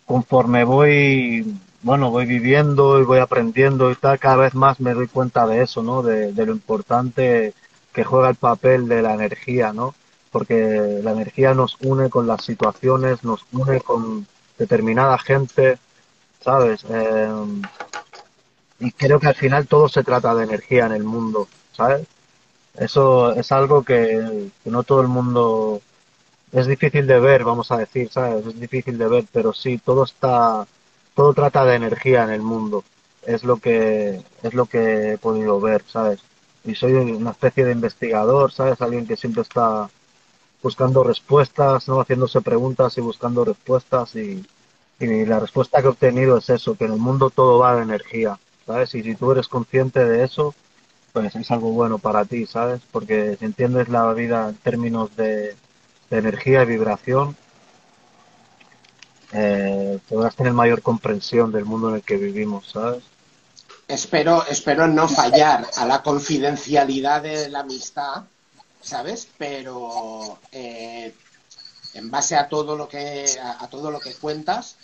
conforme 0.07 0.65
voy, 0.65 1.57
bueno, 1.83 2.11
voy 2.11 2.27
viviendo 2.27 3.01
y 3.01 3.05
voy 3.05 3.19
aprendiendo 3.19 3.91
y 3.91 3.97
tal, 3.97 4.19
cada 4.19 4.37
vez 4.37 4.55
más 4.55 4.81
me 4.81 4.95
doy 4.95 5.09
cuenta 5.09 5.47
de 5.47 5.63
eso, 5.63 5.83
¿no? 5.83 6.03
De, 6.03 6.33
de 6.33 6.47
lo 6.47 6.53
importante 6.53 7.55
que 7.93 8.05
juega 8.05 8.31
el 8.31 8.37
papel 8.37 8.89
de 8.89 9.03
la 9.03 9.15
energía, 9.15 9.73
¿no? 9.73 9.95
porque 10.33 11.01
la 11.05 11.13
energía 11.13 11.55
nos 11.55 11.77
une 11.83 12.09
con 12.09 12.27
las 12.27 12.43
situaciones, 12.43 13.23
nos 13.23 13.45
une 13.53 13.81
con 13.83 14.27
determinada 14.59 15.19
gente, 15.19 15.79
¿sabes? 16.41 16.85
Em, 16.89 17.63
y 18.81 18.91
creo 18.93 19.21
que 19.21 19.29
al 19.29 19.35
final 19.35 19.69
todo 19.69 19.89
se 19.89 20.03
trata 20.03 20.35
de 20.35 20.45
energía 20.45 20.87
en 20.87 20.93
el 20.93 21.05
mundo, 21.05 21.49
¿sabes? 21.73 22.07
Eso 22.75 23.33
es 23.35 23.53
algo 23.53 23.85
que, 23.85 24.51
no 24.65 24.83
todo 24.83 25.03
el 25.03 25.09
mundo 25.09 25.83
es 26.53 26.67
difícil 26.67 27.07
de 27.07 27.19
ver, 27.19 27.45
vamos 27.45 27.71
a 27.73 27.79
decir, 27.79 28.11
¿sabes? 28.11 28.47
Es 28.47 28.61
difícil 28.61 28.99
de 28.99 29.09
ver, 29.09 29.25
pero 29.33 29.53
sí, 29.53 29.79
todo 29.79 30.05
está, 30.05 30.67
todo 31.15 31.33
trata 31.35 31.65
de 31.65 31.77
energía 31.77 32.25
en 32.25 32.31
el 32.31 32.43
mundo. 32.43 32.85
Es 33.23 33.45
lo 33.45 33.57
que, 33.57 34.21
es 34.43 34.55
lo 34.55 34.67
que 34.67 35.13
he 35.13 35.19
podido 35.19 35.61
ver, 35.61 35.83
¿sabes? 35.89 36.21
Y 36.65 36.75
soy 36.75 36.93
una 36.95 37.31
especie 37.31 37.65
de 37.65 37.73
investigador, 37.73 38.53
¿sabes? 38.53 38.81
Alguien 38.81 39.07
que 39.07 39.17
siempre 39.17 39.43
está 39.43 39.91
buscando 40.63 41.03
respuestas, 41.05 41.89
¿no? 41.89 42.01
haciéndose 42.01 42.41
preguntas 42.41 42.97
y 42.99 43.01
buscando 43.01 43.45
respuestas 43.45 44.15
y, 44.17 44.45
la 45.01 45.41
respuesta 45.41 45.81
que 45.81 45.89
he 45.89 45.91
obtenido 45.91 46.39
es 46.39 46.49
eso, 46.49 46.77
que 46.77 46.85
en 46.85 46.93
el 46.93 46.99
mundo 47.01 47.31
todo 47.31 47.59
va 47.59 47.75
de 47.75 47.83
energía, 47.83 48.39
¿sabes? 48.65 48.95
Y 48.95 49.03
si 49.03 49.17
tú 49.17 49.33
eres 49.33 49.49
consciente 49.49 50.05
de 50.05 50.23
eso, 50.23 50.55
pues 51.13 51.35
es 51.35 51.51
algo 51.51 51.73
bueno 51.73 51.99
para 51.99 52.25
ti, 52.25 52.47
¿sabes? 52.47 52.83
Porque 52.93 53.37
si 53.37 53.45
entiendes 53.45 53.89
la 53.89 54.13
vida 54.13 54.51
en 54.51 54.55
términos 54.59 55.17
de, 55.17 55.57
energía 56.19 56.63
y 56.63 56.67
vibración, 56.67 57.37
eh, 59.33 59.99
podrás 60.09 60.37
tener 60.37 60.53
mayor 60.53 60.83
comprensión 60.83 61.53
del 61.53 61.65
mundo 61.65 61.89
en 61.91 61.97
el 61.97 62.03
que 62.03 62.17
vivimos, 62.17 62.71
¿sabes? 62.71 63.03
Espero, 63.89 64.47
espero 64.47 64.87
no 64.87 65.09
fallar 65.09 65.67
a 65.77 65.87
la 65.87 66.03
confidencialidad 66.03 67.23
de 67.23 67.49
la 67.49 67.61
amistad 67.61 68.25
¿sabes? 68.83 69.29
Pero 69.39 70.39
eh, 70.51 71.15
en 71.95 72.11
base 72.11 72.37
a 72.37 72.49
todo 72.49 72.77
lo 72.77 72.89
que 72.89 73.25
a, 73.41 73.67
todo 73.69 73.91
lo 73.91 74.01
que 74.01 74.13
cuentas 74.15 74.77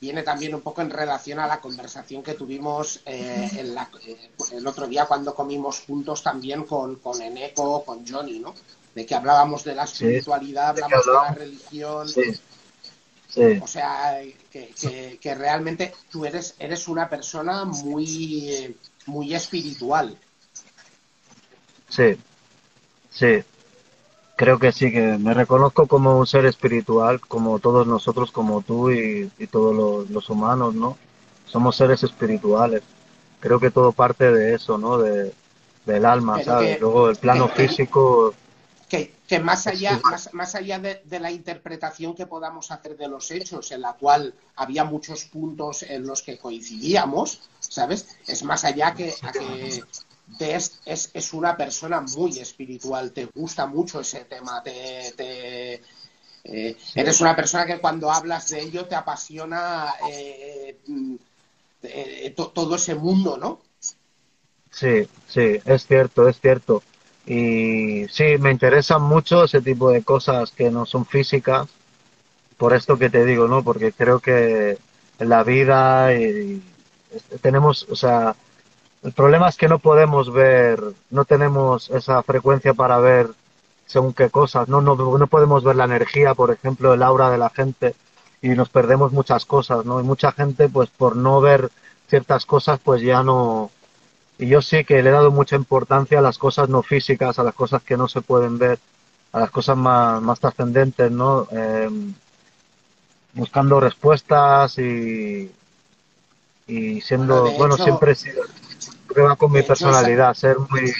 viene 0.00 0.22
también 0.22 0.54
un 0.54 0.62
poco 0.62 0.80
en 0.80 0.90
relación 0.90 1.38
a 1.38 1.46
la 1.46 1.60
conversación 1.60 2.22
que 2.22 2.34
tuvimos 2.34 3.00
eh, 3.06 3.48
eh, 3.54 4.30
el 4.52 4.66
otro 4.66 4.88
día 4.88 5.06
cuando 5.06 5.34
comimos 5.34 5.80
juntos 5.80 6.24
también 6.24 6.64
con, 6.64 6.96
con 6.96 7.22
Eneco, 7.22 7.84
con 7.84 8.04
Johnny, 8.06 8.40
¿no? 8.40 8.54
De 8.94 9.06
que 9.06 9.14
hablábamos 9.14 9.64
de 9.64 9.74
la 9.74 9.84
espiritualidad, 9.84 10.70
hablamos 10.70 11.06
de 11.06 11.12
la 11.12 11.34
religión. 11.34 12.06
O 13.62 13.66
sea, 13.66 14.20
que, 14.50 15.18
que, 15.20 15.34
realmente 15.34 15.94
tú 16.10 16.26
eres, 16.26 16.54
eres 16.58 16.88
una 16.88 17.08
persona 17.08 17.64
muy, 17.64 18.76
muy 19.06 19.34
espiritual. 19.34 20.18
Sí, 21.88 22.18
Sí, 23.12 23.44
creo 24.36 24.58
que 24.58 24.72
sí, 24.72 24.90
que 24.90 25.18
me 25.18 25.34
reconozco 25.34 25.86
como 25.86 26.18
un 26.18 26.26
ser 26.26 26.46
espiritual, 26.46 27.20
como 27.20 27.58
todos 27.58 27.86
nosotros, 27.86 28.32
como 28.32 28.62
tú 28.62 28.90
y, 28.90 29.30
todos 29.50 30.08
los, 30.08 30.30
humanos, 30.30 30.74
¿no? 30.74 30.96
Somos 31.46 31.76
seres 31.76 32.02
espirituales. 32.02 32.82
Creo 33.40 33.60
que 33.60 33.70
todo 33.70 33.92
parte 33.92 34.32
de 34.32 34.54
eso, 34.54 34.78
¿no? 34.78 34.98
De, 34.98 35.32
del 35.84 36.04
alma, 36.06 36.42
¿sabes? 36.42 36.80
Luego 36.80 37.10
el 37.10 37.16
plano 37.16 37.48
físico... 37.48 38.34
Que, 39.32 39.40
más 39.40 39.66
allá, 39.66 39.98
más, 40.04 40.34
más 40.34 40.54
allá 40.54 40.78
de, 40.78 41.18
la 41.18 41.30
interpretación 41.30 42.14
que 42.14 42.26
podamos 42.26 42.70
hacer 42.70 42.98
de 42.98 43.08
los 43.08 43.30
hechos, 43.30 43.70
en 43.70 43.80
la 43.80 43.94
cual 43.94 44.34
había 44.56 44.84
muchos 44.84 45.24
puntos 45.24 45.84
en 45.84 46.06
los 46.06 46.20
que 46.20 46.36
coincidíamos, 46.36 47.40
¿sabes? 47.58 48.18
Es 48.26 48.42
más 48.42 48.64
allá 48.64 48.92
que, 48.92 49.14
a 49.22 49.32
que 49.32 49.82
es, 50.38 50.80
es, 50.84 51.32
una 51.32 51.56
persona 51.56 52.02
muy 52.02 52.38
espiritual, 52.40 53.12
te 53.12 53.24
gusta 53.24 53.66
mucho 53.66 54.00
ese 54.00 54.26
tema, 54.26 54.62
te, 54.62 55.80
eh, 56.44 56.76
eres 56.94 57.20
una 57.22 57.34
persona 57.34 57.64
que 57.64 57.80
cuando 57.80 58.12
hablas 58.12 58.50
de 58.50 58.60
ello 58.60 58.84
te 58.84 58.96
apasiona 58.96 59.94
eh, 60.10 60.76
eh, 61.84 62.34
todo 62.36 62.76
ese 62.76 62.94
mundo, 62.96 63.38
¿no? 63.38 63.62
Sí, 64.70 65.08
sí, 65.26 65.58
es 65.64 65.86
cierto, 65.86 66.28
es 66.28 66.38
cierto. 66.38 66.82
Y 67.26 68.06
sí, 68.08 68.36
me 68.38 68.50
interesan 68.50 69.02
mucho 69.02 69.44
ese 69.44 69.60
tipo 69.60 69.90
de 69.90 70.02
cosas 70.02 70.50
que 70.50 70.70
no 70.70 70.86
son 70.86 71.06
físicas, 71.06 71.68
por 72.56 72.74
esto 72.74 72.98
que 72.98 73.10
te 73.10 73.24
digo, 73.24 73.48
¿no? 73.48 73.62
Porque 73.62 73.92
creo 73.92 74.20
que 74.20 74.78
en 75.18 75.28
la 75.28 75.42
vida 75.44 76.10
tenemos, 77.40 77.86
o 77.90 77.96
sea, 77.96 78.34
el 79.02 79.12
problema 79.12 79.48
es 79.48 79.56
que 79.56 79.68
no 79.68 79.78
podemos 79.78 80.32
ver, 80.32 80.80
no 81.10 81.24
tenemos 81.24 81.90
esa 81.90 82.22
frecuencia 82.22 82.74
para 82.74 82.98
ver 82.98 83.30
según 83.86 84.14
qué 84.14 84.30
cosas, 84.30 84.68
no, 84.68 84.80
no, 84.80 84.94
no 84.96 85.26
podemos 85.26 85.64
ver 85.64 85.76
la 85.76 85.84
energía, 85.84 86.34
por 86.34 86.50
ejemplo, 86.50 86.94
el 86.94 87.02
aura 87.02 87.30
de 87.30 87.38
la 87.38 87.50
gente 87.50 87.94
y 88.40 88.48
nos 88.50 88.68
perdemos 88.68 89.12
muchas 89.12 89.44
cosas, 89.44 89.84
¿no? 89.84 90.00
Y 90.00 90.02
mucha 90.02 90.32
gente, 90.32 90.68
pues 90.68 90.88
por 90.90 91.16
no 91.16 91.40
ver 91.40 91.70
ciertas 92.08 92.46
cosas, 92.46 92.80
pues 92.82 93.02
ya 93.02 93.22
no... 93.22 93.70
Y 94.42 94.48
yo 94.48 94.60
sí 94.60 94.82
que 94.82 95.00
le 95.04 95.10
he 95.10 95.12
dado 95.12 95.30
mucha 95.30 95.54
importancia 95.54 96.18
a 96.18 96.20
las 96.20 96.36
cosas 96.36 96.68
no 96.68 96.82
físicas, 96.82 97.38
a 97.38 97.44
las 97.44 97.54
cosas 97.54 97.80
que 97.84 97.96
no 97.96 98.08
se 98.08 98.22
pueden 98.22 98.58
ver, 98.58 98.80
a 99.30 99.38
las 99.38 99.52
cosas 99.52 99.76
más, 99.76 100.20
más 100.20 100.40
trascendentes, 100.40 101.12
¿no? 101.12 101.46
Em, 101.52 102.12
buscando 103.34 103.78
respuestas 103.78 104.78
y, 104.78 105.48
y 106.66 107.00
siendo, 107.02 107.52
bueno, 107.52 107.76
siempre 107.76 108.12
he 108.12 108.14
sido 108.16 108.42
con 109.38 109.52
mi 109.52 109.62
personalidad, 109.62 110.34
ser 110.34 110.58
muy... 110.58 110.92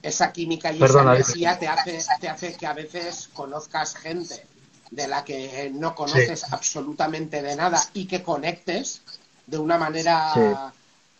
Esa 0.00 0.30
química 0.30 0.70
y 0.70 0.80
esa 0.80 1.02
energía 1.02 1.58
te 1.58 1.66
hace, 1.66 1.98
te 2.20 2.28
hace 2.28 2.54
que 2.54 2.66
a 2.68 2.74
veces 2.74 3.28
conozcas 3.34 3.96
gente 3.96 4.46
de 4.92 5.08
la 5.08 5.24
que 5.24 5.72
no 5.74 5.96
conoces 5.96 6.52
absolutamente 6.52 7.42
de 7.42 7.56
nada 7.56 7.82
y 7.92 8.06
que 8.06 8.22
conectes 8.22 9.02
de 9.48 9.58
una 9.58 9.78
manera 9.78 10.72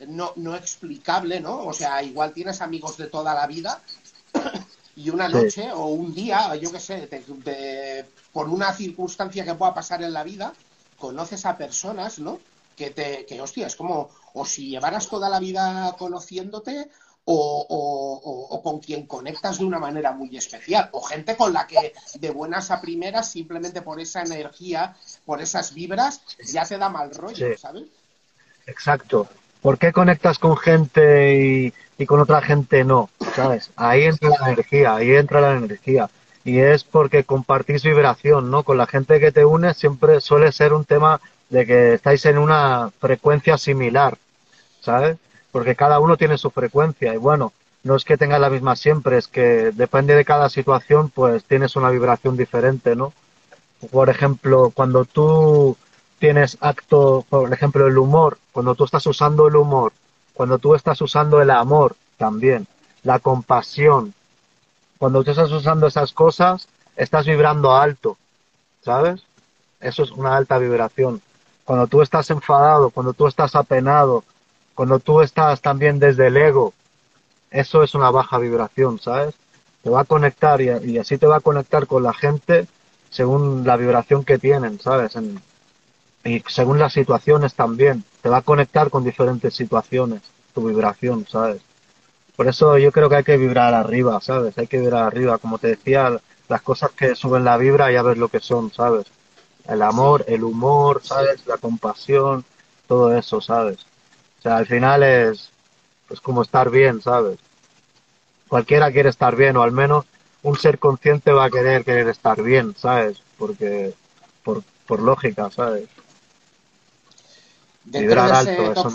no, 0.07 0.33
no 0.37 0.55
explicable, 0.55 1.41
¿no? 1.41 1.65
O 1.65 1.73
sea, 1.73 2.03
igual 2.03 2.33
tienes 2.33 2.61
amigos 2.61 2.97
de 2.97 3.07
toda 3.07 3.35
la 3.35 3.47
vida 3.47 3.81
y 4.97 5.11
una 5.11 5.29
noche 5.29 5.73
o 5.73 5.87
un 5.87 6.15
día, 6.15 6.55
yo 6.57 6.71
qué 6.73 6.81
sé, 6.81 7.09
por 8.33 8.49
una 8.49 8.73
circunstancia 8.73 9.45
que 9.45 9.55
pueda 9.55 9.75
pasar 9.75 10.03
en 10.03 10.13
la 10.13 10.25
vida, 10.25 10.53
conoces 10.99 11.47
a 11.47 11.57
personas, 11.57 12.19
¿no? 12.19 12.39
Que 12.77 12.91
te, 12.91 13.25
que 13.25 13.41
hostia, 13.41 13.67
es 13.67 13.77
como, 13.77 14.11
o 14.35 14.45
si 14.45 14.69
llevaras 14.69 15.09
toda 15.09 15.29
la 15.29 15.41
vida 15.41 15.95
conociéndote, 15.99 16.91
o, 17.29 18.61
con 18.63 18.79
quien 18.79 19.07
conectas 19.07 19.59
de 19.59 19.65
una 19.65 19.79
manera 19.79 20.13
muy 20.13 20.37
especial, 20.37 20.89
o 20.93 21.03
gente 21.03 21.37
con 21.37 21.53
la 21.53 21.67
que 21.67 21.93
de 22.15 22.31
buenas 22.31 22.71
a 22.71 22.81
primeras, 22.81 23.31
simplemente 23.31 23.83
por 23.83 24.01
esa 24.01 24.23
energía, 24.23 24.97
por 25.25 25.43
esas 25.43 25.75
vibras, 25.75 26.21
ya 26.45 26.65
te 26.65 26.79
da 26.79 26.89
mal 26.89 27.11
rollo, 27.11 27.59
¿sabes? 27.59 27.85
Exacto. 28.67 29.29
¿Por 29.67 29.79
qué 29.79 29.93
conectas 29.93 30.39
con 30.39 30.57
gente 30.57 31.73
y, 31.99 32.07
con 32.07 32.21
otra 32.21 32.41
gente 32.41 32.85
no? 32.85 33.11
¿Sabes? 33.35 33.73
Ahí 33.75 34.05
entra 34.05 34.31
la 34.41 34.53
energía, 34.53 34.95
ahí 34.95 35.11
entra 35.11 35.41
la 35.41 35.57
energía. 35.57 36.09
Y 36.45 36.61
es 36.61 36.85
porque 36.85 37.25
compartís 37.25 37.83
vibración, 37.83 38.49
¿no? 38.49 38.63
Con 38.63 38.79
la 38.79 38.87
gente 38.87 39.19
que 39.19 39.33
te 39.33 39.45
une 39.45 39.75
siempre 39.75 40.21
suele 40.21 40.53
ser 40.53 40.73
un 40.73 40.85
tema 40.85 41.21
de 41.51 41.67
que 41.67 41.95
estáis 41.95 42.25
en 42.27 42.39
una 42.39 42.93
frecuencia 43.01 43.59
similar, 43.59 44.17
¿sabes? 44.81 45.17
porque 45.51 45.75
cada 45.75 45.99
uno 45.99 46.17
tiene 46.17 46.39
su 46.39 46.51
frecuencia 46.51 47.13
y 47.15 47.17
bueno, 47.17 47.53
no 47.83 47.97
es 47.97 48.05
que 48.05 48.17
tenga 48.17 48.39
la 48.39 48.51
misma 48.51 48.77
siempre, 48.77 49.19
es 49.19 49.27
que 49.27 49.73
depende 49.73 50.15
de 50.15 50.25
cada 50.25 50.49
situación, 50.49 51.09
pues 51.09 51.43
tienes 51.43 51.75
una 51.75 51.91
vibración 51.91 52.37
diferente, 52.37 52.95
¿no? 52.95 53.13
Por 53.91 54.11
ejemplo, 54.11 54.71
cuando 54.73 55.07
tú 55.07 55.77
tienes 56.19 56.57
acto, 56.61 57.25
por 57.29 57.53
ejemplo, 57.53 57.87
el 57.87 57.97
humor, 57.99 58.39
cuando 58.57 58.75
tú 58.75 58.85
estás 58.85 59.05
usando 59.05 59.49
el 59.49 59.57
humor, 59.57 59.93
cuando 60.33 60.57
tú 60.57 60.75
estás 60.75 60.99
usando 61.03 61.43
el 61.43 61.51
amor 61.51 61.95
también, 62.17 62.67
la 63.03 63.19
compasión, 63.19 64.15
cuando 64.97 65.23
tú 65.23 65.31
estás 65.31 65.53
usando 65.53 65.87
esas 65.87 66.15
cosas, 66.15 66.67
estás 66.97 67.27
vibrando 67.27 67.77
alto, 67.77 68.17
¿sabes? 68.83 69.21
Eso 69.79 70.05
es 70.05 70.11
una 70.11 70.39
alta 70.39 70.57
vibración. 70.57 71.21
Cuando 71.67 71.87
tú 71.87 72.01
estás 72.01 72.31
enfadado, 72.31 72.89
cuando 72.89 73.13
tú 73.13 73.27
estás 73.27 73.55
apenado, 73.55 74.25
cuando 74.75 75.01
tú 75.01 75.21
estás 75.21 75.61
también 75.61 75.99
desde 75.99 76.29
el 76.29 76.39
ego, 76.39 76.73
eso 77.51 77.83
es 77.83 77.95
una 77.95 78.11
baja 78.11 78.39
vibración, 78.39 78.99
¿sabes? 78.99 79.35
Te 79.83 79.91
va 79.91 80.01
a 80.01 80.05
conectar 80.05 80.63
y, 80.63 80.97
así 80.97 81.19
te 81.19 81.27
va 81.27 81.37
a 81.37 81.41
conectar 81.41 81.87
con 81.87 82.03
la 82.03 82.15
gente 82.15 82.67
según 83.11 83.67
la 83.67 83.77
vibración 83.77 84.25
que 84.25 84.39
tienen, 84.39 84.81
¿sabes? 84.81 85.15
Y 86.27 86.43
según 86.49 86.79
las 86.79 86.93
situaciones 86.93 87.55
también. 87.55 88.05
Te 88.23 88.29
va 88.29 88.39
a 88.39 88.43
conectar 88.43 88.91
con 88.91 89.05
diferentes 89.05 89.55
situaciones, 89.55 90.23
tu 90.55 90.67
vibración, 90.67 91.27
¿sabes? 91.29 91.63
Por 92.35 92.49
eso 92.49 92.77
yo 92.77 92.93
creo 92.93 93.09
que 93.09 93.17
hay 93.17 93.25
que 93.25 93.37
vibrar 93.37 93.73
arriba, 93.73 94.21
¿sabes? 94.21 94.59
Hay 94.59 94.67
que 94.67 94.81
vibrar 94.81 95.05
arriba. 95.05 95.39
Como 95.39 95.59
te 95.59 95.69
decía, 95.69 96.21
las 96.49 96.63
cosas 96.63 96.91
que 96.91 97.15
suben 97.15 97.45
la 97.45 97.57
vibra 97.57 97.91
ya 97.91 98.03
ves 98.03 98.19
lo 98.19 98.29
que 98.29 98.41
son, 98.41 98.73
¿sabes? 98.73 99.07
El 99.69 99.83
amor, 99.83 100.25
el 100.29 100.45
humor, 100.45 101.01
¿sabes? 101.03 101.47
La 101.47 101.57
compasión, 101.57 102.45
todo 102.87 103.17
eso, 103.17 103.41
¿sabes? 103.41 103.79
al 104.45 104.67
final 104.67 105.03
es 105.03 105.51
pues 106.07 106.21
como 106.21 106.43
estar 106.43 106.71
bien, 106.71 107.03
¿sabes? 107.03 107.39
Cualquiera 108.47 108.93
quiere 108.93 109.09
estar 109.09 109.35
bien, 109.35 109.57
o 109.57 109.63
al 109.63 109.73
menos 109.73 110.05
un 110.43 110.57
ser 110.57 110.79
consciente 110.79 111.33
va 111.33 111.47
a 111.47 111.51
querer 111.51 111.85
querer 111.85 112.09
estar 112.09 112.41
bien, 112.43 112.77
¿sabes? 112.77 113.21
Porque, 113.39 113.93
por, 114.45 114.63
por 114.87 115.01
lógica, 115.01 115.51
¿sabes? 115.51 115.89
Dentro 117.87 118.27
de, 118.27 118.33
ese 118.41 118.75
top, 118.75 118.93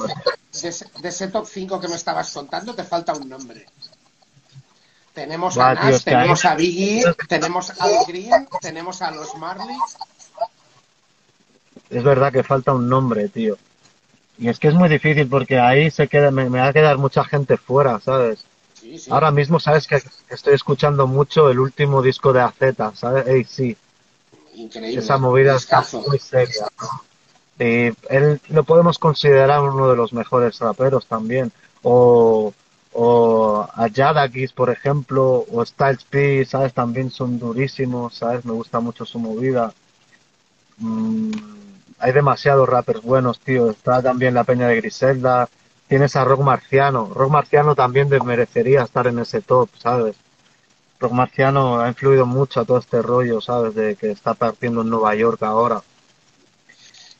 de, 1.01 1.09
ese, 1.09 1.27
top 1.29 1.47
5 1.47 1.79
que 1.79 1.87
me 1.87 1.95
estabas 1.95 2.29
contando, 2.31 2.75
te 2.75 2.83
falta 2.83 3.13
un 3.13 3.29
nombre. 3.29 3.65
Tenemos 5.13 5.57
a 5.57 5.73
Nash, 5.73 6.03
tenemos 6.03 6.43
a 6.45 6.55
Biggie, 6.55 7.03
tenemos 7.27 7.69
a 7.69 7.87
Green, 8.07 8.47
tenemos 8.61 9.01
a 9.01 9.11
los 9.11 9.35
Marley. 9.35 9.77
Es 11.89 12.03
verdad 12.03 12.33
que 12.33 12.43
falta 12.43 12.73
un 12.73 12.89
nombre, 12.89 13.29
tío. 13.29 13.57
Y 14.37 14.49
es 14.49 14.59
que 14.59 14.67
es 14.67 14.73
muy 14.73 14.89
difícil 14.89 15.27
porque 15.27 15.59
ahí 15.59 15.89
se 15.89 16.07
queda, 16.07 16.31
me, 16.31 16.49
va 16.49 16.67
a 16.67 16.73
quedar 16.73 16.97
mucha 16.97 17.23
gente 17.23 17.57
fuera, 17.57 17.99
¿sabes? 17.99 18.45
Ahora 19.09 19.31
mismo, 19.31 19.59
¿sabes? 19.59 19.87
Que 19.87 20.01
estoy 20.29 20.55
escuchando 20.55 21.07
mucho 21.07 21.49
el 21.49 21.59
último 21.59 22.01
disco 22.01 22.33
de 22.33 22.41
AZ, 22.41 22.55
¿sabes? 22.95 23.25
Hey, 23.27 23.45
sí. 23.47 23.77
Increíble. 24.55 24.99
Esa 24.99 25.17
movida 25.17 25.55
está 25.55 25.85
muy 26.07 26.19
seria. 26.19 26.67
Y 27.61 27.93
él 28.09 28.41
lo 28.49 28.63
podemos 28.63 28.97
considerar 28.97 29.61
uno 29.61 29.87
de 29.87 29.95
los 29.95 30.13
mejores 30.13 30.57
raperos 30.57 31.05
también. 31.05 31.51
O, 31.83 32.53
o 32.91 33.67
a 33.71 33.87
Jadakis, 33.87 34.51
por 34.51 34.71
ejemplo, 34.71 35.45
o 35.51 35.63
Styles 35.63 36.03
P, 36.05 36.43
¿sabes? 36.45 36.73
También 36.73 37.11
son 37.11 37.37
durísimos, 37.37 38.15
¿sabes? 38.15 38.45
Me 38.45 38.53
gusta 38.53 38.79
mucho 38.79 39.05
su 39.05 39.19
movida. 39.19 39.73
Mm, 40.77 41.31
hay 41.99 42.11
demasiados 42.11 42.67
rappers 42.67 43.03
buenos, 43.03 43.39
tío. 43.39 43.69
Está 43.69 44.01
también 44.01 44.33
la 44.33 44.43
Peña 44.43 44.67
de 44.67 44.77
Griselda. 44.77 45.47
Tienes 45.87 46.15
a 46.15 46.23
Rock 46.23 46.41
Marciano. 46.41 47.11
Rock 47.13 47.29
Marciano 47.29 47.75
también 47.75 48.09
merecería 48.25 48.81
estar 48.81 49.05
en 49.05 49.19
ese 49.19 49.41
top, 49.41 49.69
¿sabes? 49.77 50.15
Rock 50.99 51.11
Marciano 51.11 51.79
ha 51.79 51.89
influido 51.89 52.25
mucho 52.25 52.61
a 52.61 52.65
todo 52.65 52.79
este 52.79 53.03
rollo, 53.03 53.39
¿sabes? 53.39 53.75
De 53.75 53.95
que 53.95 54.09
está 54.09 54.33
partiendo 54.33 54.81
en 54.81 54.89
Nueva 54.89 55.13
York 55.13 55.43
ahora. 55.43 55.83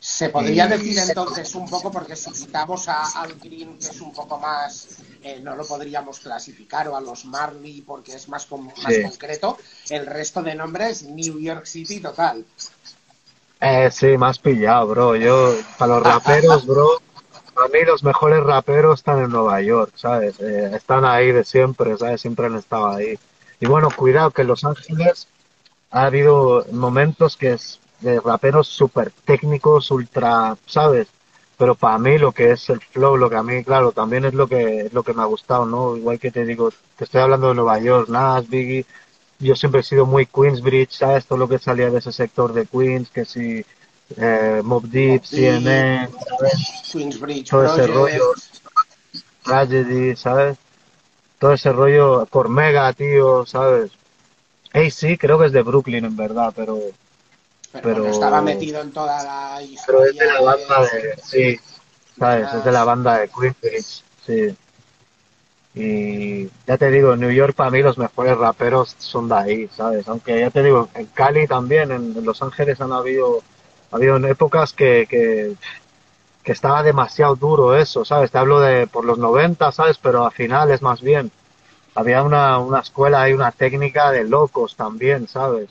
Se 0.02 0.30
podría 0.30 0.66
decir 0.66 0.98
entonces 0.98 1.54
un 1.54 1.70
poco, 1.70 1.92
porque 1.92 2.16
si 2.16 2.32
quitamos 2.32 2.88
a 2.88 3.04
Al 3.20 3.34
Green, 3.38 3.78
que 3.78 3.86
es 3.86 4.00
un 4.00 4.12
poco 4.12 4.36
más, 4.36 4.96
eh, 5.22 5.38
no 5.40 5.54
lo 5.54 5.64
podríamos 5.64 6.18
clasificar, 6.18 6.88
o 6.88 6.96
a 6.96 7.00
los 7.00 7.24
Marley, 7.24 7.82
porque 7.82 8.16
es 8.16 8.28
más, 8.28 8.50
más 8.50 8.98
concreto, 9.00 9.58
el 9.90 10.04
resto 10.06 10.42
de 10.42 10.56
nombres 10.56 11.04
New 11.04 11.38
York 11.38 11.66
City 11.66 12.00
total. 12.00 12.44
Eh, 13.60 13.90
sí, 13.92 14.18
más 14.18 14.40
pillado, 14.40 14.88
bro. 14.88 15.14
Yo, 15.14 15.54
para 15.78 15.94
los 15.94 16.02
raperos, 16.02 16.66
bro, 16.66 17.00
para 17.54 17.68
mí 17.68 17.78
los 17.86 18.02
mejores 18.02 18.42
raperos 18.42 18.98
están 18.98 19.22
en 19.22 19.30
Nueva 19.30 19.62
York, 19.62 19.92
¿sabes? 19.94 20.34
Eh, 20.40 20.72
están 20.74 21.04
ahí 21.04 21.30
de 21.30 21.44
siempre, 21.44 21.96
¿sabes? 21.96 22.20
Siempre 22.20 22.46
han 22.46 22.56
estado 22.56 22.88
ahí. 22.88 23.16
Y 23.60 23.66
bueno, 23.66 23.88
cuidado 23.96 24.32
que 24.32 24.42
en 24.42 24.48
Los 24.48 24.64
Ángeles 24.64 25.28
ha 25.92 26.06
habido 26.06 26.66
momentos 26.72 27.36
que 27.36 27.52
es 27.52 27.78
de 28.02 28.20
raperos 28.20 28.68
súper 28.68 29.12
técnicos, 29.24 29.90
ultra, 29.90 30.56
¿sabes? 30.66 31.08
Pero 31.56 31.74
para 31.74 31.98
mí 31.98 32.18
lo 32.18 32.32
que 32.32 32.50
es 32.50 32.68
el 32.70 32.80
flow, 32.80 33.16
lo 33.16 33.30
que 33.30 33.36
a 33.36 33.42
mí, 33.42 33.62
claro, 33.62 33.92
también 33.92 34.24
es 34.24 34.34
lo 34.34 34.48
que, 34.48 34.88
lo 34.92 35.02
que 35.02 35.14
me 35.14 35.22
ha 35.22 35.26
gustado, 35.26 35.64
¿no? 35.64 35.96
Igual 35.96 36.18
que 36.18 36.30
te 36.30 36.44
digo, 36.44 36.70
te 36.96 37.04
estoy 37.04 37.20
hablando 37.20 37.48
de 37.48 37.54
Nueva 37.54 37.78
York, 37.78 38.08
Nas, 38.08 38.48
Biggie, 38.48 38.84
yo 39.38 39.56
siempre 39.56 39.80
he 39.80 39.84
sido 39.84 40.06
muy 40.06 40.26
Queensbridge, 40.26 40.92
¿sabes? 40.92 41.26
Todo 41.26 41.38
lo 41.38 41.48
que 41.48 41.58
salía 41.58 41.90
de 41.90 41.98
ese 41.98 42.12
sector 42.12 42.52
de 42.52 42.66
Queens, 42.66 43.10
que 43.10 43.24
si 43.24 43.64
eh, 44.16 44.60
Mob 44.64 44.84
Deep, 44.84 45.24
CNN, 45.24 46.08
Queensbridge, 46.92 47.50
todo 47.50 47.64
ese 47.64 47.86
rollo, 47.86 48.32
Tragedy, 49.42 50.16
¿sabes? 50.16 50.58
Todo 51.38 51.52
ese 51.52 51.72
rollo, 51.72 52.26
por 52.26 52.48
Mega, 52.48 52.92
tío, 52.92 53.44
¿sabes? 53.46 53.90
Hey, 54.72 54.90
sí, 54.90 55.18
creo 55.18 55.38
que 55.38 55.46
es 55.46 55.52
de 55.52 55.62
Brooklyn, 55.62 56.04
en 56.04 56.16
verdad, 56.16 56.52
pero... 56.54 56.78
Pero, 57.80 58.06
estaba 58.06 58.42
metido 58.42 58.82
en 58.82 58.92
toda 58.92 59.22
la 59.22 59.62
historia. 59.62 59.84
Pero 59.86 60.04
es 60.04 60.16
de 60.16 60.26
la 60.26 60.40
banda 60.40 60.82
de... 60.82 61.16
Sí, 61.22 61.60
¿sabes? 62.18 62.54
Es 62.54 62.64
de 62.64 62.72
la 62.72 62.84
banda 62.84 63.18
de 63.18 63.28
Queensbridge, 63.28 64.04
sí. 64.26 64.56
Y 65.74 66.50
ya 66.66 66.76
te 66.76 66.90
digo, 66.90 67.14
en 67.14 67.20
New 67.20 67.30
York 67.30 67.54
para 67.54 67.70
mí 67.70 67.82
los 67.82 67.96
mejores 67.96 68.36
raperos 68.36 68.94
son 68.98 69.28
de 69.28 69.34
ahí, 69.34 69.70
¿sabes? 69.74 70.06
Aunque 70.06 70.38
ya 70.38 70.50
te 70.50 70.62
digo, 70.62 70.90
en 70.94 71.06
Cali 71.06 71.46
también, 71.46 71.90
en, 71.90 72.24
Los 72.24 72.42
Ángeles 72.42 72.80
han 72.82 72.92
habido, 72.92 73.42
ha 73.90 73.96
habido 73.96 74.16
épocas 74.26 74.74
que, 74.74 75.06
que, 75.08 75.54
que, 76.42 76.52
estaba 76.52 76.82
demasiado 76.82 77.36
duro 77.36 77.74
eso, 77.74 78.04
¿sabes? 78.04 78.30
Te 78.30 78.38
hablo 78.38 78.60
de 78.60 78.86
por 78.86 79.06
los 79.06 79.16
90, 79.18 79.72
¿sabes? 79.72 79.96
Pero 79.96 80.26
a 80.26 80.30
finales 80.30 80.82
más 80.82 81.00
bien. 81.00 81.30
Había 81.94 82.22
una, 82.22 82.58
una 82.58 82.80
escuela 82.80 83.28
y 83.28 83.32
una 83.32 83.50
técnica 83.52 84.10
de 84.10 84.24
locos 84.24 84.76
también, 84.76 85.26
¿sabes? 85.28 85.70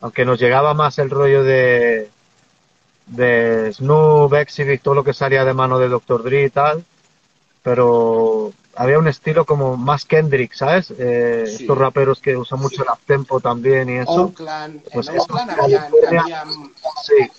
Aunque 0.00 0.24
nos 0.24 0.38
llegaba 0.38 0.74
más 0.74 0.98
el 0.98 1.10
rollo 1.10 1.42
de, 1.42 2.08
de 3.06 3.72
Snoop, 3.72 4.34
Exhibit, 4.34 4.82
todo 4.82 4.94
lo 4.94 5.04
que 5.04 5.12
salía 5.12 5.44
de 5.44 5.54
mano 5.54 5.78
de 5.78 5.88
Dr. 5.88 6.22
Dre 6.22 6.44
y 6.44 6.50
tal, 6.50 6.84
pero 7.62 8.52
había 8.76 8.98
un 8.98 9.08
estilo 9.08 9.44
como 9.44 9.76
más 9.76 10.04
Kendrick, 10.04 10.54
¿sabes? 10.54 10.92
Eh, 10.96 11.44
Estos 11.46 11.76
raperos 11.76 12.20
que 12.20 12.36
usan 12.36 12.60
mucho 12.60 12.82
el 12.82 12.88
tempo 13.06 13.40
también 13.40 13.90
y 13.90 13.96
eso. 13.96 14.12
Oakland, 14.12 14.82
pues 14.92 15.08
en 15.08 15.18
Oakland 15.18 15.50
había, 15.50 16.44
sí. 17.02 17.30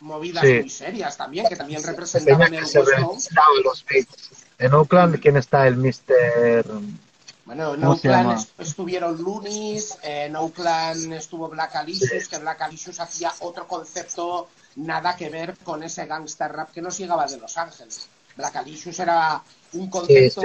movidas 0.00 0.42
muy 0.42 0.70
serias 0.70 1.16
también, 1.18 1.46
que 1.48 1.56
también 1.56 1.82
representaban 1.82 2.54
el 2.54 2.62
los 2.62 3.84
En 4.58 4.72
Oakland, 4.72 5.20
¿quién 5.20 5.36
está 5.36 5.66
el 5.66 5.76
Mr. 5.76 6.64
Bueno, 7.44 7.74
en 7.74 7.84
Oakland 7.84 8.46
estuvieron 8.58 9.22
Loonies, 9.22 9.98
en 10.02 10.34
Oakland 10.34 11.12
estuvo 11.12 11.48
Black 11.48 11.76
Alicious, 11.76 12.28
que 12.28 12.38
Black 12.38 12.62
Alicious 12.62 13.00
hacía 13.00 13.32
otro 13.40 13.66
concepto 13.66 14.48
nada 14.76 15.14
que 15.14 15.28
ver 15.28 15.54
con 15.62 15.82
ese 15.82 16.06
gangster 16.06 16.50
rap 16.50 16.70
que 16.72 16.80
nos 16.80 16.96
llegaba 16.98 17.26
de 17.26 17.36
Los 17.36 17.56
Ángeles. 17.58 18.08
Black 18.36 18.56
Alicious 18.56 18.98
era 18.98 19.42
un 19.74 19.88
concepto, 19.90 20.42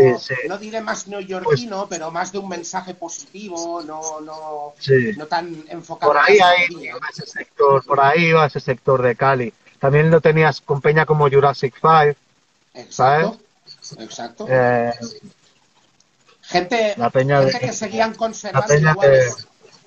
no 0.48 0.58
diré 0.58 0.82
más 0.82 1.08
neoyorquino, 1.08 1.88
pues 1.88 1.90
pero 1.90 2.12
más 2.12 2.32
de 2.32 2.38
un 2.38 2.50
mensaje 2.50 2.94
positivo, 2.94 3.82
no, 3.82 4.20
no, 4.22 4.74
no 5.18 5.26
tan 5.28 5.64
enfocado. 5.70 6.12
Por 6.12 6.22
ahí, 6.22 6.38
iba 6.70 7.00
ese 7.12 7.26
sector, 7.26 7.84
por 7.86 8.00
ahí 8.02 8.26
iba 8.26 8.46
ese 8.46 8.60
sector 8.60 9.02
de 9.02 9.16
Cali. 9.16 9.54
También 9.80 10.12
lo 10.12 10.20
tenías 10.20 10.62
con 10.62 10.82
peña 10.82 11.06
como 11.06 11.30
Jurassic 11.30 11.80
Five, 11.80 12.16
exacto, 12.74 13.40
Exacto. 13.98 14.46
Eh, 14.50 14.92
gente, 16.50 16.96
la 16.98 17.10
peña 17.10 17.42
gente 17.44 17.60
que 17.60 17.74
seguían 17.74 18.14
conservando 18.16 18.74
igual 18.74 19.10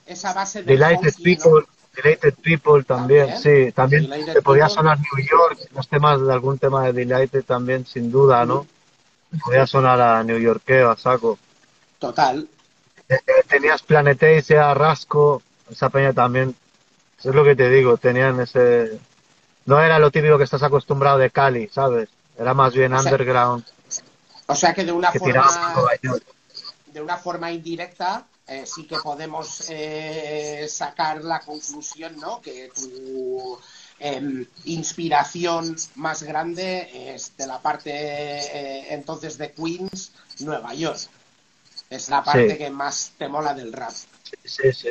esa 0.06 0.32
base 0.32 0.62
de 0.62 0.72
Delighted 0.72 1.14
People, 1.22 1.66
Delighted 1.94 2.34
People 2.42 2.84
también, 2.84 3.36
sí, 3.38 3.72
también 3.72 4.08
te 4.08 4.42
podía 4.42 4.68
sonar 4.68 4.98
New 4.98 5.26
York, 5.26 5.58
los 5.74 5.88
temas 5.88 6.20
de 6.20 6.32
algún 6.32 6.58
tema 6.58 6.84
de 6.84 6.92
Delighted 6.92 7.44
también, 7.44 7.84
sin 7.86 8.10
duda, 8.10 8.44
¿no? 8.46 8.66
Podía 9.44 9.66
sonar 9.66 10.00
a 10.00 10.22
New 10.22 10.38
Yorkeo, 10.38 10.90
a 10.90 10.96
saco. 10.96 11.38
Total. 11.98 12.46
Eh, 13.08 13.14
eh, 13.14 13.42
tenías 13.48 13.82
Planetesia, 13.82 14.72
Rasco, 14.74 15.42
esa 15.70 15.88
peña 15.88 16.12
también, 16.12 16.54
eso 17.18 17.30
es 17.30 17.34
lo 17.34 17.44
que 17.44 17.56
te 17.56 17.68
digo, 17.68 17.96
tenían 17.96 18.40
ese... 18.40 18.98
No 19.64 19.80
era 19.80 19.98
lo 19.98 20.10
típico 20.10 20.38
que 20.38 20.44
estás 20.44 20.62
acostumbrado 20.62 21.18
de 21.18 21.30
Cali, 21.30 21.68
¿sabes? 21.68 22.08
Era 22.36 22.52
más 22.52 22.74
bien 22.74 22.92
underground. 22.92 23.64
O 24.46 24.54
sea 24.54 24.74
que 24.74 24.84
de 24.84 24.92
una 24.92 25.12
forma... 25.12 25.46
De 26.92 27.00
una 27.00 27.16
forma 27.16 27.50
indirecta, 27.50 28.26
eh, 28.46 28.64
sí 28.66 28.86
que 28.86 28.96
podemos 28.98 29.66
eh, 29.70 30.66
sacar 30.68 31.22
la 31.24 31.40
conclusión, 31.40 32.18
¿no? 32.18 32.40
Que 32.40 32.70
tu 32.74 33.58
em, 33.98 34.44
inspiración 34.64 35.76
más 35.94 36.22
grande 36.22 37.14
es 37.14 37.36
de 37.36 37.46
la 37.46 37.60
parte 37.60 37.90
eh, 37.92 38.94
entonces 38.94 39.38
de 39.38 39.52
Queens, 39.52 40.12
Nueva 40.40 40.74
York. 40.74 41.08
Es 41.88 42.08
la 42.08 42.22
parte 42.22 42.58
que 42.58 42.70
más 42.70 43.12
te 43.18 43.28
mola 43.28 43.54
del 43.54 43.72
rap. 43.72 43.92
Sí, 44.44 44.72
sí. 44.72 44.88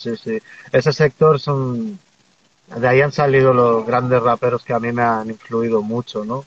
Sí, 0.00 0.16
sí. 0.16 0.38
Ese 0.72 0.92
sector 0.92 1.38
son. 1.38 1.98
De 2.74 2.88
ahí 2.88 3.02
han 3.02 3.12
salido 3.12 3.52
los 3.52 3.84
grandes 3.84 4.22
raperos 4.22 4.64
que 4.64 4.72
a 4.72 4.80
mí 4.80 4.92
me 4.92 5.02
han 5.02 5.28
influido 5.28 5.82
mucho, 5.82 6.24
¿no? 6.24 6.46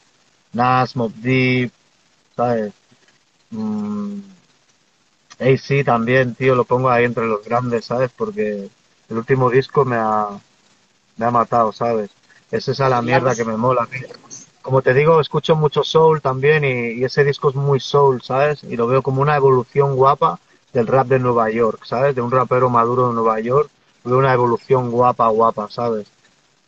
Nas, 0.54 0.96
Mob 0.96 1.12
Deep, 1.14 1.72
¿sabes? 2.36 2.74
Mm, 3.52 4.20
AC 5.40 5.84
también, 5.84 6.36
tío, 6.36 6.56
lo 6.56 6.64
pongo 6.64 6.90
ahí 6.90 7.06
entre 7.06 7.26
los 7.26 7.44
grandes, 7.44 7.86
¿sabes? 7.86 8.12
Porque 8.16 8.70
el 9.10 9.18
último 9.18 9.50
disco 9.50 9.86
me 9.86 9.96
ha, 9.96 10.28
me 11.18 11.26
ha 11.26 11.32
matado, 11.32 11.72
¿sabes? 11.72 12.12
Es 12.52 12.68
esa 12.68 12.90
la 12.90 13.02
mierda 13.02 13.36
que 13.36 13.46
me 13.46 13.58
mola. 13.58 13.88
Como 14.62 14.82
te 14.82 14.94
digo, 14.94 15.20
escucho 15.20 15.56
mucho 15.56 15.84
soul 15.84 16.22
también 16.22 16.64
y, 16.64 17.04
ese 17.04 17.24
disco 17.24 17.50
es 17.50 17.56
muy 17.56 17.80
soul, 17.80 18.22
¿sabes? 18.22 18.64
Y 18.64 18.76
lo 18.76 18.88
veo 18.88 19.02
como 19.02 19.22
una 19.22 19.36
evolución 19.36 19.96
guapa 19.96 20.40
del 20.72 20.88
rap 20.88 21.08
de 21.08 21.20
Nueva 21.20 21.50
York, 21.52 21.84
¿sabes? 21.86 22.16
De 22.16 22.22
un 22.22 22.32
rapero 22.32 22.70
maduro 22.70 23.10
de 23.10 23.16
Nueva 23.16 23.40
York, 23.40 23.70
veo 24.04 24.18
una 24.18 24.34
evolución 24.34 24.92
guapa, 24.92 25.28
guapa, 25.30 25.70
¿sabes? 25.70 26.08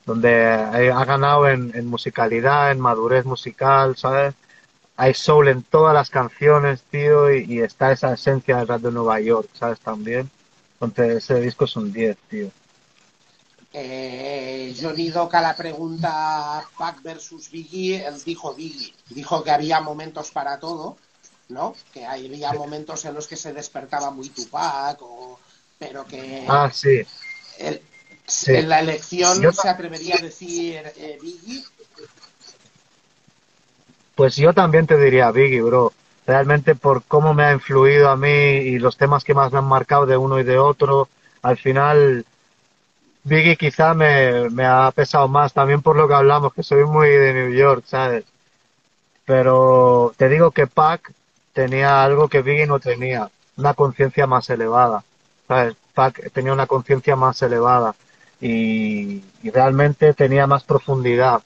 Donde 0.06 0.46
ha 0.46 1.06
ganado 1.06 1.48
en, 1.48 1.72
en 1.74 1.88
musicalidad, 1.88 2.72
en 2.72 2.80
madurez 2.80 3.26
musical, 3.26 3.96
¿sabes? 3.98 4.36
Hay 4.98 5.14
soul 5.14 5.50
en 5.50 5.64
todas 5.64 5.94
las 5.94 6.10
canciones, 6.10 6.84
tío, 6.90 7.34
y, 7.34 7.60
está 7.60 7.92
esa 7.92 8.14
esencia 8.14 8.58
del 8.58 8.68
rap 8.68 8.82
de 8.82 8.92
Nueva 8.92 9.20
York, 9.20 9.50
¿sabes? 9.54 9.80
También. 9.80 10.30
Entonces, 10.80 11.18
ese 11.18 11.42
disco 11.42 11.66
es 11.66 11.76
un 11.76 11.92
10, 11.92 12.18
tío. 12.30 12.52
Eh, 13.74 14.74
Johnny 14.80 15.10
Doca 15.10 15.42
la 15.42 15.54
pregunta 15.54 16.66
Pac 16.78 17.02
versus 17.02 17.52
Biggie, 17.52 18.06
él 18.06 18.16
dijo 18.24 18.56
Biggie. 18.56 18.94
Dijo 19.10 19.44
que 19.44 19.52
había 19.52 19.82
momentos 19.82 20.32
para 20.32 20.60
todo, 20.60 20.96
¿no? 21.50 21.76
Que 21.94 22.06
había 22.06 22.54
momentos 22.54 23.04
en 23.04 23.16
los 23.16 23.28
que 23.28 23.36
se 23.36 23.52
despertaba 23.52 24.12
muy 24.12 24.30
Tupac, 24.30 25.02
o, 25.02 25.40
pero 25.78 26.06
que. 26.06 26.46
Ah, 26.48 26.72
sí. 26.74 27.02
En 28.48 28.70
la 28.70 28.80
elección 28.80 29.54
se 29.54 29.70
atrevería 29.70 30.16
a 30.16 30.22
decir 30.22 30.82
eh, 30.96 31.20
Biggie 31.22 31.64
pues 34.16 34.36
yo 34.38 34.54
también 34.54 34.88
te 34.88 34.98
diría 34.98 35.32
Biggie, 35.32 35.62
bro. 35.62 35.94
Realmente 36.26 36.74
por 36.74 37.04
cómo 37.04 37.34
me 37.34 37.44
ha 37.44 37.54
influido 37.54 38.10
a 38.10 38.16
mí 38.16 38.28
y 38.28 38.80
los 38.80 38.98
temas 38.98 39.24
que 39.24 39.36
más 39.36 39.52
me 39.52 39.60
han 39.60 39.66
marcado 39.66 40.06
de 40.08 40.18
uno 40.18 40.40
y 40.40 40.44
de 40.44 40.58
otro, 40.58 41.08
al 41.44 41.58
final 41.58 42.26
Biggie 43.24 43.58
quizá 43.58 43.94
me, 43.94 44.66
ha 44.66 44.92
pesado 44.92 45.28
más, 45.28 45.54
también 45.54 45.82
por 45.82 45.96
lo 45.96 46.08
que 46.08 46.16
hablamos, 46.16 46.54
que 46.54 46.64
soy 46.64 46.86
muy 46.86 47.10
de 47.10 47.34
New 47.34 47.52
York, 47.54 47.84
¿sabes? 47.86 48.26
Pero 49.26 50.14
te 50.18 50.30
digo 50.30 50.52
que 50.52 50.68
Pac 50.68 51.14
tenía 51.54 52.04
algo 52.04 52.28
que 52.28 52.42
Biggie 52.42 52.68
no 52.68 52.80
tenía, 52.80 53.30
una 53.58 53.74
conciencia 53.76 54.26
más 54.28 54.50
elevada, 54.50 55.04
¿sabes? 55.48 55.76
Pac 55.94 56.32
tenía 56.32 56.54
una 56.54 56.68
conciencia 56.68 57.16
más 57.16 57.42
elevada 57.44 57.96
y 58.42 59.24
realmente 59.44 60.14
tenía 60.14 60.48
más 60.48 60.64
profundidad 60.64 61.42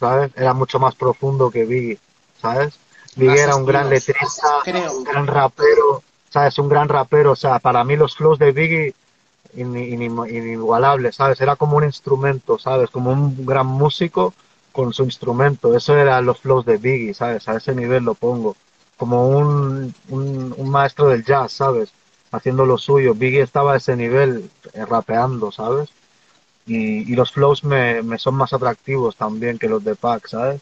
¿sabes? 0.00 0.32
Era 0.34 0.54
mucho 0.54 0.80
más 0.80 0.94
profundo 0.94 1.50
que 1.50 1.66
Biggie, 1.66 1.98
¿sabes? 2.40 2.74
Biggie 3.16 3.42
era 3.42 3.54
un 3.54 3.66
gran 3.66 3.90
letrista, 3.90 4.62
un 4.92 5.04
gran 5.04 5.26
rapero, 5.26 6.02
¿sabes? 6.30 6.58
Un 6.58 6.68
gran 6.68 6.88
rapero, 6.88 7.32
o 7.32 7.36
sea, 7.36 7.58
para 7.58 7.84
mí 7.84 7.96
los 7.96 8.16
flows 8.16 8.38
de 8.38 8.52
Biggie 8.52 8.94
inigualables, 9.54 11.16
¿sabes? 11.16 11.40
Era 11.40 11.56
como 11.56 11.76
un 11.76 11.84
instrumento, 11.84 12.58
¿sabes? 12.58 12.88
Como 12.90 13.10
un 13.12 13.44
gran 13.44 13.66
músico 13.66 14.32
con 14.72 14.92
su 14.94 15.04
instrumento. 15.04 15.76
Eso 15.76 15.96
eran 15.96 16.24
los 16.24 16.40
flows 16.40 16.64
de 16.64 16.78
Biggie, 16.78 17.14
¿sabes? 17.14 17.46
A 17.48 17.56
ese 17.56 17.74
nivel 17.74 18.04
lo 18.04 18.14
pongo. 18.14 18.56
Como 18.96 19.28
un, 19.28 19.94
un, 20.08 20.70
maestro 20.70 21.08
del 21.08 21.24
jazz, 21.24 21.52
¿sabes? 21.52 21.90
Haciendo 22.30 22.64
lo 22.64 22.78
suyo. 22.78 23.14
Biggie 23.14 23.42
estaba 23.42 23.74
a 23.74 23.76
ese 23.76 23.96
nivel 23.96 24.50
eh, 24.72 24.84
rapeando, 24.84 25.50
¿sabes? 25.50 25.90
Y, 26.70 27.16
los 27.16 27.32
flows 27.32 27.64
me, 27.64 28.00
me, 28.02 28.16
son 28.16 28.36
más 28.36 28.52
atractivos 28.52 29.16
también 29.16 29.58
que 29.58 29.68
los 29.68 29.82
de 29.82 29.96
Pac, 29.96 30.28
¿sabes? 30.28 30.60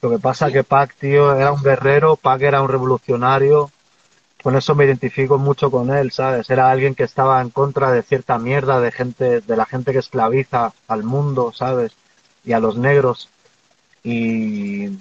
Lo 0.00 0.08
que 0.10 0.18
pasa 0.20 0.46
es 0.46 0.52
que 0.52 0.64
Pac, 0.64 0.94
tío, 0.94 1.34
era 1.34 1.52
un 1.52 1.62
guerrero, 1.62 2.14
Pac 2.16 2.42
era 2.42 2.62
un 2.62 2.68
revolucionario, 2.68 3.70
con 4.44 4.56
eso 4.56 4.76
me 4.76 4.84
identifico 4.84 5.38
mucho 5.38 5.70
con 5.70 5.90
él, 5.90 6.12
¿sabes? 6.12 6.48
Era 6.50 6.70
alguien 6.70 6.94
que 6.94 7.02
estaba 7.02 7.40
en 7.42 7.50
contra 7.50 7.90
de 7.90 8.02
cierta 8.02 8.38
mierda 8.38 8.80
de 8.80 8.92
gente, 8.92 9.40
de 9.40 9.56
la 9.56 9.66
gente 9.66 9.92
que 9.92 9.98
esclaviza 9.98 10.72
al 10.86 11.02
mundo, 11.02 11.52
¿sabes? 11.52 11.92
Y 12.44 12.52
a 12.52 12.60
los 12.60 12.76
negros. 12.78 13.28
Y, 14.04 14.98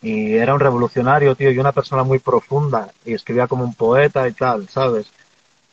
y 0.00 0.34
era 0.34 0.54
un 0.54 0.60
revolucionario, 0.60 1.36
tío, 1.36 1.50
y 1.50 1.58
una 1.58 1.72
persona 1.72 2.04
muy 2.04 2.20
profunda, 2.20 2.90
y 3.04 3.12
escribía 3.12 3.48
como 3.48 3.64
un 3.64 3.74
poeta 3.74 4.26
y 4.28 4.32
tal, 4.32 4.68
¿sabes? 4.70 5.12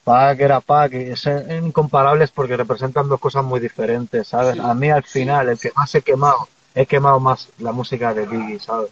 Pac 0.03 0.39
era 0.39 0.59
Pac, 0.59 0.93
es 0.93 1.25
incomparables 1.61 2.31
porque 2.31 2.57
representan 2.57 3.07
dos 3.07 3.19
cosas 3.19 3.43
muy 3.43 3.59
diferentes, 3.59 4.27
¿sabes? 4.27 4.59
a 4.59 4.73
mí 4.73 4.89
al 4.89 5.03
final, 5.03 5.49
el 5.49 5.59
que 5.59 5.71
más 5.75 5.95
he 5.95 6.01
quemado, 6.01 6.49
he 6.75 6.85
quemado 6.85 7.19
más 7.19 7.47
la 7.59 7.71
música 7.71 8.13
de 8.13 8.25
Biggie, 8.25 8.59
¿sabes? 8.59 8.91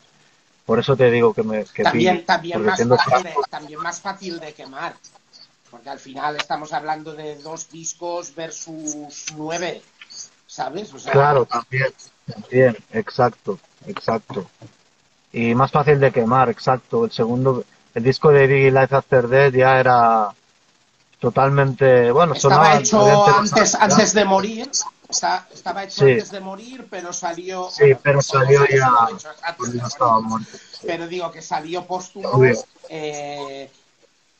Por 0.65 0.79
eso 0.79 0.95
te 0.95 1.11
digo 1.11 1.33
que 1.33 1.43
me... 1.43 1.65
Que 1.65 1.83
también, 1.83 2.25
también, 2.25 2.63
más 2.63 2.79
fácil 2.79 3.23
de, 3.23 3.33
también 3.49 3.79
más 3.81 3.99
fácil 3.99 4.39
de 4.39 4.53
quemar, 4.53 4.93
porque 5.69 5.89
al 5.89 5.99
final 5.99 6.37
estamos 6.37 6.71
hablando 6.71 7.13
de 7.13 7.35
dos 7.37 7.69
discos 7.69 8.33
versus 8.33 9.25
nueve, 9.35 9.81
¿sabes? 10.47 10.91
claro, 11.11 11.45
también, 11.45 11.93
también, 12.25 12.77
exacto, 12.93 13.59
exacto. 13.85 14.49
Y 15.33 15.55
más 15.55 15.71
fácil 15.71 15.99
de 15.99 16.11
quemar, 16.11 16.49
exacto. 16.49 17.03
El 17.05 17.11
segundo, 17.11 17.65
el 17.95 18.03
disco 18.03 18.31
de 18.31 18.47
Biggie 18.47 18.71
Life 18.71 18.95
After 18.95 19.27
Death 19.27 19.53
ya 19.53 19.79
era 19.79 20.33
totalmente, 21.21 22.11
bueno, 22.11 22.33
estaba 22.33 22.79
hecho 22.79 23.27
antes, 23.27 23.75
antes 23.75 24.13
de 24.13 24.25
morir, 24.25 24.69
estaba 25.07 25.83
hecho 25.83 26.03
antes 26.03 26.31
de 26.31 26.39
morir, 26.39 26.87
pero 26.89 27.13
salió. 27.13 27.69
Sí, 27.69 27.93
pero 28.01 28.23
salió 28.23 28.65
ya. 28.65 28.89
pero 30.81 31.07
digo 31.07 31.31
que 31.31 31.43
salió 31.43 31.85
póstumo 31.85 32.43
eh, 32.89 33.69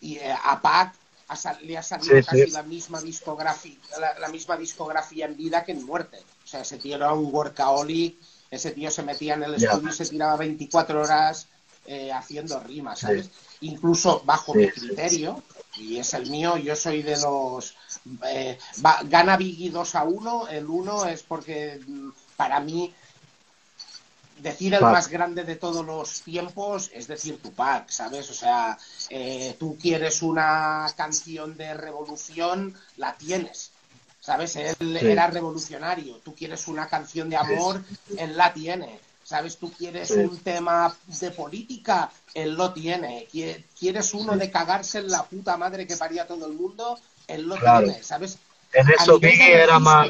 y 0.01 0.15
eh, 0.15 0.35
a 0.43 0.59
Pac 0.59 0.95
le 1.61 1.77
ha 1.77 1.83
salido 1.83 2.15
casi 2.25 2.47
la 2.47 2.63
misma 2.63 2.99
discografía, 2.99 3.77
la, 4.19 4.27
misma 4.29 4.57
discografía 4.57 5.27
en 5.27 5.37
vida 5.37 5.63
que 5.63 5.73
en 5.73 5.85
muerte. 5.85 6.17
O 6.43 6.47
sea, 6.47 6.61
ese 6.61 6.79
tío 6.79 6.95
era 6.95 7.13
un 7.13 7.31
workaholic, 7.31 8.17
ese 8.49 8.71
tío 8.71 8.89
se 8.89 9.03
metía 9.03 9.35
en 9.35 9.43
el 9.43 9.53
estudio 9.53 9.89
y 9.89 9.93
se 9.93 10.07
tiraba 10.07 10.35
24 10.35 10.99
horas 10.99 11.47
eh, 11.85 12.11
haciendo 12.11 12.59
rimas, 12.59 12.99
¿sabes? 12.99 13.29
Incluso 13.61 14.23
bajo 14.25 14.55
mi 14.55 14.67
criterio, 14.67 15.43
y 15.77 15.97
es 15.97 16.13
el 16.13 16.29
mío, 16.29 16.57
yo 16.57 16.75
soy 16.75 17.01
de 17.01 17.17
los... 17.19 17.75
Eh, 18.25 18.57
gana 19.05 19.37
Biggie 19.37 19.69
2 19.69 19.95
a 19.95 20.03
1, 20.03 20.47
el 20.49 20.65
1 20.65 21.05
es 21.05 21.23
porque 21.23 21.79
mm, 21.85 22.09
para 22.35 22.59
mí 22.59 22.93
decir 24.39 24.73
el 24.73 24.81
más 24.81 25.07
grande 25.07 25.43
de 25.43 25.55
todos 25.55 25.85
los 25.85 26.21
tiempos 26.21 26.89
es 26.93 27.07
decir 27.07 27.39
Tupac, 27.41 27.89
¿sabes? 27.89 28.29
O 28.29 28.33
sea, 28.33 28.77
eh, 29.09 29.55
tú 29.59 29.77
quieres 29.79 30.21
una 30.21 30.87
canción 30.97 31.55
de 31.55 31.73
revolución, 31.75 32.75
la 32.97 33.13
tienes, 33.15 33.71
¿sabes? 34.19 34.55
Él 34.55 34.97
era 34.97 35.27
revolucionario, 35.27 36.17
tú 36.17 36.33
quieres 36.33 36.67
una 36.67 36.87
canción 36.87 37.29
de 37.29 37.37
amor, 37.37 37.83
él 38.17 38.35
la 38.35 38.53
tiene 38.53 38.99
¿Sabes? 39.31 39.57
Tú 39.57 39.71
quieres 39.71 40.11
un 40.11 40.37
tema 40.39 40.93
de 41.05 41.31
política, 41.31 42.11
él 42.33 42.53
lo 42.55 42.73
tiene. 42.73 43.29
Quieres 43.79 44.13
uno 44.13 44.35
de 44.35 44.51
cagarse 44.51 44.99
en 44.99 45.09
la 45.09 45.23
puta 45.23 45.55
madre 45.55 45.87
que 45.87 45.95
paría 45.95 46.27
todo 46.27 46.47
el 46.47 46.51
mundo, 46.51 46.99
él 47.29 47.43
lo 47.43 47.55
tiene, 47.55 48.03
¿sabes? 48.03 48.37
En 48.73 48.89
eso 48.89 49.19
Biggie 49.19 49.53
era 49.53 49.79
más, 49.79 50.09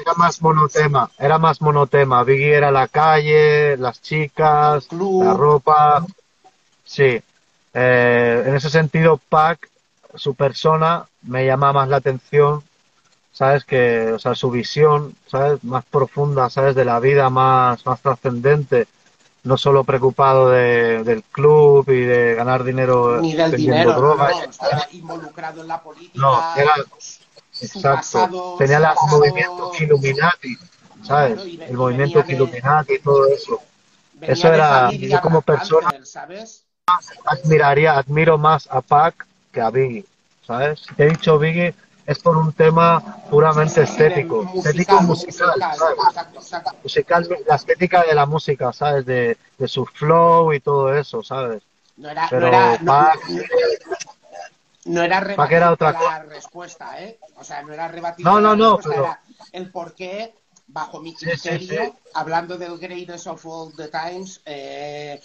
era 0.00 0.14
más 0.14 0.40
monotema, 0.40 1.10
era 1.18 1.36
más 1.38 1.60
monotema. 1.60 2.22
Biggie 2.22 2.54
era 2.54 2.70
la 2.70 2.86
calle, 2.86 3.76
las 3.76 4.00
chicas, 4.00 4.86
la 4.92 5.34
ropa. 5.34 6.06
Sí. 6.84 7.20
Eh, 7.74 8.44
en 8.46 8.54
ese 8.54 8.70
sentido, 8.70 9.20
Pac, 9.28 9.68
su 10.14 10.36
persona, 10.36 11.08
me 11.22 11.44
llama 11.44 11.72
más 11.72 11.88
la 11.88 11.96
atención 11.96 12.62
¿sabes? 13.40 13.64
Que, 13.64 14.12
o 14.12 14.18
sea, 14.18 14.34
su 14.34 14.50
visión, 14.50 15.16
¿sabes? 15.26 15.64
Más 15.64 15.82
profunda, 15.86 16.50
¿sabes? 16.50 16.74
De 16.74 16.84
la 16.84 17.00
vida, 17.00 17.30
más, 17.30 17.86
más 17.86 17.98
trascendente. 18.02 18.86
No 19.44 19.56
solo 19.56 19.82
preocupado 19.82 20.50
de, 20.50 21.02
del 21.04 21.22
club 21.22 21.88
y 21.88 22.02
de 22.02 22.34
ganar 22.34 22.64
dinero. 22.64 23.18
Ni 23.18 23.32
del 23.32 23.52
dinero, 23.52 23.94
drogas. 23.94 24.36
No, 24.60 24.78
involucrado 24.92 25.62
en 25.62 25.68
la 25.68 25.82
política. 25.82 26.20
No, 26.20 26.54
era. 26.54 26.74
Exacto. 27.62 28.56
Tenía 28.58 28.76
el 28.76 28.84
movimiento 29.10 29.72
Illuminati, 29.80 30.58
¿sabes? 31.02 31.40
el 31.42 31.74
movimiento 31.74 32.22
Illuminati 32.28 32.96
y 32.96 32.98
todo 32.98 33.26
eso. 33.26 33.58
Eso 34.20 34.52
era. 34.52 34.90
Yo 34.90 35.18
como 35.22 35.40
persona. 35.40 35.90
¿sabes? 36.02 36.66
Admiraría, 37.24 37.96
admiro 37.96 38.36
más 38.36 38.68
a 38.70 38.82
Pac 38.82 39.26
que 39.50 39.62
a 39.62 39.70
Biggie, 39.70 40.04
¿sabes? 40.46 40.82
he 40.98 41.06
dicho 41.06 41.38
Biggie 41.38 41.74
es 42.10 42.18
por 42.18 42.36
un 42.36 42.52
tema 42.52 43.22
puramente 43.30 43.84
estético, 43.84 44.44
estético 44.56 45.00
musical, 45.02 45.54
¿sabes? 45.76 46.74
Musical, 46.82 47.28
la 47.46 47.54
estética 47.54 48.02
de 48.02 48.14
la 48.16 48.26
música, 48.26 48.72
¿sabes? 48.72 49.06
De, 49.06 49.38
de 49.56 49.68
su 49.68 49.86
flow 49.86 50.52
y 50.52 50.58
todo 50.58 50.92
eso, 50.92 51.22
¿sabes? 51.22 51.62
No 51.96 52.08
era, 52.10 52.26
Pero 52.28 52.40
no 52.40 52.48
era, 52.48 52.78
no, 54.86 55.02
era 55.02 55.20
rebatir 55.20 55.56
era 55.56 55.70
otra 55.70 55.92
la 55.92 56.24
respuesta, 56.24 57.00
¿eh? 57.00 57.16
O 57.36 57.44
sea, 57.44 57.62
no 57.62 57.72
era 57.72 57.86
rebatir 57.86 58.26
no, 58.26 58.40
no, 58.40 58.56
no, 58.56 58.80
era 58.92 59.20
el 59.52 59.70
por 59.70 59.94
qué, 59.94 60.34
bajo 60.66 61.00
mi 61.00 61.14
criterio, 61.14 61.94
hablando 62.14 62.58
del 62.58 62.76
greatest 62.78 63.28
of 63.28 63.46
all 63.46 63.72
the 63.76 63.86
times, 63.86 64.40
eh, 64.46 65.20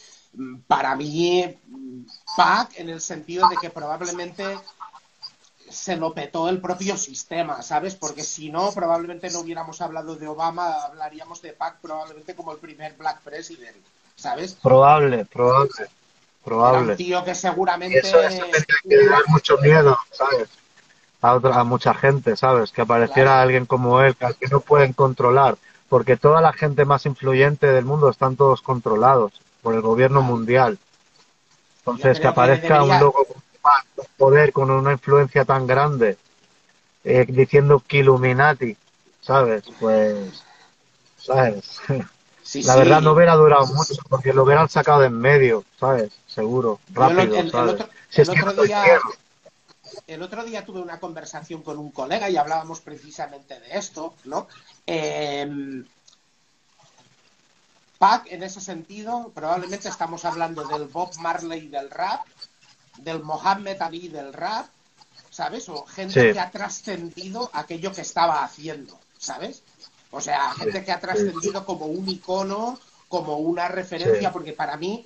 para 0.67 0.95
mí, 0.95 1.57
Pac, 2.37 2.77
en 2.77 2.89
el 2.89 3.01
sentido 3.01 3.49
de 3.49 3.55
que 3.59 3.71
probablemente 3.71 4.55
se 5.75 5.97
lo 5.97 6.13
petó 6.13 6.49
el 6.49 6.59
propio 6.59 6.97
sistema, 6.97 7.61
¿sabes? 7.61 7.95
Porque 7.95 8.23
si 8.23 8.49
no, 8.49 8.71
probablemente 8.71 9.29
no 9.29 9.39
hubiéramos 9.41 9.81
hablado 9.81 10.15
de 10.15 10.27
Obama, 10.27 10.83
hablaríamos 10.83 11.41
de 11.41 11.53
Pac 11.53 11.77
probablemente 11.81 12.35
como 12.35 12.51
el 12.53 12.57
primer 12.57 12.93
Black 12.93 13.19
President, 13.21 13.75
¿sabes? 14.15 14.53
Probable, 14.53 15.25
probable, 15.25 15.87
probable. 16.43 16.91
un 16.91 16.97
tío 16.97 17.23
que 17.23 17.35
seguramente... 17.35 17.99
eso, 17.99 18.17
que 18.87 19.05
dar 19.05 19.27
mucho 19.27 19.57
miedo, 19.57 19.97
¿sabes? 20.11 20.49
A, 21.21 21.33
otra, 21.33 21.59
a 21.59 21.63
mucha 21.63 21.93
gente, 21.93 22.35
¿sabes? 22.35 22.71
Que 22.71 22.81
apareciera 22.81 23.41
alguien 23.41 23.65
como 23.65 24.01
él, 24.01 24.15
que, 24.15 24.33
que 24.39 24.47
no 24.47 24.61
pueden 24.61 24.93
controlar, 24.93 25.57
porque 25.89 26.17
toda 26.17 26.41
la 26.41 26.53
gente 26.53 26.85
más 26.85 27.05
influyente 27.05 27.67
del 27.67 27.85
mundo 27.85 28.09
están 28.09 28.35
todos 28.35 28.61
controlados 28.61 29.33
por 29.61 29.73
el 29.73 29.81
gobierno 29.81 30.21
mundial. 30.21 30.77
Entonces, 31.79 32.19
que 32.19 32.27
aparezca 32.27 32.83
un 32.83 32.99
loco 32.99 33.27
poder 34.17 34.51
con 34.51 34.71
una 34.71 34.93
influencia 34.93 35.45
tan 35.45 35.67
grande 35.67 36.17
eh, 37.03 37.25
diciendo 37.27 37.83
que 37.87 37.97
Illuminati, 37.97 38.75
¿sabes? 39.21 39.63
Pues, 39.79 40.43
¿sabes? 41.17 41.79
la 42.65 42.75
verdad 42.75 43.01
no 43.01 43.13
hubiera 43.13 43.35
durado 43.35 43.67
mucho 43.67 43.95
porque 44.09 44.33
lo 44.33 44.43
hubieran 44.43 44.69
sacado 44.69 45.01
de 45.01 45.07
en 45.07 45.19
medio, 45.19 45.63
¿sabes? 45.79 46.11
Seguro, 46.27 46.79
rápido, 46.93 47.35
el, 47.35 47.47
otro, 47.47 48.63
día, 48.63 48.99
el 50.07 50.21
otro 50.21 50.43
día 50.43 50.65
tuve 50.65 50.81
una 50.81 50.99
conversación 50.99 51.61
con 51.61 51.77
un 51.77 51.91
colega 51.91 52.29
y 52.29 52.37
hablábamos 52.37 52.81
precisamente 52.81 53.59
de 53.59 53.77
esto, 53.77 54.13
¿no? 54.25 54.47
Eh, 54.87 55.83
Pac, 57.97 58.27
en 58.29 58.43
ese 58.43 58.59
sentido, 58.59 59.31
probablemente 59.33 59.87
estamos 59.87 60.25
hablando 60.25 60.65
del 60.67 60.87
Bob 60.87 61.15
Marley 61.19 61.67
del 61.67 61.89
rap, 61.89 62.25
del 62.97 63.23
Mohammed 63.23 63.81
Ali 63.81 64.07
del 64.07 64.33
rap, 64.33 64.67
¿sabes? 65.29 65.67
O 65.69 65.85
gente 65.85 66.33
que 66.33 66.39
ha 66.39 66.51
trascendido 66.51 67.49
aquello 67.53 67.91
que 67.91 68.01
estaba 68.01 68.43
haciendo, 68.43 68.99
¿sabes? 69.17 69.63
O 70.11 70.21
sea, 70.21 70.51
gente 70.53 70.83
que 70.83 70.91
ha 70.93 70.99
trascendido 70.99 71.65
como 71.65 71.87
un 71.87 72.07
icono, 72.07 72.79
como 73.09 73.37
una 73.37 73.67
referencia, 73.67 74.31
porque 74.31 74.53
para 74.53 74.77
mí, 74.77 75.05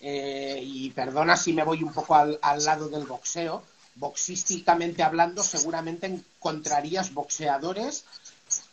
eh, 0.00 0.60
y 0.62 0.90
perdona 0.90 1.36
si 1.36 1.52
me 1.52 1.64
voy 1.64 1.82
un 1.82 1.92
poco 1.92 2.14
al, 2.14 2.38
lado 2.42 2.88
del 2.88 3.06
boxeo, 3.06 3.62
boxísticamente 3.94 5.02
hablando, 5.02 5.42
seguramente 5.42 6.06
encontrarías 6.06 7.14
boxeadores 7.14 8.04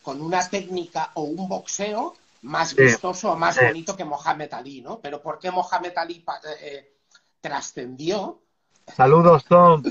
con 0.02 0.22
una 0.22 0.48
técnica 0.50 1.12
o 1.14 1.22
un 1.22 1.48
boxeo 1.48 2.16
más 2.42 2.76
vistoso 2.76 3.32
o 3.32 3.36
más 3.36 3.56
bonito 3.56 3.96
que 3.96 4.06
Mohamed 4.06 4.54
Ali, 4.54 4.82
¿no? 4.82 5.00
Pero 5.00 5.22
¿por 5.22 5.40
qué 5.40 5.52
Mohamed 5.52 5.98
Ali 5.98 6.24
eh, 6.62 6.98
trascendió? 7.42 8.42
Saludos, 8.96 9.46
Tom. 9.46 9.84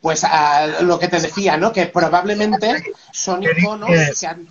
Pues 0.00 0.22
a 0.24 0.82
lo 0.82 0.98
que 0.98 1.08
te 1.08 1.20
decía, 1.20 1.56
¿no? 1.56 1.72
Que 1.72 1.86
probablemente 1.86 2.94
son 3.12 3.42
iconos 3.42 3.88
que 3.88 4.26
han, 4.26 4.46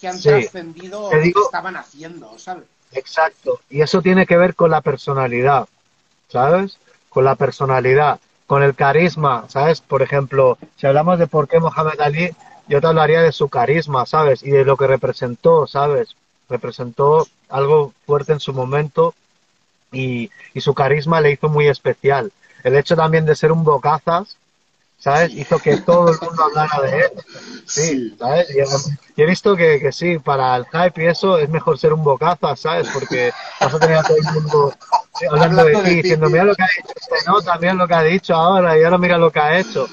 que 0.00 0.08
han 0.08 0.20
trascendido 0.20 1.12
lo 1.12 1.22
que 1.22 1.32
estaban 1.44 1.76
haciendo, 1.76 2.38
¿sabes? 2.38 2.64
Exacto. 2.92 3.60
Y 3.70 3.82
eso 3.82 4.02
tiene 4.02 4.26
que 4.26 4.36
ver 4.36 4.54
con 4.54 4.70
la 4.70 4.80
personalidad, 4.80 5.68
¿sabes? 6.28 6.78
Con 7.08 7.24
la 7.24 7.36
personalidad, 7.36 8.18
con 8.46 8.62
el 8.62 8.74
carisma, 8.74 9.44
¿sabes? 9.48 9.80
Por 9.80 10.02
ejemplo, 10.02 10.58
si 10.76 10.86
hablamos 10.86 11.18
de 11.18 11.28
por 11.28 11.46
qué 11.46 11.60
Mohamed 11.60 12.00
Ali, 12.00 12.34
yo 12.66 12.80
te 12.80 12.86
hablaría 12.86 13.22
de 13.22 13.32
su 13.32 13.48
carisma, 13.48 14.06
¿sabes? 14.06 14.42
Y 14.42 14.50
de 14.50 14.64
lo 14.64 14.76
que 14.76 14.86
representó, 14.86 15.66
¿sabes? 15.66 16.16
Representó 16.48 17.26
algo 17.48 17.92
fuerte 18.06 18.32
en 18.32 18.40
su 18.40 18.52
momento 18.52 19.14
y, 19.92 20.30
y, 20.54 20.60
su 20.60 20.74
carisma 20.74 21.20
le 21.20 21.32
hizo 21.32 21.48
muy 21.48 21.66
especial. 21.68 22.32
El 22.62 22.76
hecho 22.76 22.96
también 22.96 23.24
de 23.24 23.34
ser 23.34 23.52
un 23.52 23.64
bocazas, 23.64 24.36
¿sabes? 24.98 25.32
Hizo 25.34 25.58
que 25.58 25.78
todo 25.78 26.12
el 26.12 26.18
mundo 26.20 26.44
hablara 26.44 26.80
de 26.82 26.98
él. 27.00 27.10
Sí, 27.66 28.14
¿sabes? 28.18 28.48
Y, 29.16 29.22
he 29.22 29.26
visto 29.26 29.56
que, 29.56 29.80
que, 29.80 29.92
sí, 29.92 30.18
para 30.18 30.56
el 30.56 30.66
hype 30.66 31.02
y 31.02 31.06
eso 31.06 31.38
es 31.38 31.48
mejor 31.48 31.78
ser 31.78 31.92
un 31.92 32.04
bocazas, 32.04 32.60
¿sabes? 32.60 32.88
Porque 32.92 33.32
vas 33.60 33.74
a 33.74 33.78
tener 33.78 33.96
a 33.96 34.02
todo 34.02 34.16
el 34.16 34.34
mundo 34.34 34.74
hablando 35.30 35.64
de 35.64 35.76
ti, 35.82 35.94
diciendo, 35.96 36.30
mira 36.30 36.44
lo 36.44 36.54
que 36.54 36.62
ha 36.62 36.68
dicho 36.76 36.94
este, 36.96 37.30
no, 37.30 37.40
también 37.42 37.76
lo 37.76 37.88
que 37.88 37.94
ha 37.94 38.02
dicho 38.02 38.34
ahora, 38.34 38.78
y 38.78 38.84
ahora 38.84 38.98
mira 38.98 39.18
lo 39.18 39.30
que 39.30 39.40
ha 39.40 39.58
hecho. 39.58 39.88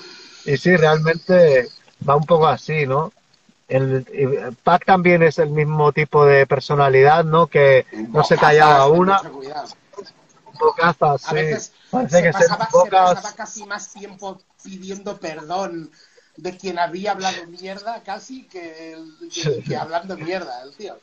Y 0.46 0.58
sí, 0.58 0.76
realmente 0.76 1.68
va 2.08 2.16
un 2.16 2.26
poco 2.26 2.48
así, 2.48 2.86
¿no? 2.86 3.12
El, 3.68 4.06
Pac 4.64 4.86
también 4.86 5.24
es 5.24 5.40
el 5.40 5.50
mismo 5.50 5.92
tipo 5.92 6.26
de 6.26 6.48
personalidad, 6.48 7.26
¿no? 7.26 7.48
Que 7.48 7.86
no 8.12 8.24
se 8.24 8.38
callaba 8.38 8.88
una 8.88 9.22
a 10.82 11.34
veces 11.34 11.72
se, 12.10 12.32
pasaba, 12.32 13.34
casi 13.36 13.66
más 13.66 13.94
tiempo 13.94 14.40
pidiendo 14.64 15.18
perdón 15.18 15.92
de 16.38 16.56
quien 16.56 16.80
había 16.80 17.12
hablado 17.12 17.48
mierda 17.48 18.04
casi 18.04 18.44
que, 18.48 18.96
hablando 19.80 20.18
mierda 20.18 20.64
el 20.64 20.76
tío. 20.76 20.98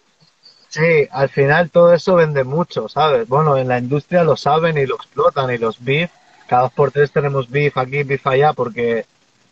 Sí, 0.69 1.09
al 1.11 1.29
final 1.29 1.71
todo 1.71 1.95
eso 1.95 2.17
vende 2.17 2.43
mucho, 2.43 2.89
¿sabes? 2.89 3.29
Bueno, 3.29 3.57
en 3.57 3.69
la 3.69 3.79
industria 3.79 4.25
lo 4.25 4.37
saben 4.37 4.77
y 4.77 4.87
lo 4.87 4.97
explotan 4.97 5.53
y 5.53 5.59
los 5.59 5.83
beef, 5.83 6.11
cada 6.49 6.63
dos 6.63 6.73
por 6.73 6.91
tres 6.91 7.13
tenemos 7.13 7.49
beef 7.49 7.77
aquí, 7.79 8.03
beef 8.03 8.27
allá, 8.27 8.53
porque 8.53 9.07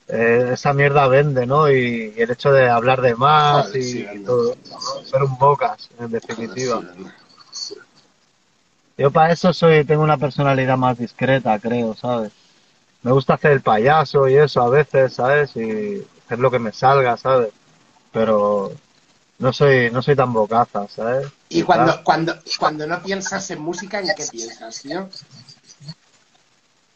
eh, 0.08 0.50
esa 0.52 0.72
mierda 0.72 1.06
vende, 1.06 1.46
¿no? 1.46 1.70
Y, 1.70 2.12
el 2.16 2.30
hecho 2.30 2.52
de 2.52 2.68
hablar 2.68 3.00
de 3.02 3.14
más 3.14 3.74
y, 3.74 4.04
todo, 4.24 4.56
ser 5.04 5.22
un 5.22 5.38
bocas, 5.38 5.88
en 5.98 6.10
definitiva. 6.10 6.82
Yo 8.96 9.10
para 9.10 9.32
eso 9.32 9.52
soy, 9.52 9.84
tengo 9.84 10.02
una 10.02 10.18
personalidad 10.18 10.76
más 10.76 10.98
discreta, 10.98 11.58
creo, 11.58 11.94
¿sabes? 11.94 12.32
Me 13.02 13.10
gusta 13.10 13.34
hacer 13.34 13.52
el 13.52 13.60
payaso 13.60 14.28
y 14.28 14.36
eso 14.36 14.62
a 14.62 14.68
veces, 14.68 15.14
¿sabes? 15.14 15.56
Y 15.56 16.06
hacer 16.24 16.38
lo 16.38 16.50
que 16.50 16.58
me 16.58 16.72
salga, 16.72 17.16
¿sabes? 17.16 17.50
Pero 18.12 18.72
no 19.38 19.52
soy, 19.52 19.90
no 19.90 20.02
soy 20.02 20.14
tan 20.14 20.32
bocaza, 20.32 20.86
¿sabes? 20.88 21.26
Y 21.48 21.62
cuando, 21.62 22.04
cuando, 22.04 22.34
cuando 22.58 22.86
no 22.86 23.02
piensas 23.02 23.50
en 23.50 23.60
música, 23.60 24.00
¿en 24.00 24.08
qué 24.14 24.24
piensas, 24.30 24.82
tío? 24.82 25.08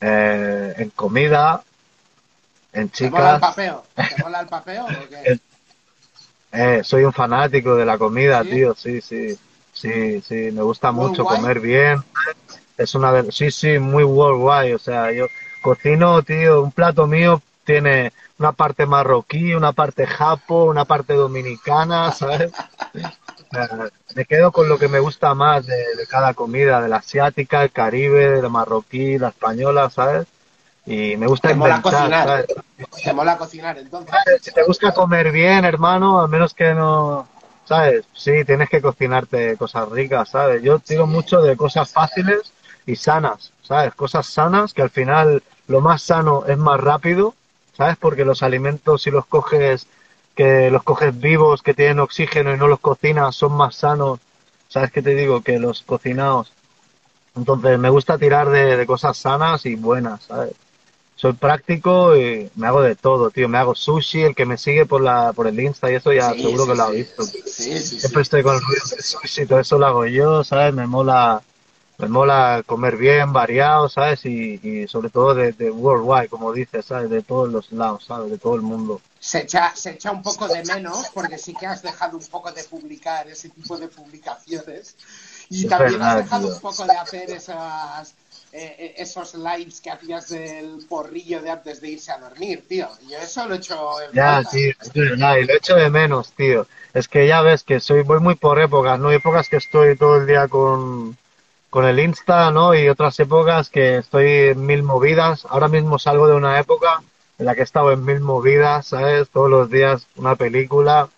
Eh, 0.01 0.75
en 0.77 0.91
comida, 0.91 1.63
en 2.73 2.91
chicas. 2.91 3.11
¿Te 3.11 3.19
mola 3.19 3.35
el 3.35 3.41
papeo? 3.41 3.85
¿Te 3.95 4.17
mola 4.23 4.41
el 4.41 4.47
papeo 4.47 4.85
o 4.85 5.09
qué? 5.09 5.41
Eh, 6.53 6.81
soy 6.85 7.05
un 7.05 7.13
fanático 7.13 7.75
de 7.75 7.85
la 7.85 7.99
comida, 7.99 8.43
tío, 8.43 8.75
sí, 8.75 9.01
sí. 9.01 9.37
Sí, 9.77 10.23
sí, 10.23 10.51
me 10.53 10.63
gusta 10.63 10.91
mucho 10.91 11.25
comer 11.25 11.61
bien. 11.61 12.03
Es 12.79 12.95
una 12.95 13.13
de, 13.13 13.31
sí, 13.31 13.51
sí, 13.51 13.79
muy 13.79 14.05
worldwide. 14.05 14.75
O 14.75 14.79
sea, 14.79 15.13
yo 15.13 15.27
cocino, 15.63 16.23
tío, 16.23 16.63
un 16.63 16.73
plato 16.73 17.07
mío 17.07 17.43
tiene 17.65 18.13
una 18.39 18.53
parte 18.53 18.87
marroquí, 18.87 19.55
una 19.55 19.73
parte 19.73 20.07
japo, 20.07 20.65
una 20.65 20.87
parte 20.87 21.13
dominicana, 21.15 22.11
¿sabes? 22.13 22.53
me 24.15 24.25
quedo 24.25 24.51
con 24.51 24.69
lo 24.69 24.79
que 24.79 24.89
me 24.89 24.99
gusta 24.99 25.35
más 25.35 25.67
de, 25.67 25.85
cada 26.09 26.35
comida, 26.35 26.81
de 26.81 26.89
la 26.89 26.97
asiática, 26.97 27.63
el 27.63 27.71
caribe, 27.71 28.31
de 28.31 28.43
la 28.43 28.49
marroquí, 28.49 29.19
la 29.19 29.29
española, 29.29 29.89
¿sabes? 29.91 30.27
Y 30.87 31.17
me 31.17 31.27
gusta 31.27 31.53
inventar, 31.53 31.83
cocinar. 31.83 32.27
¿sabes? 32.27 32.47
Te 33.05 33.13
mola 33.13 33.37
cocinar, 33.37 33.79
entonces. 33.79 34.15
Si 34.41 34.53
te 34.53 34.63
gusta 34.63 34.93
comer 34.93 35.33
bien, 35.33 35.65
hermano, 35.65 36.23
al 36.23 36.29
menos 36.29 36.55
que 36.55 36.75
no, 36.75 37.29
¿sabes? 37.67 38.05
Sí, 38.15 38.45
tienes 38.45 38.71
que 38.71 38.81
cocinarte 38.81 39.57
cosas 39.57 39.89
ricas, 39.91 40.31
¿sabes? 40.31 40.63
Yo 40.63 40.79
tiro 40.79 41.07
mucho 41.07 41.43
de 41.43 41.57
cosas 41.57 41.93
fáciles 41.93 42.53
y 42.87 42.97
sanas, 42.97 43.53
¿sabes? 43.63 43.95
Cosas 43.95 44.27
sanas 44.27 44.73
que 44.73 44.83
al 44.83 44.91
final 44.91 45.43
lo 45.69 45.81
más 45.81 46.03
sano 46.03 46.45
es 46.47 46.57
más 46.57 46.81
rápido, 46.81 47.35
¿sabes? 47.77 47.97
Porque 47.97 48.25
los 48.25 48.43
alimentos 48.43 49.03
si 49.03 49.11
los 49.11 49.27
coges 49.27 49.87
que 50.35 50.71
los 50.71 50.83
coges 50.83 51.19
vivos, 51.19 51.63
que 51.63 51.75
tienen 51.75 51.99
oxígeno 51.99 52.53
y 52.55 52.59
no 52.59 52.69
los 52.69 52.81
cocinas, 52.81 53.35
son 53.35 53.53
más 53.55 53.75
sanos, 53.77 54.21
¿sabes 54.69 54.93
qué 54.93 55.03
te 55.03 55.15
digo? 55.15 55.41
Que 55.41 55.59
los 55.59 55.83
cocinados. 55.83 56.53
Entonces 57.35 57.79
me 57.79 57.89
gusta 57.89 58.19
tirar 58.19 58.51
de, 58.51 58.87
cosas 58.87 59.17
sanas 59.17 59.65
y 59.67 59.77
buenas, 59.77 60.25
¿sabes? 60.25 60.53
Soy 61.17 61.33
práctico 61.33 62.15
y 62.15 62.51
me 62.57 62.67
hago 62.67 62.83
de 62.83 62.95
todo, 62.95 63.31
tío. 63.31 63.49
Me 63.49 63.59
hago 63.59 63.75
sushi, 63.75 64.23
el 64.23 64.35
que 64.35 64.45
me 64.45 64.59
sigue 64.59 64.85
por 64.85 65.01
la 65.01 65.33
por 65.33 65.47
el 65.47 65.59
Insta 65.59 65.91
y 65.91 65.95
eso 65.95 66.13
ya 66.13 66.33
seguro 66.33 66.67
que 66.67 66.75
lo 66.75 66.83
ha 66.83 66.91
visto. 66.91 67.25
Siempre 67.25 68.23
estoy 68.23 68.43
con 68.43 68.55
el 68.55 68.61
ruido 68.61 68.85
de 68.95 69.03
sushi, 69.03 69.47
todo 69.47 69.61
eso 69.61 69.79
lo 69.79 69.87
hago 69.87 70.07
yo, 70.07 70.45
¿sabes? 70.45 70.75
Me 70.75 70.87
mola 70.87 71.43
me 71.99 72.09
mola 72.09 72.63
comer 72.67 72.97
bien, 72.97 73.33
variado, 73.33 73.89
¿sabes? 73.89 74.25
Y, 74.27 74.87
sobre 74.89 75.09
todo 75.09 75.35
de, 75.35 75.71
worldwide, 75.71 76.29
como 76.29 76.53
dices, 76.53 76.85
¿sabes? 76.85 77.09
De 77.09 77.23
todos 77.23 77.51
los 77.51 77.73
lados, 77.73 78.05
¿sabes? 78.05 78.31
De 78.31 78.39
todo 78.39 78.55
el 78.55 78.63
mundo. 78.63 79.01
Se 79.19 79.41
echa, 79.41 79.75
se 79.75 79.93
echa 79.93 80.13
un 80.13 80.23
poco 80.23 80.47
de 80.47 80.63
menos 80.65 81.09
porque 81.15 81.39
sí 81.39 81.55
que 81.55 81.67
has 81.67 81.83
dejado 81.83 82.19
un 82.19 82.27
poco 82.27 82.53
de 82.53 82.63
publicar 82.65 83.27
ese 83.29 83.49
tipo 83.49 83.79
de 83.79 83.89
publicaciones 83.89 84.95
y 85.49 85.67
también 85.67 86.03
has 86.03 86.17
dejado 86.17 86.49
un 86.49 86.61
poco 86.61 86.85
de 86.85 86.97
hacer 86.97 87.31
esas, 87.31 88.15
eh, 88.59 88.75
eh, 88.79 88.95
esos 88.97 89.35
lives 89.35 89.83
que 89.83 89.91
hacías 89.91 90.31
del 90.31 90.79
porrillo 90.89 91.43
de 91.43 91.51
antes 91.51 91.79
de 91.83 91.91
irse 91.91 92.11
a 92.11 92.17
dormir, 92.17 92.65
tío. 92.67 92.89
Y 93.07 93.13
eso 93.13 93.47
lo 93.47 93.55
he 93.55 93.59
hecho 93.59 94.01
en 94.01 94.13
Ya, 94.13 94.43
sí, 94.45 94.73
lo 94.95 95.27
he 95.27 95.57
hecho 95.57 95.77
de 95.77 95.91
menos, 95.91 96.33
tío. 96.33 96.67
Es 96.95 97.07
que 97.07 97.27
ya 97.27 97.43
ves 97.43 97.65
que 97.65 97.81
soy 97.81 98.03
voy 98.03 98.19
muy 98.19 98.35
por 98.35 98.59
épocas, 98.59 98.99
¿no? 98.99 99.09
Hay 99.11 99.17
épocas 99.17 99.51
que 99.51 99.59
estoy 99.59 99.95
todo 99.97 100.17
el 100.17 100.27
día 100.27 100.49
con 100.49 101.19
con 101.69 101.85
el 101.85 102.01
Insta, 102.01 102.51
¿no? 102.51 102.75
Y 102.75 102.89
otras 102.89 103.21
épocas 103.21 103.69
que 103.69 103.99
estoy 103.99 104.27
en 104.27 104.65
mil 104.65 104.83
movidas. 104.83 105.47
Ahora 105.51 105.69
mismo 105.69 105.99
salgo 105.99 106.27
de 106.27 106.35
una 106.35 106.59
época 106.59 107.03
en 107.39 107.45
la 107.45 107.55
que 107.55 107.61
he 107.61 107.65
estado 107.65 107.93
en 107.93 108.07
mil 108.07 108.21
movidas, 108.21 108.87
¿sabes? 108.87 109.29
Todos 109.29 109.51
los 109.51 109.71
días 109.71 110.07
una 110.17 110.35
película. 110.37 111.11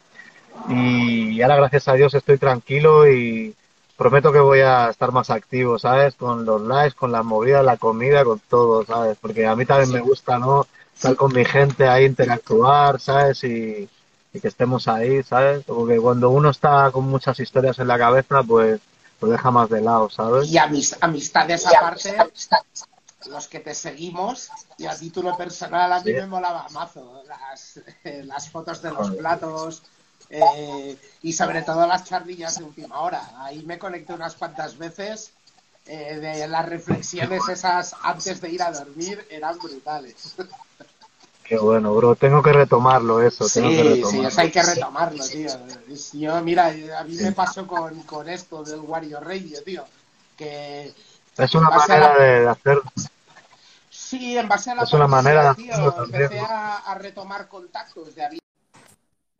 Y 0.68 1.41
ahora, 1.41 1.55
gracias 1.55 1.86
a 1.86 1.93
Dios, 1.93 2.14
estoy 2.14 2.39
tranquilo 2.39 3.09
y 3.09 3.55
prometo 3.99 4.33
que 4.33 4.39
voy 4.39 4.61
a 4.61 4.91
estar 4.91 5.11
más 5.11 5.29
activo, 5.29 5.77
¿sabes? 5.77 6.15
Con 6.15 6.45
los 6.45 6.63
likes, 6.63 6.97
con 6.97 7.11
las 7.11 7.25
movidas, 7.25 7.65
la 7.65 7.77
comida, 7.77 8.25
con 8.25 8.39
todo, 8.39 8.87
¿sabes? 8.87 9.19
Porque 9.21 9.45
a 9.45 9.57
mí 9.57 9.67
también 9.67 9.93
me 9.93 10.01
gusta, 10.01 10.39
¿no? 10.39 10.67
Estar 10.95 11.17
con 11.17 11.35
mi 11.35 11.45
gente 11.45 11.89
ahí, 11.89 12.05
interactuar, 12.05 13.01
¿sabes? 13.01 13.43
Y, 13.43 13.89
y 14.33 14.41
que 14.41 14.49
estemos 14.49 14.87
ahí, 14.87 15.25
¿sabes? 15.25 15.65
Porque 15.65 15.99
cuando 15.99 16.31
uno 16.31 16.51
está 16.51 16.93
con 16.93 17.05
muchas 17.05 17.41
historias 17.41 17.81
en 17.81 17.89
la 17.89 17.99
cabeza, 17.99 18.45
pues 18.45 18.81
lo 19.21 19.29
deja 19.29 19.51
más 19.51 19.69
de 19.69 19.81
lado, 19.81 20.09
¿sabes? 20.09 20.49
Y 20.49 20.59
amistades 20.59 21.67
aparte, 21.67 22.17
los 23.27 23.49
que 23.49 23.59
te 23.59 23.75
seguimos, 23.75 24.49
y 24.79 24.87
a 24.87 24.97
título 24.97 25.37
personal 25.37 25.93
a 25.93 26.01
mí 26.01 26.13
me 26.13 26.27
molaba 26.27 26.69
mazo 26.71 27.25
las, 27.27 27.81
las 28.27 28.49
fotos 28.49 28.81
de 28.81 28.93
los 28.93 29.11
platos 29.11 29.83
eh, 30.31 30.97
y 31.22 31.33
sobre 31.33 31.62
todo 31.62 31.87
las 31.87 32.05
charlillas 32.05 32.59
de 32.59 32.64
última 32.64 33.01
hora. 33.01 33.22
Ahí 33.37 33.62
me 33.64 33.79
conecté 33.79 34.12
unas 34.12 34.35
cuantas 34.35 34.76
veces. 34.79 35.33
Eh, 35.91 36.16
de 36.16 36.47
las 36.49 36.68
reflexiones 36.68 37.49
esas 37.49 37.97
antes 38.03 38.43
de 38.43 38.51
ir 38.51 38.62
a 38.62 38.70
dormir 38.70 39.26
eran 39.31 39.57
brutales. 39.57 40.35
Qué 41.43 41.57
bueno, 41.57 41.95
bro. 41.95 42.14
Tengo 42.14 42.43
que 42.43 42.53
retomarlo 42.53 43.22
eso. 43.22 43.49
Sí, 43.49 44.05
sí, 44.05 44.22
eso 44.22 44.41
hay 44.41 44.51
que 44.51 44.62
retomarlo, 44.62 45.24
tío. 45.26 45.49
Yo, 46.12 46.43
mira, 46.43 46.66
a 46.66 47.05
mí 47.05 47.16
me 47.16 47.33
pasó 47.33 47.66
con, 47.66 48.03
con 48.03 48.29
esto 48.29 48.62
del 48.64 48.81
Wario 48.81 49.18
Radio, 49.18 49.62
tío. 49.64 49.83
Que 50.37 50.93
es 51.39 51.55
una 51.55 51.70
manera 51.70 52.18
de 52.18 52.49
hacer. 52.49 52.83
Sí, 53.89 54.37
en 54.37 54.47
base 54.47 54.72
a 54.72 54.74
la 54.74 54.83
es 54.83 54.93
una 54.93 55.07
manera 55.07 55.55
de 55.55 55.62
tío, 55.62 56.05
empecé 56.05 56.41
a, 56.41 56.76
a, 56.79 56.95
retomar 56.97 57.49
contactos 57.49 58.14
de 58.14 58.24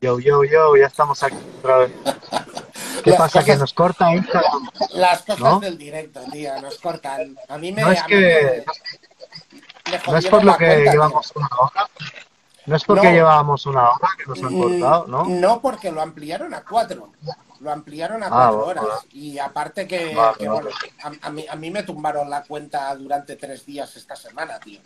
Yo, 0.01 0.20
yo, 0.20 0.44
yo, 0.44 0.76
ya 0.76 0.86
estamos 0.86 1.20
aquí 1.24 1.36
otra 1.59 1.78
vez. 1.78 1.90
¿Qué 3.05 3.12
pasa? 3.14 3.44
¿Que 3.44 3.57
nos 3.57 3.72
corta 3.74 4.14
Instagram? 4.14 4.70
Las 4.92 5.22
cosas 5.22 5.61
del 5.61 5.76
directo, 5.76 6.20
tío, 6.30 6.61
nos 6.61 6.78
cortan. 6.78 7.36
A 7.49 7.59
mí 7.59 7.72
me. 7.72 7.82
No 7.82 7.90
es 7.90 8.03
que. 8.05 8.64
No 10.09 10.16
es 10.18 10.26
por 10.26 10.44
lo 10.44 10.57
que 10.57 10.84
llevamos 10.84 11.32
una 11.34 11.49
hora. 11.59 11.90
No 12.66 12.76
es 12.76 12.84
porque 12.84 13.11
llevábamos 13.11 13.66
una 13.66 13.90
hora 13.90 14.09
que 14.16 14.26
nos 14.26 14.42
han 14.42 14.55
mm, 14.55 14.62
cortado, 14.62 15.07
¿no? 15.09 15.24
No, 15.24 15.61
porque 15.61 15.90
lo 15.90 16.01
ampliaron 16.01 16.55
a 16.55 16.62
cuatro. 16.62 17.11
Lo 17.59 17.72
ampliaron 17.72 18.22
a 18.22 18.26
ah, 18.26 18.30
cuatro 18.30 18.66
horas. 18.66 19.07
Y 19.11 19.38
aparte 19.38 19.88
que, 19.88 20.14
bueno, 20.38 20.68
a, 21.22 21.30
mí, 21.30 21.44
a 21.51 21.57
mí 21.57 21.70
me 21.72 21.82
tumbaron 21.82 22.30
la 22.30 22.44
cuenta 22.44 22.94
durante 22.94 23.34
tres 23.34 23.66
días 23.66 23.96
esta 23.96 24.14
semana, 24.14 24.61
tío. 24.61 24.80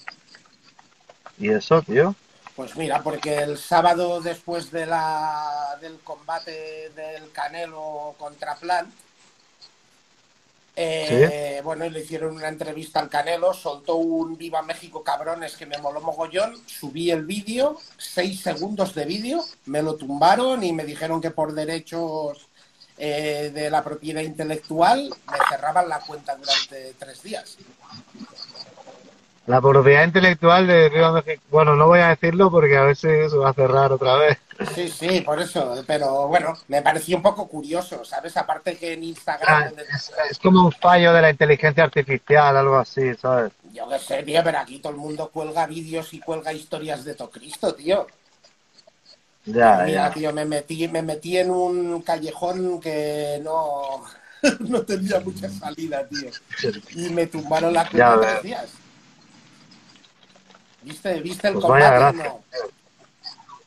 ¿Y 1.38 1.50
eso, 1.50 1.82
tío? 1.82 2.14
Pues 2.54 2.76
mira, 2.76 3.02
porque 3.02 3.38
el 3.38 3.56
sábado 3.56 4.20
después 4.20 4.70
de 4.70 4.84
la, 4.84 5.78
del 5.80 5.98
combate 6.00 6.90
del 6.90 7.32
Canelo 7.32 8.14
contra 8.18 8.54
Plant, 8.56 8.92
eh, 10.74 11.60
bueno, 11.64 11.88
le 11.88 12.00
hicieron 12.00 12.36
una 12.36 12.48
entrevista 12.48 13.00
al 13.00 13.08
Canelo, 13.08 13.52
soltó 13.52 13.96
un 13.96 14.36
Viva 14.36 14.62
México 14.62 15.02
cabrones 15.02 15.56
que 15.56 15.66
me 15.66 15.78
moló 15.78 16.00
mogollón, 16.00 16.56
subí 16.66 17.10
el 17.10 17.24
vídeo, 17.24 17.78
seis 17.96 18.40
segundos 18.40 18.94
de 18.94 19.04
vídeo, 19.04 19.44
me 19.66 19.82
lo 19.82 19.96
tumbaron 19.96 20.62
y 20.62 20.72
me 20.72 20.84
dijeron 20.84 21.20
que 21.20 21.30
por 21.30 21.52
derechos 21.52 22.48
eh, 22.98 23.50
de 23.52 23.70
la 23.70 23.82
propiedad 23.82 24.22
intelectual 24.22 25.08
me 25.30 25.38
cerraban 25.48 25.88
la 25.88 26.00
cuenta 26.00 26.36
durante 26.36 26.94
tres 26.98 27.22
días. 27.22 27.56
La 29.46 29.60
propiedad 29.60 30.04
intelectual 30.04 30.68
de 30.68 30.88
Viva 30.88 31.10
México, 31.10 31.42
bueno, 31.50 31.74
no 31.74 31.88
voy 31.88 31.98
a 31.98 32.08
decirlo 32.08 32.48
porque 32.48 32.76
a 32.76 32.84
veces 32.84 33.32
se 33.32 33.36
va 33.36 33.50
a 33.50 33.54
cerrar 33.54 33.90
otra 33.90 34.14
vez. 34.16 34.38
Sí, 34.72 34.88
sí, 34.88 35.20
por 35.22 35.40
eso. 35.40 35.82
Pero 35.84 36.28
bueno, 36.28 36.54
me 36.68 36.80
pareció 36.80 37.16
un 37.16 37.22
poco 37.22 37.48
curioso, 37.48 38.04
¿sabes? 38.04 38.36
Aparte 38.36 38.76
que 38.76 38.92
en 38.92 39.02
Instagram... 39.02 39.72
Ah, 39.76 39.82
es, 40.30 40.38
como 40.38 40.64
un 40.64 40.72
fallo 40.72 41.12
de 41.12 41.22
la 41.22 41.30
inteligencia 41.30 41.82
artificial, 41.82 42.56
algo 42.56 42.76
así, 42.76 43.14
¿sabes? 43.14 43.52
Yo 43.72 43.88
qué 43.88 43.98
sé, 43.98 44.22
tío, 44.22 44.42
pero 44.44 44.58
aquí 44.58 44.78
todo 44.78 44.92
el 44.92 44.98
mundo 44.98 45.28
cuelga 45.30 45.66
vídeos 45.66 46.12
y 46.14 46.20
cuelga 46.20 46.52
historias 46.52 47.04
de 47.04 47.14
Tocristo, 47.14 47.74
tío. 47.74 48.06
Ya, 49.44 49.82
Mira, 49.84 50.12
tío, 50.12 50.32
me 50.32 50.44
metí, 50.44 50.86
me 50.86 51.02
metí 51.02 51.36
en 51.38 51.50
un 51.50 52.00
callejón 52.02 52.80
que 52.80 53.40
no, 53.42 54.04
no 54.60 54.82
tenía 54.82 55.18
mucha 55.18 55.50
salida, 55.50 56.06
tío. 56.06 56.30
Y 56.94 57.10
me 57.10 57.26
tumbaron 57.26 57.72
la 57.72 57.88
cuenta 57.88 58.20
tres 58.20 58.42
días. 58.44 58.81
¿Viste, 60.82 61.20
¿Viste 61.20 61.48
el 61.48 61.54
pues 61.54 61.64
combate? 61.64 62.18
No? 62.18 62.42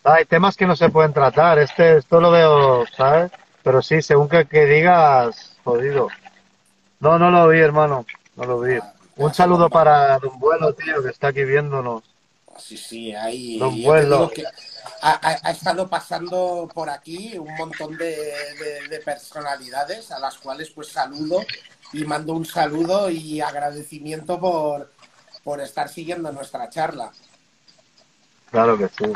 Hay 0.03 0.26
temas 0.26 0.55
que 0.55 0.68
no 0.68 0.76
se 0.76 0.89
pueden 0.89 1.13
tratar. 1.13 1.57
Este, 1.59 1.97
esto 1.97 2.22
lo 2.22 2.32
veo, 2.32 2.86
¿sabes? 2.95 3.32
Pero 3.63 3.82
sí, 3.82 4.01
según 4.01 4.30
que, 4.30 4.45
que 4.45 4.66
digas, 4.66 5.57
jodido. 5.63 6.09
No, 6.99 7.18
no 7.18 7.32
lo 7.32 7.47
vi, 7.47 7.59
hermano. 7.59 8.05
No 8.36 8.45
lo 8.45 8.59
vi. 8.59 8.76
Ah, 8.76 8.93
Un 9.16 9.34
saludo 9.34 9.70
para 9.70 10.20
Don 10.20 10.38
Vuelo, 10.39 10.74
tío, 10.74 11.01
que 11.01 11.09
está 11.09 11.30
aquí 11.30 11.43
viéndonos. 11.43 12.03
Sí, 12.57 12.78
sí, 12.78 13.13
ahí. 13.13 13.57
Don 13.57 13.82
Vuelo. 13.82 14.32
ha, 15.01 15.51
estado 15.51 15.89
pasando 15.89 16.70
por 16.74 16.89
aquí 16.89 17.38
un 17.38 17.53
montón 17.55 17.97
de, 17.97 18.34
de, 18.89 18.99
personalidades 18.99 20.11
a 20.11 20.20
las 20.20 20.38
cuales 20.38 20.70
pues 20.70 20.89
saludo 20.89 21.41
y 21.93 22.03
mando 22.05 22.34
un 22.34 22.45
saludo 22.45 23.09
y 23.09 23.41
agradecimiento 23.41 24.39
por, 24.39 24.91
por 25.45 25.61
estar 25.61 25.87
siguiendo 25.89 26.31
nuestra 26.31 26.69
charla. 26.71 27.11
Claro 28.49 28.77
que 28.79 28.87
sí. 28.87 29.13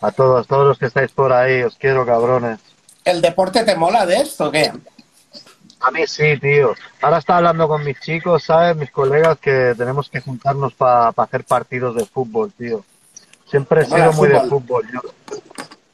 A 0.00 0.12
todos, 0.12 0.46
todos 0.46 0.68
los 0.68 0.78
que 0.78 0.86
estáis 0.86 1.10
por 1.10 1.32
ahí, 1.32 1.64
os 1.64 1.74
quiero, 1.74 2.06
cabrones. 2.06 2.60
¿El 3.04 3.20
deporte 3.20 3.64
te 3.64 3.74
mola 3.74 4.06
de 4.06 4.18
esto 4.18 4.46
o 4.46 4.50
qué? 4.52 4.72
A 5.80 5.90
mí 5.90 6.06
sí, 6.06 6.38
tío. 6.38 6.74
Ahora 7.02 7.18
está 7.18 7.38
hablando 7.38 7.66
con 7.66 7.84
mis 7.84 7.98
chicos, 8.00 8.44
¿sabes? 8.44 8.76
Mis 8.76 8.92
colegas 8.92 9.38
que 9.38 9.74
tenemos 9.76 10.08
que 10.08 10.20
juntarnos 10.20 10.74
para 10.74 11.08
hacer 11.08 11.44
partidos 11.44 11.96
de 11.96 12.06
fútbol, 12.06 12.52
tío. 12.52 12.84
Siempre 13.50 13.82
he 13.82 13.84
sido 13.84 14.12
muy 14.12 14.28
de 14.28 14.40
fútbol. 14.42 14.88
Yo. 14.92 15.00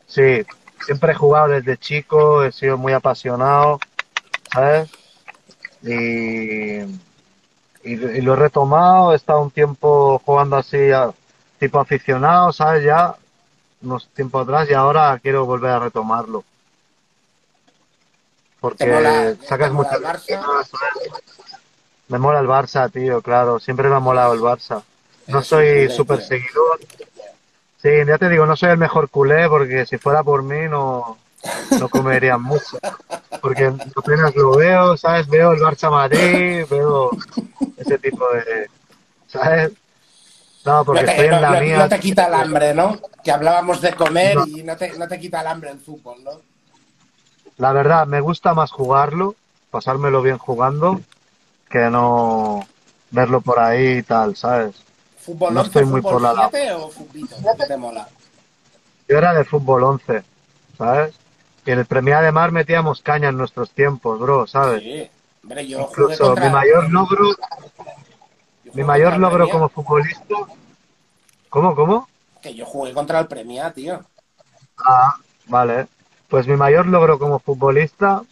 Sí, 0.07 0.45
siempre 0.85 1.13
he 1.13 1.17
jugado 1.17 1.49
desde 1.49 1.79
chico, 1.79 2.45
he 2.45 2.53
sido 2.53 2.77
muy 2.77 2.93
apasionado, 2.93 3.81
¿sabes? 4.53 4.91
Y, 5.83 6.81
y, 7.85 7.97
lo 7.97 8.35
he 8.35 8.37
retomado, 8.37 9.13
he 9.13 9.17
estado 9.17 9.43
un 9.43 9.51
tiempo 9.51 10.21
jugando 10.25 10.57
así, 10.57 10.79
tipo 11.59 11.81
aficionado, 11.81 12.53
¿sabes? 12.53 12.85
Ya 12.85 13.15
unos 13.83 14.09
tiempo 14.09 14.39
atrás 14.39 14.69
y 14.71 14.75
ahora 14.75 15.19
quiero 15.21 15.45
volver 15.45 15.71
a 15.73 15.81
retomarlo. 15.81 16.45
porque 18.61 19.37
sacas 19.47 19.73
mucho... 19.73 19.91
Me 22.09 22.19
mola 22.19 22.41
el 22.41 22.47
Barça, 22.47 22.91
tío, 22.93 23.23
claro. 23.23 23.59
Siempre 23.59 23.89
me 23.89 23.97
ha 23.97 24.01
molado 24.01 24.35
el 24.35 24.41
Barça. 24.41 24.83
No 25.29 25.43
soy 25.43 25.89
súper 25.89 26.21
seguidor. 26.21 26.79
Sí, 27.81 27.89
ya 28.07 28.19
te 28.19 28.29
digo, 28.29 28.45
no 28.45 28.55
soy 28.55 28.71
el 28.71 28.79
mejor 28.79 29.09
culé 29.09 29.49
porque 29.49 29.87
si 29.87 29.99
fuera 29.99 30.23
por 30.23 30.43
mí 30.43 30.69
no, 30.69 31.19
no 31.79 31.89
comería 31.89 32.39
mucho. 32.39 32.79
Porque 33.41 33.73
apenas 33.97 34.35
lo 34.35 34.57
veo, 34.57 34.97
¿sabes? 34.97 35.27
Veo 35.29 35.53
el 35.53 35.61
Barça 35.61 35.91
Madrid, 35.91 36.65
veo 36.71 37.11
ese 37.77 37.99
tipo 37.99 38.25
de... 38.33 38.69
¿Sabes? 39.29 39.73
No, 40.65 40.85
porque 40.85 41.05
estoy 41.05 41.27
en 41.27 41.43
la 41.43 41.61
mía. 41.61 41.79
No 41.79 41.89
te 41.89 42.01
quita 42.01 42.27
el 42.27 42.35
hambre, 42.35 42.75
¿no? 42.75 42.99
Que 43.25 43.33
hablábamos 43.33 43.81
de 43.81 43.95
comer 43.95 44.39
y 44.47 44.63
no 44.63 44.77
te, 44.77 44.97
no 44.99 45.09
te 45.09 45.19
quita 45.19 45.41
el 45.41 45.47
hambre 45.49 45.71
el 45.71 45.81
fútbol, 45.81 46.23
¿no? 46.23 46.41
La 47.57 47.73
verdad, 47.73 48.07
me 48.07 48.21
gusta 48.21 48.55
más 48.55 48.71
jugarlo, 48.71 49.35
pasármelo 49.71 50.23
bien 50.23 50.39
jugando, 50.39 51.01
que 51.69 51.91
no 51.91 52.67
verlo 53.11 53.41
por 53.41 53.59
ahí 53.59 53.99
y 53.99 54.03
tal, 54.03 54.37
¿sabes? 54.37 54.77
¿Fútbol 55.19 55.55
no 55.55 55.63
estoy 55.63 55.85
muy 55.85 56.01
por 56.01 56.21
la 56.21 56.33
o 56.77 56.91
futbito? 56.91 57.37
¿Qué 57.59 57.67
te 57.67 57.77
mola? 57.77 58.09
Yo 59.09 59.19
era 59.19 59.35
de 59.35 59.45
fútbol 59.45 59.85
11, 59.85 60.23
¿sabes? 60.77 61.15
Y 61.65 61.71
en 61.71 61.79
el 61.79 61.87
Premia 61.87 62.21
de 62.21 62.33
Mar 62.33 62.51
metíamos 62.51 63.03
caña 63.03 63.29
en 63.29 63.37
nuestros 63.37 63.71
tiempos, 63.71 64.19
bro, 64.19 64.47
¿sabes? 64.47 64.83
Sí. 64.83 65.11
Hombre, 65.43 65.67
yo 65.67 65.81
Incluso 65.81 66.37
mi 66.37 66.49
mayor 66.49 66.91
logro, 66.91 67.31
mi 68.75 68.85
mayor 68.85 69.19
logro 69.19 69.49
como 69.49 69.69
futbolista. 69.69 70.37
¿Cómo, 71.49 71.75
cómo? 71.75 72.09
Que 72.41 72.55
yo 72.55 72.65
jugué 72.65 72.93
contra 72.93 73.21
el 73.21 73.27
Premia, 73.27 73.73
tío. 73.73 74.01
Ah, 74.85 75.15
vale. 75.47 75.87
Pues 76.29 76.47
mi 76.47 76.57
mayor 76.57 76.87
logro 76.87 77.19
como 77.19 77.39
futbolista 77.39 78.23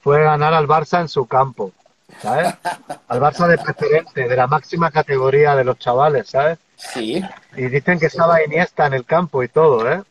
fue 0.00 0.22
ganar 0.22 0.52
al 0.54 0.66
Barça 0.66 1.00
en 1.00 1.08
su 1.08 1.26
campo, 1.26 1.72
¿sabes? 2.20 2.54
Al 3.08 3.20
Barça 3.20 3.46
de 3.46 3.58
preferente, 3.58 4.28
de 4.28 4.36
la 4.36 4.46
máxima 4.46 4.90
categoría 4.90 5.54
de 5.54 5.64
los 5.64 5.78
chavales, 5.78 6.28
¿sabes? 6.28 6.58
Sí. 6.76 7.22
Y 7.56 7.62
dicen 7.68 7.98
que 7.98 8.06
estaba 8.06 8.42
Iniesta 8.44 8.86
en 8.86 8.94
el 8.94 9.04
campo 9.04 9.42
y 9.42 9.48
todo, 9.48 9.90
¿eh? 9.90 10.02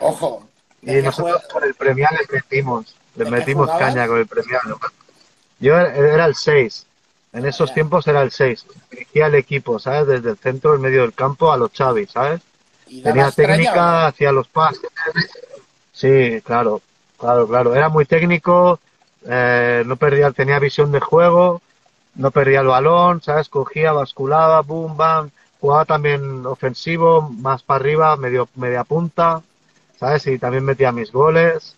Ojo. 0.00 0.46
Y 0.86 1.02
nosotros 1.02 1.42
con 1.52 1.64
el 1.64 1.74
premial 1.74 2.14
les 2.18 2.30
metimos, 2.30 2.94
les 3.16 3.30
metimos 3.30 3.70
caña 3.78 4.06
con 4.06 4.18
el 4.18 4.26
premial. 4.26 4.60
Yo 5.60 5.78
era 5.78 6.26
el 6.26 6.34
6, 6.34 6.86
en 7.34 7.46
esos 7.46 7.74
tiempos 7.74 8.06
era 8.06 8.22
el 8.22 8.30
6. 8.30 8.66
Dirigía 8.90 9.26
el 9.26 9.34
equipo, 9.34 9.78
¿sabes? 9.78 10.06
Desde 10.06 10.30
el 10.30 10.36
centro, 10.36 10.74
en 10.74 10.80
medio 10.80 11.02
del 11.02 11.12
campo, 11.12 11.50
a 11.50 11.56
los 11.56 11.72
Chavis, 11.72 12.12
¿sabes? 12.12 12.40
Tenía 13.02 13.30
técnica, 13.30 14.06
hacía 14.06 14.30
los 14.30 14.46
pases. 14.48 14.88
Sí, 15.92 16.40
claro, 16.42 16.80
claro, 17.18 17.48
claro. 17.48 17.74
Era 17.74 17.88
muy 17.88 18.04
técnico, 18.04 18.78
eh, 19.26 19.82
no 19.84 19.96
perdía, 19.96 20.30
tenía 20.30 20.58
visión 20.58 20.92
de 20.92 21.00
juego, 21.00 21.60
no 22.14 22.30
perdía 22.30 22.60
el 22.60 22.68
balón, 22.68 23.20
¿sabes? 23.20 23.48
Cogía, 23.48 23.92
basculaba, 23.92 24.60
boom, 24.60 24.96
bam. 24.96 25.30
Jugaba 25.60 25.84
también 25.86 26.46
ofensivo, 26.46 27.22
más 27.22 27.62
para 27.62 27.80
arriba, 27.80 28.16
medio, 28.16 28.48
media 28.54 28.84
punta, 28.84 29.42
¿sabes? 29.98 30.26
Y 30.26 30.38
también 30.38 30.64
metía 30.64 30.92
mis 30.92 31.12
goles. 31.12 31.76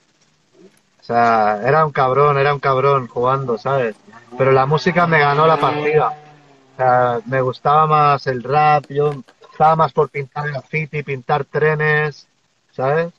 O 1.01 1.05
sea, 1.05 1.61
era 1.65 1.85
un 1.87 1.93
cabrón, 1.93 2.39
era 2.39 2.53
un 2.53 2.61
cabrón 2.61 3.07
jugando, 3.07 3.59
¿sabes? 3.59 3.95
Pero 4.37 4.53
la 4.53 4.67
música 4.67 5.07
me 5.07 5.21
ganó 5.21 5.47
la 5.47 5.57
partida. 5.57 6.09
O 6.09 6.77
sea, 6.77 7.21
me 7.27 7.41
gustaba 7.41 7.87
más 7.87 8.27
el 8.27 8.43
rap, 8.43 8.87
yo 8.89 9.13
estaba 9.51 9.77
más 9.77 9.93
por 9.93 10.11
pintar 10.11 10.51
graffiti, 10.51 11.03
pintar 11.03 11.45
trenes, 11.45 12.27
¿sabes? 12.73 13.13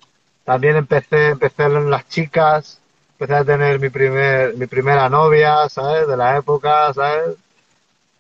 También 0.44 0.76
empecé, 0.76 1.30
empecé 1.30 1.64
en 1.64 1.90
las 1.90 2.08
chicas, 2.08 2.80
empecé 3.12 3.36
a 3.36 3.44
tener 3.44 3.80
mi 3.80 3.90
primer, 3.90 4.56
mi 4.56 4.68
primera 4.68 5.10
novia, 5.10 5.68
¿sabes? 5.70 6.08
De 6.08 6.16
la 6.16 6.38
época, 6.38 6.94
¿sabes? 6.94 7.36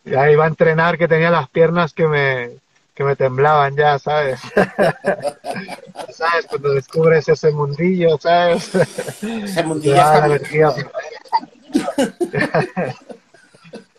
Y 0.05 0.15
ahí 0.15 0.33
iba 0.33 0.45
a 0.45 0.47
entrenar 0.47 0.97
que 0.97 1.07
tenía 1.07 1.29
las 1.29 1.49
piernas 1.49 1.93
que 1.93 2.07
me, 2.07 2.51
que 2.97 3.03
me 3.03 3.15
temblaban 3.15 3.75
ya, 3.75 3.99
¿sabes? 3.99 4.39
¿Sabes? 6.09 6.47
Cuando 6.49 6.71
descubres 6.71 7.29
ese 7.29 7.51
mundillo, 7.51 8.17
¿sabes? 8.17 8.73
Ese 9.21 9.63
mundillo 9.63 9.95
está 9.95 10.27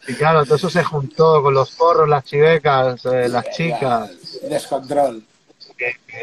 Y 0.09 0.14
claro, 0.14 0.44
todo 0.44 0.57
eso 0.57 0.70
se 0.70 0.82
juntó 0.82 1.40
con 1.42 1.55
los 1.55 1.70
porros, 1.72 2.09
las 2.09 2.24
chivecas, 2.24 3.05
eh, 3.05 3.28
las 3.28 3.49
chicas. 3.51 4.11
Descontrol 4.42 5.22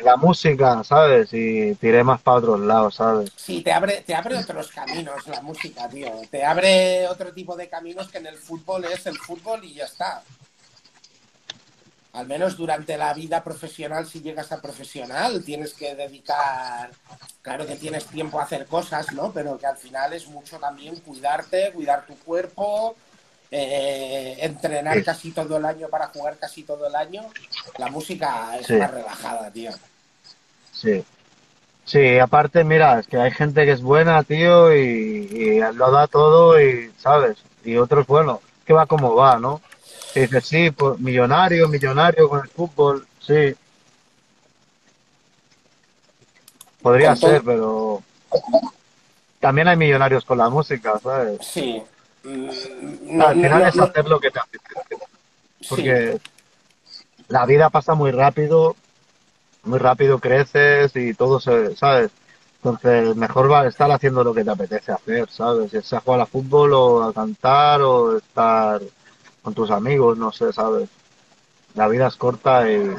la 0.03 0.17
música, 0.17 0.83
¿sabes? 0.83 1.29
Y 1.31 1.75
tiré 1.75 2.03
más 2.03 2.21
para 2.21 2.37
otros 2.37 2.59
lados, 2.59 2.95
¿sabes? 2.95 3.31
Sí, 3.35 3.61
te 3.61 3.71
abre, 3.71 4.03
te 4.05 4.13
abre 4.13 4.37
otros 4.37 4.71
caminos 4.71 5.25
la 5.27 5.41
música, 5.41 5.87
tío. 5.89 6.11
Te 6.29 6.43
abre 6.43 7.07
otro 7.07 7.31
tipo 7.31 7.55
de 7.55 7.69
caminos 7.69 8.09
que 8.09 8.17
en 8.17 8.27
el 8.27 8.37
fútbol 8.37 8.85
es 8.85 9.05
el 9.05 9.17
fútbol 9.17 9.63
y 9.63 9.75
ya 9.75 9.85
está. 9.85 10.23
Al 12.15 12.27
menos 12.27 12.55
durante 12.55 12.97
la 12.97 13.13
vida 13.13 13.43
profesional, 13.43 14.07
si 14.07 14.21
llegas 14.21 14.51
a 14.51 14.61
profesional, 14.61 15.43
tienes 15.43 15.73
que 15.73 15.95
dedicar, 15.95 16.89
claro 17.41 17.67
que 17.67 17.75
tienes 17.75 18.05
tiempo 18.05 18.39
a 18.39 18.43
hacer 18.43 18.65
cosas, 18.67 19.11
¿no? 19.11 19.31
Pero 19.33 19.57
que 19.57 19.65
al 19.65 19.77
final 19.77 20.13
es 20.13 20.27
mucho 20.27 20.57
también 20.57 20.95
cuidarte, 20.97 21.71
cuidar 21.73 22.05
tu 22.05 22.15
cuerpo, 22.19 22.95
eh, 23.51 24.37
entrenar 24.39 25.03
casi 25.03 25.31
todo 25.31 25.57
el 25.57 25.65
año 25.65 25.89
para 25.89 26.07
jugar 26.07 26.37
casi 26.37 26.63
todo 26.63 26.87
el 26.87 26.95
año, 26.95 27.23
la 27.77 27.89
música 27.89 28.57
es 28.59 28.69
más 28.69 28.91
relajada, 28.91 29.51
tío. 29.51 29.71
Sí. 30.71 31.03
Sí, 31.85 32.17
aparte, 32.17 32.63
mira, 32.63 32.99
es 32.99 33.07
que 33.07 33.17
hay 33.17 33.31
gente 33.31 33.63
que 33.63 33.73
es 33.73 33.81
buena, 33.81 34.23
tío, 34.23 34.75
y, 34.75 35.59
lo 35.73 35.91
da 35.91 36.07
todo 36.07 36.59
y, 36.59 36.91
¿sabes? 36.97 37.37
Y 37.63 37.77
otros, 37.77 38.07
bueno, 38.07 38.41
que 38.65 38.73
va 38.73 38.87
como 38.87 39.15
va, 39.15 39.37
¿no? 39.37 39.61
Y 40.15 40.21
dice, 40.21 40.41
sí, 40.41 40.71
pues 40.71 40.99
millonario, 40.99 41.67
millonario 41.67 42.29
con 42.29 42.41
el 42.41 42.49
fútbol, 42.49 43.05
sí. 43.19 43.55
Podría 46.81 47.15
ser, 47.15 47.41
pero 47.43 48.01
también 49.39 49.67
hay 49.67 49.75
millonarios 49.75 50.23
con 50.23 50.37
la 50.37 50.49
música, 50.49 50.99
¿sabes? 50.99 51.39
Sí, 51.45 51.83
Mm, 52.25 53.21
al 53.21 53.35
final 53.35 53.61
es 53.67 53.79
hacer 53.79 54.07
lo 54.07 54.19
que 54.19 54.31
te 54.31 54.39
apetece. 54.39 54.97
Porque 55.69 56.19
la 57.27 57.45
vida 57.45 57.69
pasa 57.69 57.93
muy 57.93 58.11
rápido, 58.11 58.75
muy 59.63 59.77
rápido 59.79 60.19
creces 60.19 60.95
y 60.95 61.13
todo 61.13 61.39
se, 61.39 61.75
¿sabes? 61.75 62.11
Entonces, 62.57 63.15
mejor 63.15 63.51
va 63.51 63.61
a 63.61 63.67
estar 63.67 63.91
haciendo 63.91 64.23
lo 64.23 64.33
que 64.33 64.43
te 64.43 64.49
apetece 64.49 64.91
hacer, 64.91 65.29
¿sabes? 65.29 65.69
Si 65.69 65.81
sea 65.83 65.99
jugar 65.99 66.21
a 66.21 66.25
fútbol 66.25 66.73
o 66.73 67.03
a 67.03 67.13
cantar 67.13 67.81
o 67.81 68.17
estar 68.17 68.81
con 69.45 69.53
tus 69.53 69.69
amigos, 69.69 70.17
no 70.17 70.31
sé, 70.31 70.51
¿sabes? 70.51 70.89
La 71.75 71.87
vida 71.87 72.07
es 72.07 72.15
corta 72.15 72.67
y, 72.67 72.95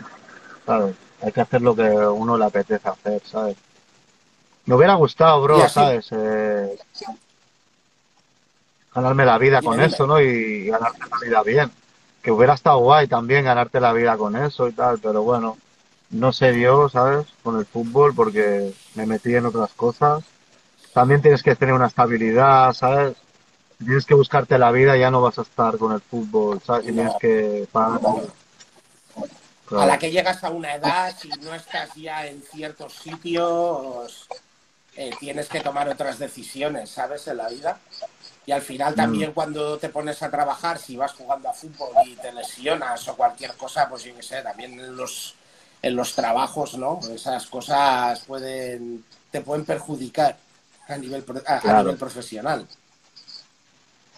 ¿sabes? 0.65 0.95
Hay 1.21 1.33
que 1.33 1.41
hacer 1.41 1.61
lo 1.61 1.75
que 1.75 1.83
uno 1.83 2.39
le 2.39 2.45
apetece 2.45 2.89
hacer, 2.89 3.21
¿sabes? 3.27 3.57
Me 4.65 4.77
hubiera 4.77 4.95
gustado, 4.95 5.43
bro, 5.43 5.69
¿sabes? 5.69 6.07
Eh, 6.13 6.79
ganarme 8.95 9.25
la 9.25 9.39
vida 9.39 9.61
con 9.61 9.81
eso, 9.81 10.07
¿no? 10.07 10.21
Y 10.21 10.67
ganarte 10.67 11.01
la 11.11 11.19
vida 11.19 11.43
bien. 11.43 11.73
Que 12.23 12.31
hubiera 12.31 12.55
estado 12.55 12.79
guay 12.79 13.09
también 13.09 13.45
ganarte 13.45 13.81
la 13.81 13.93
vida 13.93 14.17
con 14.17 14.37
eso 14.37 14.69
y 14.69 14.73
tal, 14.73 15.01
pero 15.01 15.25
bueno, 15.25 15.59
no 16.11 16.33
se 16.33 16.53
dio, 16.53 16.89
¿sabes? 16.89 17.27
Con 17.43 17.59
el 17.59 17.67
fútbol 17.67 18.15
porque 18.15 18.73
me 18.95 19.05
metí 19.05 19.35
en 19.35 19.47
otras 19.47 19.73
cosas. 19.73 20.23
También 20.93 21.23
tienes 21.23 21.43
que 21.43 21.57
tener 21.57 21.75
una 21.75 21.89
estabilidad, 21.89 22.73
¿sabes? 22.73 23.17
Tienes 23.79 24.07
que 24.07 24.15
buscarte 24.15 24.59
la 24.59 24.71
vida, 24.71 24.97
ya 24.97 25.11
no 25.11 25.21
vas 25.21 25.39
a 25.39 25.43
estar 25.43 25.77
con 25.79 25.93
el 25.93 26.01
fútbol, 26.01 26.61
¿sabes? 26.65 26.87
tienes 26.87 27.13
que 27.21 27.69
pagar. 27.71 28.01
A 29.73 29.87
la 29.87 29.99
que 29.99 30.11
llegas 30.11 30.45
a 30.45 30.51
una 30.51 30.75
edad, 30.75 31.15
si 31.19 31.29
no 31.29 31.55
estás 31.55 31.93
ya 31.97 32.27
en 32.27 32.41
ciertos 32.43 32.93
sitios, 32.95 34.29
eh, 34.97 35.11
tienes 35.19 35.49
que 35.49 35.61
tomar 35.61 35.89
otras 35.89 36.19
decisiones, 36.19 36.91
¿sabes? 36.91 37.27
En 37.27 37.37
la 37.37 37.49
vida. 37.49 37.79
Y 38.47 38.53
al 38.53 38.63
final 38.63 38.93
mm. 38.93 38.97
también 38.97 39.33
cuando 39.33 39.77
te 39.77 39.89
pones 39.89 40.23
a 40.23 40.31
trabajar, 40.31 40.79
si 40.79 40.97
vas 40.97 41.13
jugando 41.13 41.49
a 41.49 41.53
fútbol 41.53 41.91
y 42.07 42.15
te 42.15 42.33
lesionas 42.33 43.07
o 43.09 43.17
cualquier 43.17 43.55
cosa, 43.55 43.89
pues 43.89 44.05
yo 44.05 44.15
qué 44.15 44.23
sé, 44.23 44.41
también 44.43 44.79
en 44.79 44.97
los, 44.97 45.35
en 45.83 45.97
los 45.97 46.15
trabajos, 46.15 46.79
¿no? 46.79 47.01
Esas 47.13 47.47
cosas 47.47 48.21
pueden, 48.21 49.05
te 49.33 49.41
pueden 49.41 49.65
perjudicar 49.65 50.37
a 50.89 50.97
nivel, 50.97 51.25
a, 51.45 51.83
nivel 51.83 51.97
profesional. 51.97 52.67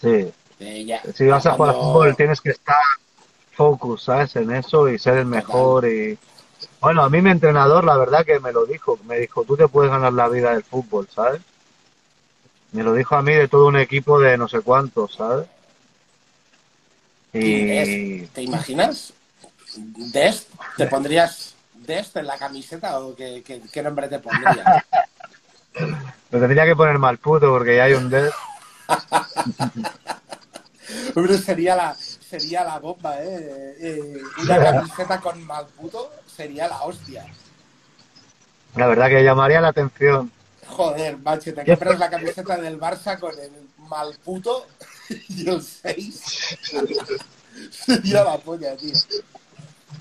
Sí. 0.00 0.32
si 1.14 1.26
vas 1.26 1.46
a 1.46 1.52
jugar 1.52 1.70
a 1.70 1.78
fútbol 1.78 2.16
tienes 2.16 2.40
que 2.40 2.50
estar 2.50 2.76
focus, 3.52 4.04
¿sabes? 4.04 4.36
En 4.36 4.52
eso 4.54 4.88
y 4.88 4.98
ser 4.98 5.18
el 5.18 5.26
mejor 5.26 5.86
y... 5.86 6.16
Bueno, 6.80 7.02
a 7.02 7.10
mí 7.10 7.20
mi 7.20 7.30
entrenador 7.30 7.84
la 7.84 7.96
verdad 7.96 8.24
que 8.24 8.38
me 8.38 8.52
lo 8.52 8.66
dijo, 8.66 8.98
me 9.04 9.18
dijo, 9.18 9.44
tú 9.44 9.56
te 9.56 9.66
puedes 9.68 9.90
ganar 9.90 10.12
la 10.12 10.28
vida 10.28 10.52
del 10.52 10.62
fútbol, 10.62 11.08
¿sabes? 11.12 11.40
Me 12.72 12.82
lo 12.82 12.94
dijo 12.94 13.16
a 13.16 13.22
mí 13.22 13.32
de 13.32 13.48
todo 13.48 13.66
un 13.66 13.76
equipo 13.76 14.20
de 14.20 14.38
no 14.38 14.46
sé 14.46 14.60
cuántos, 14.60 15.14
¿sabes? 15.14 15.46
Y... 17.32 18.26
¿Te 18.26 18.42
imaginas? 18.42 19.12
¿Dest? 19.76 20.48
¿Te 20.76 20.86
pondrías 20.86 21.54
Dest 21.74 22.16
en 22.16 22.26
la 22.26 22.38
camiseta 22.38 22.98
o 23.00 23.14
qué, 23.14 23.82
nombre 23.82 24.08
te 24.08 24.18
pondrías? 24.18 24.84
Me 26.30 26.40
tendría 26.40 26.64
que 26.64 26.76
poner 26.76 26.98
mal 26.98 27.18
puto 27.18 27.50
porque 27.50 27.76
ya 27.76 27.84
hay 27.84 27.94
un 27.94 28.10
death. 28.10 28.32
Hombre, 31.14 31.38
sería 31.38 31.76
la, 31.76 31.94
sería 31.94 32.64
la 32.64 32.78
bomba, 32.78 33.22
¿eh? 33.22 33.76
eh 33.80 34.22
una 34.42 34.58
camiseta 34.58 35.20
con 35.20 35.44
mal 35.44 35.66
puto 35.76 36.10
sería 36.26 36.68
la 36.68 36.82
hostia. 36.82 37.26
La 38.76 38.86
verdad 38.86 39.08
que 39.08 39.24
llamaría 39.24 39.60
la 39.60 39.68
atención. 39.68 40.30
Joder, 40.66 41.16
macho, 41.18 41.54
te 41.54 41.64
compras 41.64 41.98
la 41.98 42.10
camiseta 42.10 42.56
del 42.58 42.78
Barça 42.78 43.18
con 43.18 43.32
el 43.38 43.50
mal 43.88 44.14
puto 44.24 44.66
y 45.28 45.48
el 45.48 45.62
6. 45.62 46.58
sería 47.70 48.24
la 48.24 48.38
polla, 48.38 48.76
tío. 48.76 48.92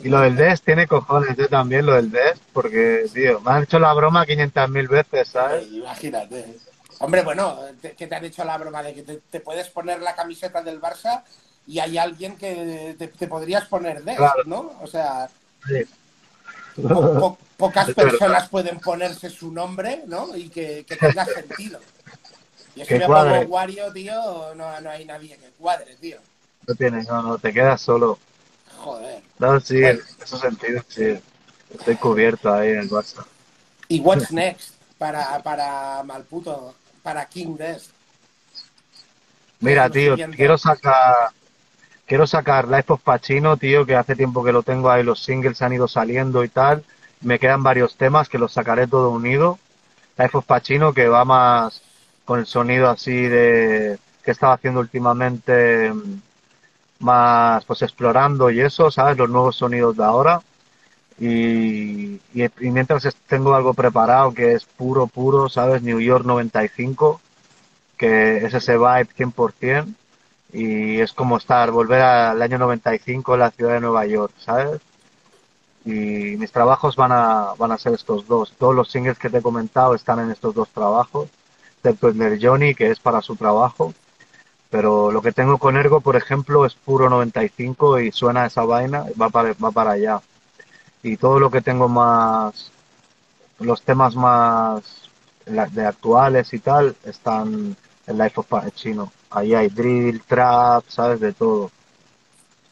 Y 0.03 0.09
lo 0.09 0.19
del 0.21 0.35
DES 0.35 0.61
tiene 0.61 0.85
cojones, 0.85 1.35
yo 1.35 1.47
también, 1.47 1.85
lo 1.85 1.93
del 1.93 2.11
DES, 2.11 2.39
porque, 2.53 3.05
tío, 3.13 3.39
me 3.41 3.51
han 3.51 3.63
hecho 3.63 3.79
la 3.79 3.93
broma 3.93 4.25
500.000 4.25 4.89
veces, 4.89 5.29
¿sabes? 5.29 5.67
imagínate. 5.71 6.57
Hombre, 6.99 7.23
bueno, 7.23 7.59
que 7.81 8.07
te 8.07 8.15
han 8.15 8.25
hecho 8.25 8.43
la 8.43 8.57
broma 8.57 8.81
de 8.81 8.93
que 8.93 9.03
te, 9.03 9.39
puedes 9.39 9.69
poner 9.69 10.01
la 10.01 10.15
camiseta 10.15 10.63
del 10.63 10.81
Barça 10.81 11.23
y 11.67 11.79
hay 11.79 11.97
alguien 11.97 12.35
que 12.37 12.95
te, 12.97 13.27
podrías 13.27 13.65
poner 13.65 14.03
DES, 14.03 14.19
¿no? 14.45 14.73
O 14.81 14.87
sea, 14.87 15.29
pocas 17.57 17.93
personas 17.95 18.49
pueden 18.49 18.79
ponerse 18.79 19.29
su 19.29 19.51
nombre, 19.51 20.03
¿no? 20.07 20.35
Y 20.35 20.49
que, 20.49 20.85
tenga 20.99 21.25
sentido. 21.33 21.79
Y 22.75 22.81
es 22.81 22.87
que 22.87 22.99
me 22.99 23.05
pongo 23.05 23.41
Wario, 23.41 23.91
tío, 23.91 24.55
no, 24.55 24.81
no 24.81 24.89
hay 24.89 25.05
nadie 25.05 25.37
que 25.37 25.49
cuadre, 25.57 25.95
tío. 25.95 26.17
No 26.67 26.75
tienes, 26.75 27.07
no, 27.07 27.21
no, 27.21 27.37
te 27.37 27.53
quedas 27.53 27.81
solo. 27.81 28.17
Joder. 28.77 29.21
No, 29.39 29.59
sí, 29.59 29.83
en 29.83 29.99
ese 30.21 30.37
sentido, 30.37 30.83
sí. 30.87 31.19
Estoy 31.73 31.95
cubierto 31.95 32.53
ahí 32.53 32.69
en 32.69 32.79
el 32.79 32.89
Barça. 32.89 33.25
¿Y 33.87 33.99
what's 33.99 34.31
next 34.31 34.73
para, 34.97 35.41
para 35.43 36.03
Malputo, 36.03 36.75
para 37.07 37.25
King? 37.25 37.55
Mira, 39.61 39.89
tío, 39.89 40.17
quiero 40.35 40.57
sacar 40.57 41.29
quiero 42.05 42.27
sacar 42.27 42.67
Life 42.67 42.91
of 42.91 43.01
Pacino, 43.01 43.55
tío, 43.55 43.85
que 43.85 43.95
hace 43.95 44.13
tiempo 44.13 44.43
que 44.43 44.51
lo 44.51 44.61
tengo 44.61 44.89
ahí, 44.89 45.03
los 45.03 45.23
singles 45.23 45.61
han 45.61 45.71
ido 45.71 45.87
saliendo 45.87 46.43
y 46.43 46.49
tal. 46.49 46.83
Me 47.21 47.39
quedan 47.39 47.63
varios 47.63 47.95
temas 47.95 48.27
que 48.27 48.37
los 48.37 48.51
sacaré 48.51 48.87
todo 48.87 49.11
unido. 49.11 49.57
Life 50.17 50.37
of 50.37 50.45
Pacino, 50.45 50.93
que 50.93 51.07
va 51.07 51.23
más 51.23 51.81
con 52.25 52.39
el 52.39 52.45
sonido 52.45 52.89
así 52.89 53.15
de 53.21 53.97
que 54.21 54.31
estaba 54.31 54.55
haciendo 54.55 54.81
últimamente 54.81 55.93
más 56.99 57.63
pues 57.63 57.83
explorando 57.83 58.51
y 58.51 58.59
eso, 58.59 58.91
¿sabes? 58.91 59.17
Los 59.17 59.29
nuevos 59.29 59.55
sonidos 59.55 59.95
de 59.95 60.03
ahora. 60.03 60.41
Y, 61.19 62.19
y, 62.33 62.49
mientras 62.59 63.07
tengo 63.27 63.55
algo 63.55 63.73
preparado 63.73 64.33
que 64.33 64.53
es 64.53 64.65
puro, 64.65 65.07
puro, 65.07 65.49
¿sabes? 65.49 65.81
New 65.81 65.99
York 65.99 66.25
95, 66.25 67.21
que 67.97 68.37
es 68.45 68.53
ese 68.53 68.77
vibe 68.77 69.07
100%. 69.17 69.93
Y 70.53 70.99
es 70.99 71.13
como 71.13 71.37
estar, 71.37 71.71
volver 71.71 72.01
al 72.01 72.41
año 72.41 72.57
95 72.57 73.33
en 73.33 73.39
la 73.39 73.51
ciudad 73.51 73.73
de 73.73 73.81
Nueva 73.81 74.05
York, 74.05 74.33
¿sabes? 74.39 74.79
Y 75.85 76.37
mis 76.37 76.51
trabajos 76.51 76.95
van 76.95 77.11
a, 77.11 77.53
van 77.57 77.71
a 77.71 77.77
ser 77.77 77.93
estos 77.93 78.27
dos. 78.27 78.53
Todos 78.57 78.75
los 78.75 78.89
singles 78.89 79.17
que 79.17 79.29
te 79.29 79.39
he 79.39 79.41
comentado 79.41 79.95
están 79.95 80.19
en 80.19 80.31
estos 80.31 80.53
dos 80.53 80.69
trabajos, 80.69 81.29
excepto 81.77 82.09
el 82.09 82.17
de 82.17 82.39
Johnny, 82.41 82.75
que 82.75 82.91
es 82.91 82.99
para 82.99 83.21
su 83.21 83.35
trabajo 83.35 83.93
pero 84.69 85.11
lo 85.11 85.21
que 85.21 85.31
tengo 85.31 85.57
con 85.57 85.77
Ergo, 85.77 86.01
por 86.01 86.15
ejemplo, 86.15 86.65
es 86.65 86.75
puro 86.75 87.09
95 87.09 87.99
y 87.99 88.11
suena 88.11 88.45
esa 88.45 88.65
vaina, 88.65 89.05
va 89.19 89.29
para, 89.29 89.53
va 89.53 89.71
para 89.71 89.91
allá. 89.91 90.21
Y 91.07 91.15
todo 91.15 91.39
lo 91.39 91.49
que 91.49 91.61
tengo 91.61 91.87
más, 91.87 92.69
los 93.59 93.81
temas 93.81 94.15
más 94.15 94.83
de 95.45 95.85
actuales 95.85 96.53
y 96.53 96.59
tal, 96.59 96.97
están 97.05 97.77
en 98.05 98.17
Life 98.17 98.33
of 98.35 98.47
Chino. 98.75 99.11
Ahí 99.29 99.55
hay 99.55 99.69
drill, 99.69 100.21
trap, 100.23 100.83
sabes, 100.89 101.21
de 101.21 101.31
todo. 101.31 101.71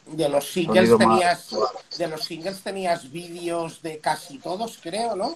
De 0.08 0.28
los 0.28 0.52
singles 0.52 0.98
tenías, 0.98 1.50
de 1.98 2.08
los 2.08 2.24
singles 2.26 2.62
tenías 2.62 3.10
vídeos 3.10 3.82
de 3.82 4.00
casi 4.00 4.38
todos, 4.38 4.80
creo, 4.84 5.16
¿no? 5.16 5.36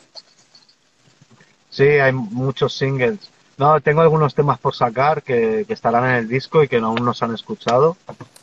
Sí, 1.69 1.83
hay 1.83 2.11
muchos 2.11 2.77
singles. 2.77 3.19
No, 3.57 3.79
tengo 3.79 4.01
algunos 4.01 4.35
temas 4.35 4.59
por 4.59 4.75
sacar 4.75 5.23
que, 5.23 5.65
estarán 5.69 6.05
en 6.05 6.15
el 6.15 6.27
disco 6.27 6.63
y 6.63 6.67
que 6.67 6.77
aún 6.77 7.03
no 7.03 7.13
se 7.13 7.23
han 7.25 7.33
escuchado. 7.33 7.95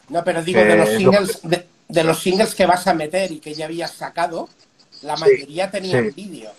No, 0.09 0.25
pero 0.25 0.43
digo, 0.43 0.61
de 0.61 0.77
los 0.77 0.89
singles, 0.89 1.41
de, 1.43 1.67
los 1.89 2.21
singles 2.21 2.55
que 2.55 2.67
vas 2.67 2.87
a 2.87 2.95
meter 2.95 3.33
y 3.33 3.41
que 3.41 3.55
ya 3.55 3.67
habías 3.67 3.93
sacado, 3.93 4.49
la 5.03 5.17
mayoría 5.17 5.71
tenían 5.71 6.13
vídeo. 6.15 6.51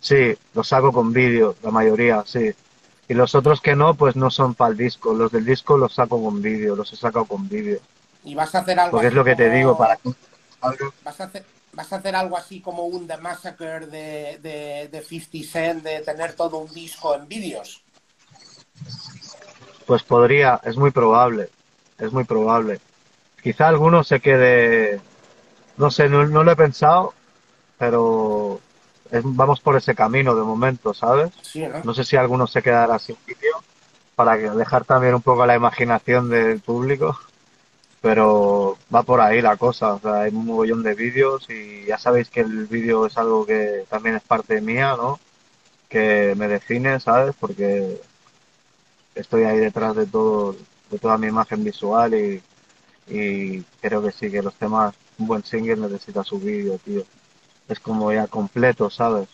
Sí, 0.00 0.36
los 0.54 0.68
saco 0.68 0.92
con 0.92 1.12
vídeo, 1.12 1.56
la 1.62 1.70
mayoría, 1.70 2.24
sí. 2.26 2.52
Y 3.08 3.14
los 3.14 3.34
otros 3.34 3.60
que 3.60 3.76
no, 3.76 3.94
pues 3.94 4.16
no 4.16 4.30
son 4.30 4.54
para 4.54 4.72
el 4.72 4.76
disco. 4.76 5.14
Los 5.14 5.30
del 5.32 5.44
disco 5.44 5.76
los 5.76 5.94
saco 5.94 6.22
con 6.22 6.42
vídeo, 6.42 6.74
los 6.74 6.92
he 6.92 6.96
sacado 6.96 7.24
con 7.24 7.48
vídeo. 7.48 7.80
¿Y 8.24 8.34
vas 8.34 8.54
a 8.54 8.60
hacer 8.60 8.78
algo 8.78 8.92
Porque 8.92 9.08
es 9.08 9.14
lo 9.14 9.24
que 9.24 9.36
te 9.36 9.50
digo, 9.50 9.76
para... 9.76 9.98
¿Vas 11.04 11.20
a 11.20 11.24
hacer, 11.24 11.44
¿Vas 11.72 11.92
a 11.92 11.96
hacer 11.96 12.14
algo 12.14 12.36
así 12.36 12.60
como 12.60 12.84
un 12.84 13.06
The 13.06 13.16
Massacre 13.16 13.86
de, 13.86 14.38
de, 14.42 14.88
de 14.90 15.02
50 15.02 15.50
Cent, 15.50 15.82
de 15.82 16.00
tener 16.00 16.34
todo 16.34 16.58
un 16.58 16.72
disco 16.72 17.14
en 17.14 17.26
vídeos? 17.26 17.82
Pues 19.86 20.02
podría, 20.02 20.60
es 20.64 20.76
muy 20.76 20.90
probable, 20.90 21.50
es 21.98 22.12
muy 22.12 22.24
probable. 22.24 22.80
Quizá 23.42 23.68
alguno 23.68 24.04
se 24.04 24.20
quede, 24.20 25.00
no 25.76 25.90
sé, 25.90 26.08
no, 26.08 26.24
lo 26.24 26.50
he 26.50 26.56
pensado, 26.56 27.14
pero 27.78 28.60
vamos 29.24 29.60
por 29.60 29.76
ese 29.76 29.94
camino 29.94 30.34
de 30.34 30.42
momento, 30.42 30.94
¿sabes? 30.94 31.32
¿no? 31.84 31.92
sé 31.94 32.04
si 32.04 32.16
alguno 32.16 32.46
se 32.46 32.62
quedará 32.62 32.98
sin 32.98 33.16
vídeo 33.26 33.62
para 34.14 34.36
dejar 34.36 34.84
también 34.84 35.14
un 35.14 35.22
poco 35.22 35.44
la 35.44 35.56
imaginación 35.56 36.30
del 36.30 36.60
público 36.60 37.18
pero 38.02 38.78
va 38.94 39.04
por 39.04 39.20
ahí 39.20 39.40
la 39.40 39.56
cosa. 39.56 39.94
O 39.94 40.00
sea, 40.00 40.22
hay 40.22 40.34
un 40.34 40.44
mogollón 40.46 40.82
de 40.82 40.94
vídeos 40.94 41.48
y 41.48 41.86
ya 41.86 41.96
sabéis 41.98 42.28
que 42.28 42.40
el 42.40 42.66
vídeo 42.66 43.06
es 43.06 43.16
algo 43.16 43.46
que 43.46 43.84
también 43.88 44.16
es 44.16 44.22
parte 44.22 44.60
mía, 44.60 44.96
¿no? 44.96 45.20
Que 45.88 46.34
me 46.36 46.48
define, 46.48 46.98
¿sabes? 47.00 47.34
Porque 47.38 48.00
estoy 49.14 49.44
ahí 49.44 49.58
detrás 49.58 49.94
de 49.94 50.06
todo, 50.06 50.56
de 50.90 50.98
toda 50.98 51.16
mi 51.16 51.28
imagen 51.28 51.62
visual 51.64 52.14
y, 52.14 52.42
y 53.08 53.62
creo 53.80 54.02
que 54.02 54.12
sí, 54.12 54.30
que 54.30 54.42
los 54.42 54.54
temas, 54.54 54.94
un 55.18 55.26
buen 55.26 55.44
single 55.44 55.76
necesita 55.76 56.24
su 56.24 56.38
vídeo, 56.38 56.78
tío. 56.78 57.02
Es 57.68 57.80
como 57.80 58.12
ya 58.12 58.26
completo, 58.26 58.90
¿sabes? 58.90 59.28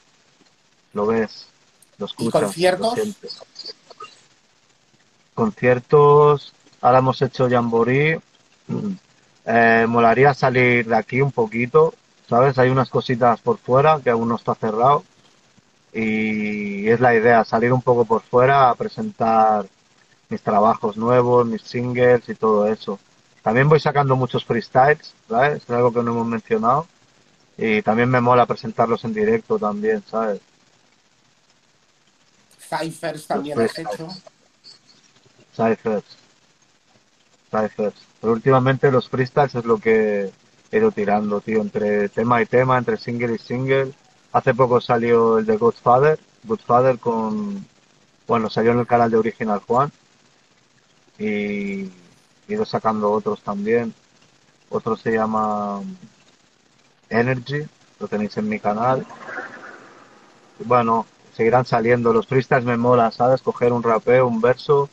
Lo 0.93 1.07
ves, 1.07 1.47
lo 1.99 2.07
escuchas. 2.07 2.43
conciertos? 2.43 2.99
conciertos, 5.39 6.53
ahora 6.81 6.99
hemos 6.99 7.23
hecho 7.23 7.49
Jamboree, 7.49 8.21
eh, 9.47 9.87
molaría 9.89 10.35
salir 10.35 10.85
de 10.89 10.97
aquí 10.97 11.21
un 11.21 11.31
poquito, 11.31 11.95
¿sabes? 12.29 12.59
Hay 12.59 12.71
unas 12.71 12.91
cositas 12.91 13.41
por 13.41 13.59
fuera 13.59 14.01
que 14.03 14.11
aún 14.11 14.29
no 14.29 14.35
está 14.35 14.57
cerrado 14.57 15.05
y 15.93 16.89
es 16.89 16.99
la 16.99 17.15
idea, 17.15 17.45
salir 17.45 17.73
un 17.73 17.83
poco 17.83 18.05
por 18.05 18.23
fuera 18.23 18.69
a 18.69 18.75
presentar 18.75 19.67
mis 20.29 20.43
trabajos 20.43 20.97
nuevos, 20.97 21.47
mis 21.47 21.63
singles 21.63 22.29
y 22.29 22.35
todo 22.35 22.67
eso. 22.67 22.99
También 23.49 23.67
voy 23.67 23.81
sacando 23.81 24.15
muchos 24.15 24.45
freestyles, 24.45 25.15
¿sabes? 25.27 25.63
Es 25.63 25.71
algo 25.71 25.91
que 25.91 26.03
no 26.03 26.11
hemos 26.11 26.27
mencionado 26.27 26.87
y 27.57 27.81
también 27.81 28.11
me 28.11 28.21
mola 28.21 28.45
presentarlos 28.45 29.03
en 29.05 29.15
directo 29.15 29.59
también, 29.59 30.05
¿sabes? 30.07 30.43
Cyphers 32.61 33.27
también 33.27 33.59
has 33.59 33.79
hecho. 33.79 34.07
Cyphers. 35.57 36.05
Cyphers. 37.51 37.95
Pero 38.21 38.35
últimamente 38.35 38.93
los 38.93 39.09
freestyles 39.09 39.55
es 39.55 39.65
lo 39.65 39.79
que 39.79 40.31
he 40.71 40.77
ido 40.77 40.93
tirando, 40.93 41.41
tío, 41.41 41.63
entre 41.63 42.11
tema 42.11 42.43
y 42.43 42.45
tema, 42.45 42.77
entre 42.77 42.99
single 42.99 43.37
y 43.37 43.39
single. 43.39 43.95
Hace 44.31 44.53
poco 44.53 44.79
salió 44.83 45.39
el 45.39 45.47
de 45.47 45.57
Godfather, 45.57 46.21
Godfather 46.45 46.99
con, 46.99 47.67
bueno, 48.27 48.51
salió 48.51 48.73
en 48.73 48.81
el 48.81 48.87
canal 48.87 49.11
de 49.11 49.17
Original 49.17 49.61
Juan 49.67 49.91
y 51.19 51.91
ido 52.49 52.65
sacando 52.65 53.13
otros 53.13 53.41
también. 53.43 53.95
Otro 54.71 54.97
se 54.97 55.13
llama 55.13 55.83
Energy, 57.09 57.67
lo 58.01 58.09
tenéis 58.09 58.37
en 58.37 58.49
mi 58.49 58.59
canal. 58.59 59.07
bueno, 60.65 61.07
seguirán 61.37 61.67
saliendo. 61.67 62.13
Los 62.13 62.27
freestyles 62.27 62.65
me 62.65 62.77
mola, 62.77 63.11
¿sabes? 63.11 63.43
Coger 63.43 63.73
un 63.73 63.83
rapeo, 63.83 64.27
un 64.27 64.41
verso, 64.41 64.89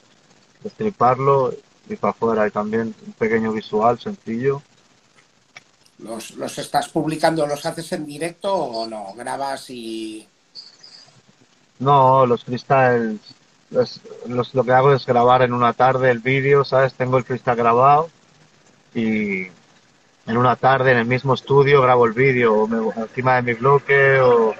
destriparlo 0.64 1.54
y 1.90 1.96
para 1.96 2.12
afuera. 2.12 2.48
Y 2.48 2.52
también 2.52 2.96
un 3.06 3.14
pequeño 3.14 3.52
visual 3.52 4.00
sencillo. 4.00 4.62
¿Los, 6.00 6.32
¿Los 6.32 6.58
estás 6.58 6.90
publicando, 6.90 7.48
los 7.48 7.66
haces 7.66 7.92
en 7.94 8.06
directo 8.06 8.54
o 8.54 8.88
no? 8.88 9.14
¿Grabas 9.16 9.70
y...? 9.70 10.28
No, 11.80 12.26
los 12.26 12.44
freestyles, 12.44 13.20
lo 14.28 14.64
que 14.64 14.72
hago 14.72 14.94
es 14.94 15.06
grabar 15.06 15.42
en 15.42 15.54
una 15.54 15.74
tarde 15.74 16.12
el 16.12 16.20
vídeo, 16.20 16.64
¿sabes? 16.64 16.94
Tengo 16.94 17.18
el 17.18 17.24
freestyle 17.24 17.58
grabado 17.58 18.10
y 18.94 19.48
en 20.28 20.38
una 20.38 20.56
tarde 20.56 20.92
en 20.92 20.98
el 20.98 21.06
mismo 21.06 21.34
estudio 21.34 21.82
grabo 21.82 22.06
el 22.06 22.14
vídeo 22.14 22.68
encima 22.96 23.36
de 23.36 23.42
mi 23.42 23.54
bloque 23.54 24.20
o, 24.20 24.54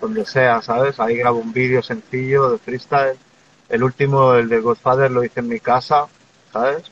donde 0.00 0.24
sea, 0.24 0.62
¿sabes? 0.62 0.98
Ahí 0.98 1.16
grabo 1.16 1.38
un 1.38 1.52
vídeo 1.52 1.82
sencillo 1.82 2.50
de 2.50 2.58
freestyle. 2.58 3.18
El 3.68 3.82
último, 3.84 4.34
el 4.34 4.48
de 4.48 4.60
Godfather, 4.60 5.10
lo 5.10 5.24
hice 5.24 5.40
en 5.40 5.48
mi 5.48 5.60
casa, 5.60 6.06
¿sabes? 6.52 6.90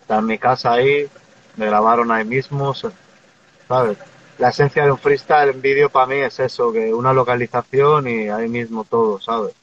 Está 0.00 0.18
en 0.18 0.26
mi 0.26 0.38
casa 0.38 0.72
ahí, 0.72 1.08
me 1.56 1.66
grabaron 1.66 2.10
ahí 2.12 2.24
mismo, 2.24 2.72
¿sabes? 2.74 3.98
La 4.38 4.50
esencia 4.50 4.84
de 4.84 4.92
un 4.92 4.98
freestyle 4.98 5.50
en 5.50 5.60
vídeo 5.60 5.90
para 5.90 6.06
mí 6.06 6.16
es 6.16 6.38
eso, 6.38 6.72
que 6.72 6.94
una 6.94 7.12
localización 7.12 8.06
y 8.06 8.28
ahí 8.28 8.48
mismo 8.48 8.84
todo, 8.84 9.20
¿sabes? 9.20 9.54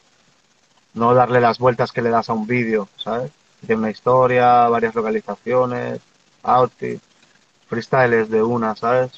No 0.96 1.14
darle 1.14 1.40
las 1.40 1.60
vueltas 1.60 1.92
que 1.92 2.02
le 2.02 2.10
das 2.10 2.30
a 2.30 2.34
un 2.34 2.48
vídeo, 2.48 2.90
¿sabes? 2.98 3.32
Tiene 3.66 3.80
una 3.82 3.92
historia, 3.92 4.68
varias 4.68 4.96
localizaciones, 4.96 6.00
outfit, 6.44 7.00
freestyle 7.70 8.28
de 8.28 8.42
una, 8.42 8.76
¿sabes? 8.76 9.12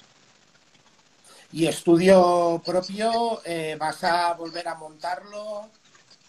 ¿Y 1.52 1.68
estudio 1.68 2.62
propio? 2.66 3.42
Eh, 3.46 3.78
¿Vas 3.80 4.04
a 4.04 4.34
volver 4.34 4.68
a 4.68 4.76
montarlo? 4.76 5.68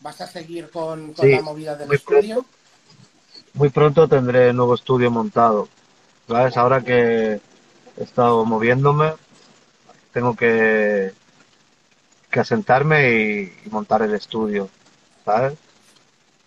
¿Vas 0.00 0.20
a 0.20 0.26
seguir 0.26 0.70
con, 0.70 1.14
la 1.16 1.42
movida 1.42 1.74
del 1.74 1.92
estudio? 1.92 2.44
muy 3.54 3.70
pronto 3.70 4.08
tendré 4.08 4.52
nuevo 4.52 4.74
estudio 4.74 5.10
montado. 5.10 5.68
¿Sabes? 6.28 6.56
Ahora 6.56 6.82
que 6.82 7.40
he 7.96 8.02
estado 8.04 8.44
moviéndome, 8.44 9.14
tengo 10.12 10.36
que, 10.36 11.12
que 12.30 12.40
asentarme 12.40 13.10
y, 13.10 13.52
montar 13.70 14.02
el 14.02 14.14
estudio. 14.14 14.68
¿Sabes? 15.28 15.58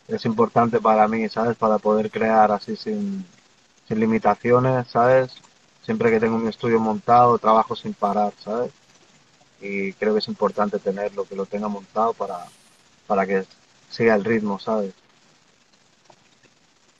Es 0.07 0.25
importante 0.25 0.81
para 0.81 1.07
mí, 1.07 1.29
¿sabes? 1.29 1.55
Para 1.55 1.77
poder 1.77 2.09
crear 2.09 2.51
así 2.51 2.75
sin, 2.75 3.25
sin 3.87 3.99
limitaciones, 3.99 4.87
¿sabes? 4.87 5.41
siempre 5.83 6.11
que 6.11 6.19
tengo 6.19 6.37
mi 6.37 6.49
estudio 6.49 6.79
montado, 6.79 7.37
trabajo 7.37 7.75
sin 7.75 7.93
parar, 7.93 8.33
¿sabes? 8.43 8.71
Y 9.59 9.93
creo 9.93 10.13
que 10.13 10.19
es 10.19 10.27
importante 10.27 10.79
tenerlo, 10.79 11.25
que 11.25 11.35
lo 11.35 11.45
tenga 11.45 11.67
montado 11.67 12.13
para, 12.13 12.45
para 13.07 13.25
que 13.25 13.45
siga 13.89 14.15
el 14.15 14.23
ritmo, 14.23 14.59
¿sabes? 14.59 14.93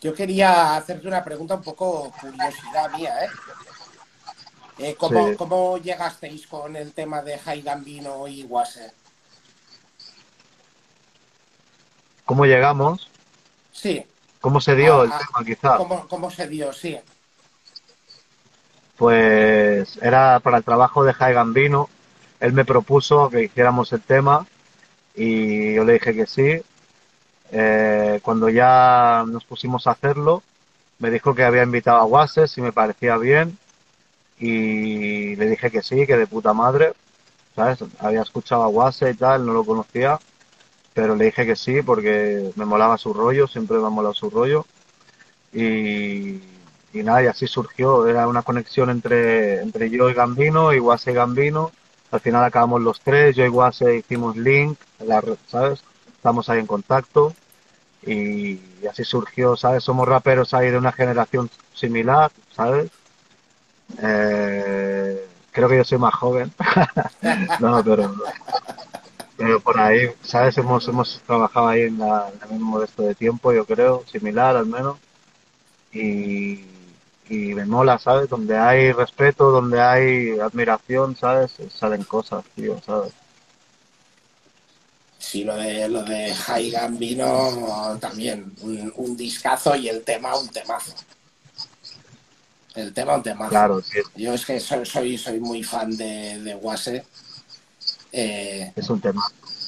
Yo 0.02 0.14
quería 0.14 0.76
hacerte 0.76 1.08
una 1.08 1.24
pregunta 1.24 1.56
un 1.56 1.64
poco 1.64 2.12
curiosidad 2.20 2.92
mía, 2.98 3.14
¿eh? 3.24 3.30
eh 4.80 4.96
¿cómo, 4.98 5.78
llegasteis 5.78 6.48
con 6.48 6.76
el 6.76 6.92
tema 6.94 7.22
de 7.22 7.38
Jai 7.38 7.62
Gambino 7.62 8.28
y 8.28 8.44
Wase? 8.44 8.92
¿Cómo 12.32 12.46
llegamos? 12.46 13.10
Sí. 13.74 14.06
¿Cómo 14.40 14.62
se 14.62 14.74
dio 14.74 15.04
el 15.04 15.10
tema, 15.10 15.46
quizás? 15.46 15.76
¿Cómo, 15.76 16.08
¿Cómo 16.08 16.32
se 16.32 16.48
dio? 16.48 16.72
Sí 16.72 16.98
pues 18.96 19.98
era 20.00 20.40
para 20.42 20.60
el 20.60 20.64
trabajo 20.64 21.04
de 21.04 21.12
Jai 21.12 21.34
Gambino. 21.34 21.90
Él 22.40 22.54
me 22.54 22.66
propuso 22.66 23.32
que 23.32 23.42
hiciéramos 23.44 23.92
el 23.94 24.02
tema 24.02 24.46
y 25.16 25.74
yo 25.74 25.84
le 25.84 25.94
dije 25.94 26.14
que 26.14 26.28
sí. 26.28 26.62
Eh, 27.52 28.20
cuando 28.22 28.48
ya 28.48 29.26
nos 29.28 29.44
pusimos 29.44 29.88
a 29.88 29.92
hacerlo, 29.92 30.44
me 31.00 31.10
dijo 31.10 31.34
que 31.34 31.44
había 31.44 31.64
invitado 31.64 31.98
a 31.98 32.06
Wases 32.06 32.56
y 32.60 32.62
me 32.62 32.72
parecía 32.72 33.18
bien 33.18 33.58
y 34.40 35.36
le 35.36 35.50
dije 35.50 35.72
que 35.72 35.82
sí, 35.82 36.06
que 36.06 36.16
de 36.16 36.28
puta 36.28 36.54
madre, 36.54 36.94
¿sabes? 37.56 37.80
Había 37.98 38.22
escuchado 38.22 38.62
a 38.62 38.68
Wases 38.68 39.16
y 39.16 39.18
tal, 39.18 39.48
no 39.48 39.54
lo 39.54 39.66
conocía, 39.66 40.20
pero 40.94 41.16
le 41.16 41.26
dije 41.26 41.46
que 41.46 41.56
sí 41.56 41.82
porque 41.82 42.52
me 42.56 42.66
molaba 42.66 42.98
su 42.98 43.14
rollo, 43.14 43.48
siempre 43.48 43.78
me 43.78 43.88
ha 43.88 43.90
molado 43.90 44.14
su 44.14 44.30
rollo 44.30 44.66
y 45.54 46.42
y 46.94 47.04
nada, 47.04 47.24
y 47.24 47.28
así 47.28 47.48
surgió, 47.48 48.08
era 48.08 48.28
una 48.28 48.42
conexión 48.42 48.90
entre, 48.90 49.62
entre 49.62 49.90
yo 49.90 50.10
y 50.10 50.14
Gambino, 50.14 50.74
y 50.74 50.80
Guase 50.80 51.12
y 51.12 51.16
Gambino, 51.16 51.72
al 52.12 52.20
final 52.20 52.44
acabamos 52.44 52.82
los 52.82 53.00
tres, 53.00 53.36
yo 53.36 53.46
y 53.46 53.50
Guase 53.50 53.98
hicimos 53.98 54.36
link, 54.36 54.78
¿sabes? 55.48 55.84
Estamos 56.14 56.50
ahí 56.50 56.60
en 56.60 56.68
contacto 56.68 57.34
y, 58.06 58.60
así 58.90 59.04
surgió, 59.04 59.56
¿sabes? 59.56 59.84
Somos 59.84 60.08
raperos 60.08 60.54
ahí 60.54 60.70
de 60.70 60.78
una 60.78 60.92
generación 60.92 61.50
similar, 61.74 62.32
¿sabes? 62.54 62.92
Eh, 64.02 65.28
creo 65.52 65.70
que 65.70 65.78
yo 65.78 65.84
soy 65.86 65.98
más 65.98 66.14
joven, 66.14 66.52
no, 67.60 67.82
pero, 67.84 68.14
pero 69.42 69.60
por 69.60 69.80
ahí, 69.80 70.10
¿sabes? 70.24 70.58
Hemos, 70.58 70.88
hemos 70.88 71.22
trabajado 71.26 71.68
ahí 71.68 71.82
en, 71.82 72.00
la, 72.00 72.30
en 72.34 72.44
el 72.44 72.50
mismo 72.52 72.72
modesto 72.72 73.04
de 73.04 73.16
tiempo, 73.16 73.52
yo 73.52 73.66
creo, 73.66 74.04
similar 74.12 74.56
al 74.56 74.66
menos. 74.66 74.98
Y, 75.92 76.66
y 77.30 77.54
me 77.54 77.66
mola, 77.66 77.98
¿sabes? 77.98 78.30
Donde 78.30 78.58
hay 78.58 78.92
respeto, 78.92 79.52
donde 79.52 79.82
hay 79.82 80.40
admiración, 80.40 81.16
¿sabes? 81.16 81.52
Salen 81.78 82.04
cosas, 82.04 82.44
tío, 82.56 82.82
¿sabes? 82.86 83.14
Sí, 85.18 85.44
lo 85.44 85.56
de, 85.56 85.88
lo 85.88 86.04
de 86.04 86.34
High 86.34 86.72
Gambino 86.72 87.98
también, 88.02 88.54
un, 88.62 89.16
discazo 89.16 89.76
y 89.76 89.88
el 89.88 90.04
tema 90.04 90.36
un 90.36 90.50
temazo. 90.50 90.94
El 92.76 92.92
tema 92.94 93.16
un 93.16 93.24
temazo. 93.24 93.50
Claro, 93.50 93.82
sí. 93.82 94.00
Yo 94.16 94.34
es 94.34 94.46
que 94.46 94.60
soy, 94.60 95.18
soy, 95.18 95.40
muy 95.40 95.64
fan 95.64 95.96
de, 95.96 96.40
de 96.40 96.56
Wase. 96.56 97.06
Eh, 98.12 98.72
es 98.76 98.90
un 98.90 99.02
tema. 99.02 99.26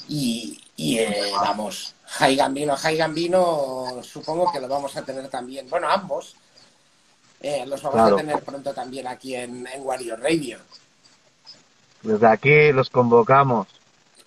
Y, 0.08 0.62
y 0.76 0.98
eh, 0.98 1.32
vamos, 1.34 1.96
High 2.06 2.36
Gambino, 2.36 2.76
High 2.76 2.98
Gambino, 2.98 4.02
supongo 4.04 4.52
que 4.52 4.60
lo 4.60 4.68
vamos 4.68 4.96
a 4.98 5.04
tener 5.04 5.28
también. 5.30 5.70
Bueno, 5.70 5.90
ambos 5.90 6.36
eh, 7.44 7.66
los 7.66 7.82
vamos 7.82 8.14
a 8.14 8.16
tener 8.16 8.42
pronto 8.42 8.74
también 8.74 9.06
aquí 9.06 9.36
en, 9.36 9.68
en 9.68 9.84
Wario 9.84 10.16
Radio. 10.16 10.60
Desde 12.02 12.28
aquí 12.28 12.72
los 12.72 12.90
convocamos. 12.90 13.68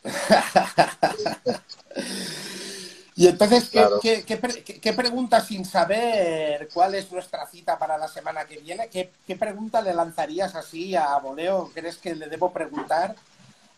y 3.17 3.27
entonces, 3.27 3.71
¿qué, 4.03 4.23
qué, 4.25 4.93
pregunta 4.93 5.41
sin 5.41 5.65
saber 5.65 6.69
cuál 6.73 6.95
es 6.95 7.11
nuestra 7.11 7.47
cita 7.47 7.79
para 7.79 7.97
la 7.97 8.09
semana 8.09 8.45
que 8.45 8.59
viene? 8.59 8.89
¿Qué, 8.89 9.37
pregunta 9.37 9.81
le 9.81 9.95
lanzarías 9.95 10.55
así 10.55 10.95
a 10.95 11.17
Boleo? 11.19 11.71
¿Crees 11.75 11.97
que 11.97 12.15
le 12.15 12.29
debo 12.29 12.53
preguntar 12.53 13.17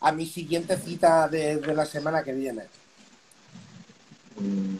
a 0.01 0.13
mi 0.13 0.27
siguiente 0.27 0.77
cita 0.77 1.29
de, 1.29 1.57
de 1.57 1.75
la 1.75 1.87
semana 1.87 2.23
que 2.23 2.33
viene? 2.33 2.63
Mm. 4.39 4.77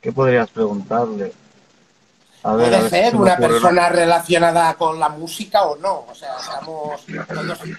¿Qué 0.00 0.12
podrías 0.12 0.48
preguntarle? 0.50 1.32
Puede 2.42 2.88
ser 2.88 3.16
una 3.16 3.36
persona 3.36 3.90
relacionada 3.90 4.72
con 4.74 4.98
la 4.98 5.10
música 5.10 5.62
o 5.64 5.76
no. 5.76 6.06
O 6.10 6.14
sea, 6.14 6.36
estamos, 6.38 7.04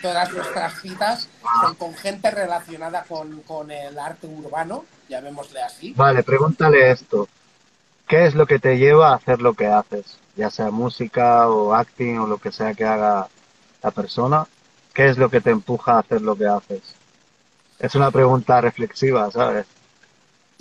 todas 0.01 0.31
nuestras 0.31 0.81
citas 0.81 1.29
son 1.61 1.75
con 1.75 1.95
gente 1.95 2.29
relacionada 2.29 3.03
con, 3.07 3.71
el 3.71 3.97
arte 3.97 4.27
urbano, 4.27 4.85
llamémosle 5.09 5.61
así. 5.63 5.93
Vale, 5.93 6.21
pregúntale 6.21 6.91
esto. 6.91 7.27
¿Qué 8.07 8.25
es 8.25 8.35
lo 8.35 8.45
que 8.45 8.59
te 8.59 8.77
lleva 8.77 9.09
a 9.09 9.15
hacer 9.15 9.41
lo 9.41 9.53
que 9.55 9.65
haces? 9.65 10.17
Ya 10.35 10.51
sea 10.51 10.69
música 10.69 11.49
o 11.49 11.73
acting 11.73 12.19
o 12.19 12.27
lo 12.27 12.37
que 12.37 12.51
sea 12.51 12.73
que 12.75 12.85
haga 12.85 13.27
la 13.81 13.91
persona. 13.91 14.47
¿Qué 14.93 15.09
es 15.09 15.17
lo 15.17 15.29
que 15.29 15.41
te 15.41 15.51
empuja 15.51 15.93
a 15.93 15.99
hacer 15.99 16.21
lo 16.21 16.35
que 16.35 16.47
haces? 16.47 16.81
Es 17.79 17.95
una 17.95 18.11
pregunta 18.11 18.61
reflexiva, 18.61 19.31
¿sabes? 19.31 19.65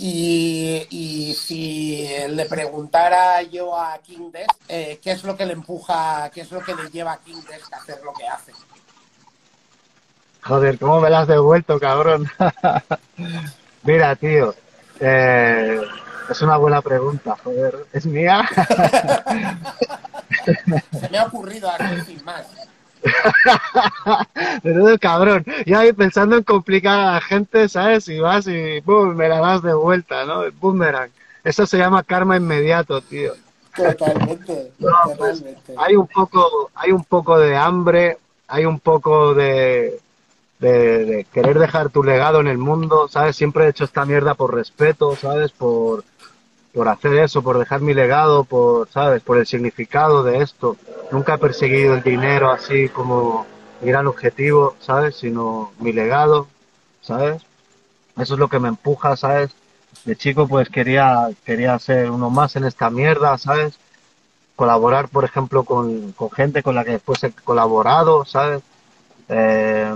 Y, 0.03 1.37
si 1.39 2.09
le 2.29 2.47
preguntara 2.47 3.43
yo 3.43 3.79
a 3.79 3.99
King 3.99 4.31
eh, 4.67 4.99
qué 5.03 5.11
es 5.13 5.23
lo 5.25 5.37
que 5.37 5.45
le 5.45 5.53
empuja, 5.53 6.31
qué 6.33 6.41
es 6.41 6.51
lo 6.51 6.61
que 6.61 6.75
le 6.75 6.89
lleva 6.91 7.13
a 7.13 7.19
King 7.19 7.43
a 7.71 7.77
hacer 7.77 8.01
lo 8.03 8.15
que 8.15 8.27
hace. 8.27 8.53
Joder, 10.43 10.79
¿cómo 10.79 11.03
me 11.03 11.11
la 11.11 11.21
has 11.21 11.29
devuelto, 11.29 11.79
cabrón? 11.79 12.27
Mira, 13.83 14.17
tío, 14.17 14.55
eh, 15.01 15.83
es 16.31 16.41
una 16.41 16.57
buena 16.57 16.81
pregunta, 16.81 17.37
joder. 17.45 17.87
¿Es 17.93 18.07
mía? 18.07 18.49
Se 20.99 21.09
me 21.11 21.19
ha 21.19 21.25
ocurrido 21.25 21.69
así 21.71 22.01
sin 22.07 22.25
más. 22.25 22.47
Menudo 24.63 24.99
cabrón. 24.99 25.45
Ya 25.67 25.81
ahí 25.81 25.93
pensando 25.93 26.37
en 26.37 26.43
complicar 26.43 26.99
a 26.99 27.13
la 27.13 27.21
gente, 27.21 27.69
¿sabes? 27.69 28.09
Y 28.09 28.21
vas 28.21 28.47
y 28.47 28.81
¡pum! 28.83 29.15
me 29.15 29.29
la 29.29 29.41
das 29.41 29.63
de 29.63 29.75
vuelta, 29.75 30.25
¿no? 30.25 30.45
El 30.45 30.53
boomerang. 30.53 31.11
Eso 31.45 31.67
se 31.67 31.79
llama 31.79 32.03
karma 32.03 32.37
inmediato, 32.37 33.01
tío. 33.01 33.33
Totalmente, 33.75 34.73
pues, 34.81 34.93
totalmente. 35.05 35.75
hay 35.77 35.97
un 35.97 36.07
poco, 36.07 36.71
hay 36.75 36.93
un 36.93 37.05
poco 37.05 37.39
de 37.39 37.57
hambre, 37.57 38.19
hay 38.49 38.65
un 38.65 38.81
poco 38.81 39.35
de, 39.35 40.01
de, 40.59 41.27
querer 41.33 41.59
dejar 41.59 41.91
tu 41.91 42.03
legado 42.03 42.41
en 42.41 42.49
el 42.49 42.59
mundo, 42.59 43.09
¿sabes? 43.09 43.37
Siempre 43.37 43.65
he 43.65 43.69
hecho 43.69 43.85
esta 43.85 44.05
mierda 44.05 44.35
por 44.35 44.55
respeto, 44.55 45.17
¿sabes? 45.17 45.53
Por, 45.53 46.05
por 46.73 46.89
hacer 46.89 47.15
eso, 47.15 47.43
por 47.43 47.59
dejar 47.59 47.81
mi 47.81 47.95
legado, 47.95 48.45
por, 48.45 48.89
¿sabes? 48.91 49.23
Por 49.23 49.39
el 49.39 49.47
significado 49.47 50.23
de 50.23 50.43
esto. 50.43 50.77
Nunca 51.11 51.35
he 51.35 51.39
perseguido 51.39 51.95
el 51.95 52.03
dinero 52.03 52.51
así 52.51 52.89
como 52.89 53.47
mi 53.81 53.89
gran 53.89 54.07
objetivo, 54.07 54.77
¿sabes? 54.81 55.17
Sino 55.17 55.73
mi 55.79 55.93
legado, 55.93 56.47
¿sabes? 57.01 57.43
Eso 58.17 58.35
es 58.35 58.41
lo 58.41 58.49
que 58.49 58.61
me 58.61 58.69
empuja, 58.69 59.17
¿sabes? 59.17 59.51
De 60.05 60.17
chico 60.17 60.47
pues 60.47 60.69
quería, 60.69 61.29
quería 61.45 61.79
ser 61.79 62.11
uno 62.11 62.31
más 62.31 62.55
en 62.57 62.65
esta 62.65 62.91
mierda, 62.91 63.37
¿sabes? 63.39 63.79
Colaborar, 64.55 65.09
por 65.09 65.25
ejemplo, 65.25 65.65
con, 65.65 66.13
con 66.13 66.31
gente 66.31 66.63
con 66.63 66.75
la 66.75 66.85
que 66.85 66.93
después 66.93 67.23
he 67.25 67.33
colaborado, 67.33 68.25
¿sabes? 68.25 68.63
Eh, 69.29 69.95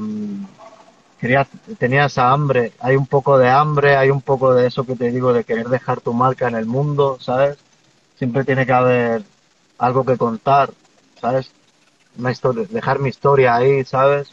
tenía 1.79 2.05
esa 2.07 2.31
hambre, 2.31 2.73
hay 2.81 2.97
un 2.97 3.07
poco 3.07 3.39
de 3.39 3.49
hambre, 3.49 3.97
hay 3.97 4.11
un 4.11 4.21
poco 4.21 4.55
de 4.55 4.67
eso 4.67 4.85
que 4.85 4.97
te 4.97 5.11
digo, 5.11 5.33
de 5.33 5.45
querer 5.45 5.69
dejar 5.69 6.01
tu 6.01 6.13
marca 6.13 6.49
en 6.49 6.55
el 6.55 6.67
mundo, 6.67 7.19
¿sabes? 7.21 7.57
Siempre 8.17 8.45
tiene 8.45 8.67
que 8.67 8.73
haber 8.73 9.23
algo 9.79 10.05
que 10.05 10.17
contar, 10.17 10.71
¿sabes? 11.21 11.51
Una 12.19 12.31
historia, 12.31 12.67
dejar 12.71 12.99
mi 12.99 13.09
historia 13.09 13.57
ahí, 13.57 13.85
¿sabes? 13.85 14.33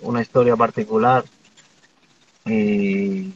Una 0.00 0.22
historia 0.22 0.56
particular. 0.56 1.24
Y 2.46 3.34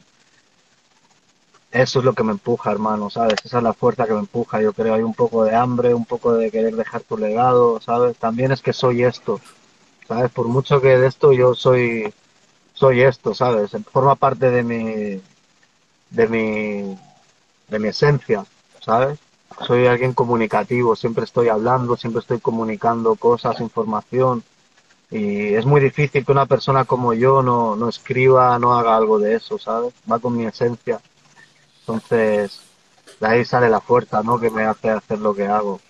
eso 1.70 1.98
es 1.98 2.04
lo 2.04 2.14
que 2.14 2.24
me 2.24 2.32
empuja, 2.32 2.70
hermano, 2.72 3.10
¿sabes? 3.10 3.34
Esa 3.44 3.58
es 3.58 3.64
la 3.64 3.72
fuerza 3.74 4.06
que 4.06 4.14
me 4.14 4.20
empuja, 4.20 4.60
yo 4.60 4.72
creo. 4.72 4.94
Hay 4.94 5.02
un 5.02 5.14
poco 5.14 5.44
de 5.44 5.54
hambre, 5.54 5.92
un 5.92 6.04
poco 6.04 6.32
de 6.34 6.50
querer 6.50 6.76
dejar 6.76 7.02
tu 7.02 7.18
legado, 7.18 7.80
¿sabes? 7.80 8.16
También 8.16 8.52
es 8.52 8.62
que 8.62 8.72
soy 8.72 9.04
esto, 9.04 9.40
¿sabes? 10.08 10.30
Por 10.30 10.48
mucho 10.48 10.80
que 10.80 10.96
de 10.96 11.06
esto 11.06 11.32
yo 11.32 11.54
soy 11.54 12.12
soy 12.74 13.02
esto, 13.02 13.34
¿sabes? 13.34 13.70
Forma 13.90 14.16
parte 14.16 14.50
de 14.50 14.62
mi, 14.62 15.22
de 16.10 16.28
mi, 16.28 16.98
de 17.68 17.78
mi 17.78 17.88
esencia, 17.88 18.44
¿sabes? 18.80 19.18
Soy 19.66 19.86
alguien 19.86 20.12
comunicativo, 20.12 20.96
siempre 20.96 21.24
estoy 21.24 21.48
hablando, 21.48 21.96
siempre 21.96 22.20
estoy 22.20 22.40
comunicando 22.40 23.14
cosas, 23.14 23.60
información. 23.60 24.42
Y 25.10 25.54
es 25.54 25.64
muy 25.64 25.80
difícil 25.80 26.24
que 26.24 26.32
una 26.32 26.46
persona 26.46 26.84
como 26.84 27.14
yo 27.14 27.42
no, 27.42 27.76
no 27.76 27.88
escriba, 27.88 28.58
no 28.58 28.74
haga 28.74 28.96
algo 28.96 29.20
de 29.20 29.36
eso, 29.36 29.58
¿sabes? 29.58 29.94
Va 30.10 30.18
con 30.18 30.36
mi 30.36 30.44
esencia. 30.44 31.00
Entonces, 31.80 32.60
de 33.20 33.26
ahí 33.28 33.44
sale 33.44 33.68
la 33.68 33.80
fuerza, 33.80 34.22
¿no? 34.24 34.40
Que 34.40 34.50
me 34.50 34.64
hace 34.64 34.90
hacer 34.90 35.20
lo 35.20 35.34
que 35.34 35.46
hago. 35.46 35.80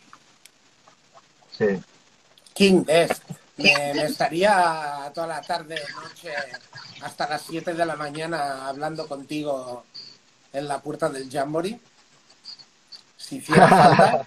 Sí. 1.53 1.81
King 2.53 2.85
es. 2.87 3.23
Me, 3.57 3.73
estaría 4.05 5.11
toda 5.15 5.29
la 5.29 5.41
tarde, 5.41 5.81
noche, 6.03 6.33
hasta 7.03 7.29
las 7.29 7.43
7 7.43 7.75
de 7.75 7.87
la 7.87 7.95
mañana 7.95 8.67
hablando 8.69 9.07
contigo 9.07 9.85
en 10.53 10.67
la 10.67 10.81
puerta 10.81 11.09
del 11.09 11.31
Jamboree. 11.31 11.79
Si 13.17 13.37
hiciera 13.37 13.69
falta. 13.69 14.25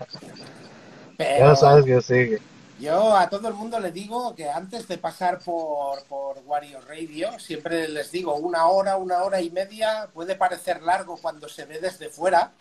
Pero 1.17 1.55
sabes 1.55 1.85
que 1.85 2.01
sí. 2.01 2.43
Yo 2.79 3.17
a 3.17 3.27
todo 3.27 3.47
el 3.47 3.55
mundo 3.55 3.79
le 3.79 3.91
digo 3.91 4.35
que 4.35 4.49
antes 4.49 4.87
de 4.87 4.99
pasar 4.99 5.39
por, 5.39 6.03
por 6.03 6.37
Wario 6.45 6.79
Radio, 6.81 7.39
siempre 7.39 7.87
les 7.87 8.11
digo 8.11 8.35
una 8.35 8.67
hora, 8.67 8.97
una 8.97 9.23
hora 9.23 9.41
y 9.41 9.49
media, 9.49 10.07
puede 10.13 10.35
parecer 10.35 10.83
largo 10.83 11.17
cuando 11.17 11.49
se 11.49 11.65
ve 11.65 11.79
desde 11.79 12.09
fuera, 12.09 12.51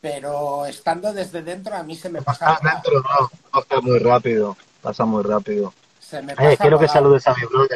pero 0.00 0.64
estando 0.66 1.12
desde 1.12 1.42
dentro 1.42 1.74
a 1.74 1.82
mí 1.82 1.96
se 1.96 2.08
me 2.08 2.22
pasa. 2.22 2.56
dentro 2.62 3.02
no, 3.02 3.30
pasa 3.50 3.80
muy 3.80 3.98
rápido 3.98 4.56
pasa 4.86 5.04
muy 5.04 5.24
rápido. 5.24 5.74
Eh, 6.12 6.56
quiero 6.60 6.78
que 6.78 6.86
saludes 6.86 7.26
a 7.26 7.34
mi 7.34 7.44
bro. 7.46 7.66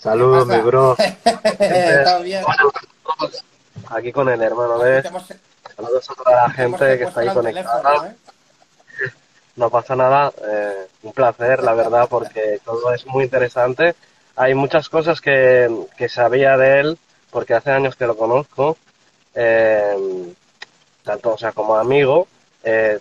Saludos, 0.00 0.48
mi 0.48 0.58
bro. 0.58 0.96
aquí 3.90 4.10
con 4.10 4.28
el 4.30 4.42
hermano, 4.42 4.78
¿ves? 4.80 5.06
Saludos 5.76 6.10
a 6.10 6.14
toda 6.14 6.42
la 6.42 6.50
gente 6.50 6.98
que 6.98 7.04
está 7.04 7.20
ahí 7.20 7.28
conectada. 7.28 8.08
¿eh? 8.08 8.16
No 9.54 9.70
pasa 9.70 9.94
nada, 9.94 10.32
eh, 10.44 10.88
un 11.04 11.12
placer, 11.12 11.62
la 11.62 11.74
verdad, 11.74 12.08
porque 12.10 12.60
todo 12.64 12.92
es 12.92 13.06
muy 13.06 13.22
interesante. 13.22 13.94
Hay 14.34 14.54
muchas 14.56 14.88
cosas 14.88 15.20
que, 15.20 15.72
que 15.96 16.08
sabía 16.08 16.56
de 16.56 16.80
él, 16.80 16.98
porque 17.30 17.54
hace 17.54 17.70
años 17.70 17.94
que 17.94 18.08
lo 18.08 18.16
conozco, 18.16 18.76
tanto 21.04 21.34
o 21.34 21.38
sea, 21.38 21.52
como 21.52 21.76
amigo, 21.76 22.26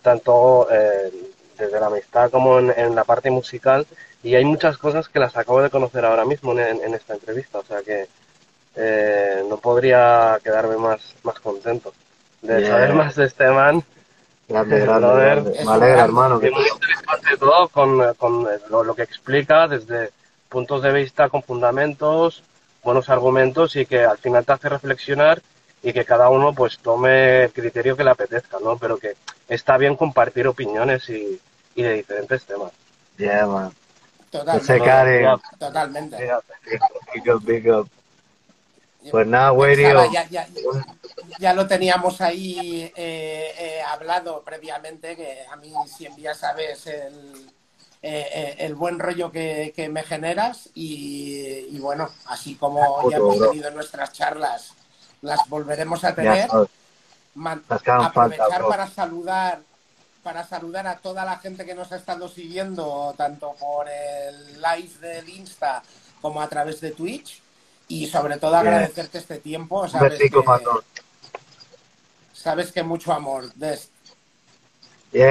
tanto 0.03 0.67
desde 1.57 1.79
la 1.79 1.87
amistad 1.87 2.29
como 2.31 2.59
en, 2.59 2.95
la 2.95 3.03
parte 3.03 3.29
musical 3.29 3.85
y 4.23 4.35
hay 4.35 4.45
muchas 4.45 4.77
cosas 4.77 5.09
que 5.09 5.19
las 5.19 5.35
acabo 5.35 5.61
de 5.61 5.69
conocer 5.69 6.05
ahora 6.05 6.25
mismo 6.25 6.57
en, 6.57 6.93
esta 6.93 7.13
entrevista, 7.13 7.59
o 7.59 7.63
sea 7.63 7.81
que 7.81 8.07
eh, 8.75 9.43
no 9.49 9.57
podría 9.57 10.39
quedarme 10.43 10.77
más, 10.77 11.15
más 11.23 11.39
contento 11.39 11.93
de 12.43 12.67
saber 12.67 12.93
más 12.93 13.15
de 13.15 13.25
este 13.25 13.47
man. 13.47 13.83
Grande, 14.47 14.81
grande, 14.81 15.63
Me 15.65 15.71
alegra, 15.71 16.03
hermano. 16.03 16.39
Que 16.39 16.51
muy 16.51 16.65
interesante 16.67 17.37
todo 17.37 17.69
con, 17.69 18.13
con 18.15 18.47
lo, 18.69 18.83
lo, 18.83 18.93
que 18.93 19.03
explica 19.03 19.67
desde 19.67 20.11
puntos 20.49 20.83
de 20.83 20.91
vista 20.91 21.29
con 21.29 21.41
fundamentos, 21.41 22.43
buenos 22.83 23.09
argumentos 23.09 23.75
y 23.77 23.85
que 23.85 24.03
al 24.03 24.17
final 24.17 24.45
te 24.45 24.51
hace 24.51 24.69
reflexionar 24.69 25.41
y 25.81 25.93
que 25.93 26.05
cada 26.05 26.29
uno 26.29 26.53
pues 26.53 26.77
tome 26.79 27.45
el 27.45 27.53
criterio 27.53 27.95
que 27.95 28.03
le 28.03 28.11
apetezca, 28.11 28.57
¿no? 28.63 28.77
Pero 28.77 28.97
que 28.97 29.15
está 29.47 29.77
bien 29.77 29.95
compartir 29.95 30.47
opiniones 30.47 31.09
y, 31.09 31.39
y 31.75 31.81
de 31.83 31.93
diferentes 31.93 32.45
temas. 32.45 32.71
Yeah, 33.17 33.45
man. 33.45 33.73
Totalmente. 34.31 35.27
Totalmente. 35.59 36.17
Big 37.13 37.29
up, 37.29 37.43
big 37.43 37.71
up. 37.71 37.89
Pues 39.11 39.27
nada, 39.27 39.49
güey, 39.49 39.75
ya, 39.81 40.27
ya, 40.29 40.47
ya, 41.37 41.53
lo 41.53 41.67
teníamos 41.67 42.21
ahí 42.21 42.89
eh, 42.95 43.53
eh, 43.59 43.81
hablado 43.85 44.41
previamente, 44.43 45.17
que 45.17 45.39
a 45.51 45.57
mí 45.57 45.73
siempre 45.93 46.23
ya 46.23 46.33
sabes 46.33 46.87
el, 46.87 47.51
eh, 48.01 48.55
el 48.59 48.75
buen 48.75 48.99
rollo 48.99 49.29
que, 49.29 49.73
que 49.75 49.89
me 49.89 50.03
generas 50.03 50.69
y, 50.73 51.67
y, 51.69 51.79
bueno, 51.79 52.09
así 52.27 52.55
como 52.55 53.09
ya 53.11 53.17
hemos 53.17 53.39
tenido 53.39 53.71
nuestras 53.71 54.13
charlas, 54.13 54.73
las 55.21 55.49
volveremos 55.49 56.01
a 56.05 56.15
tener. 56.15 56.49
Aprovechar 57.35 58.67
para 58.67 58.87
saludar 58.87 59.59
para 60.23 60.45
saludar 60.45 60.87
a 60.87 60.95
toda 60.95 61.25
la 61.25 61.37
gente 61.37 61.65
que 61.65 61.75
nos 61.75 61.91
ha 61.91 61.97
estado 61.97 62.29
siguiendo, 62.29 63.13
tanto 63.17 63.53
por 63.59 63.87
el 63.89 64.53
live 64.61 64.97
del 65.01 65.29
Insta 65.29 65.83
como 66.21 66.41
a 66.41 66.47
través 66.47 66.79
de 66.79 66.91
Twitch. 66.91 67.41
Y 67.89 68.07
sobre 68.07 68.37
todo 68.37 68.55
agradecerte 68.55 69.17
este 69.17 69.39
tiempo. 69.39 69.87
Sabes 69.89 70.17
que, 70.17 70.31
sabes 72.33 72.71
que 72.71 72.81
mucho 72.81 73.11
amor. 73.11 73.53
Des. 73.55 73.89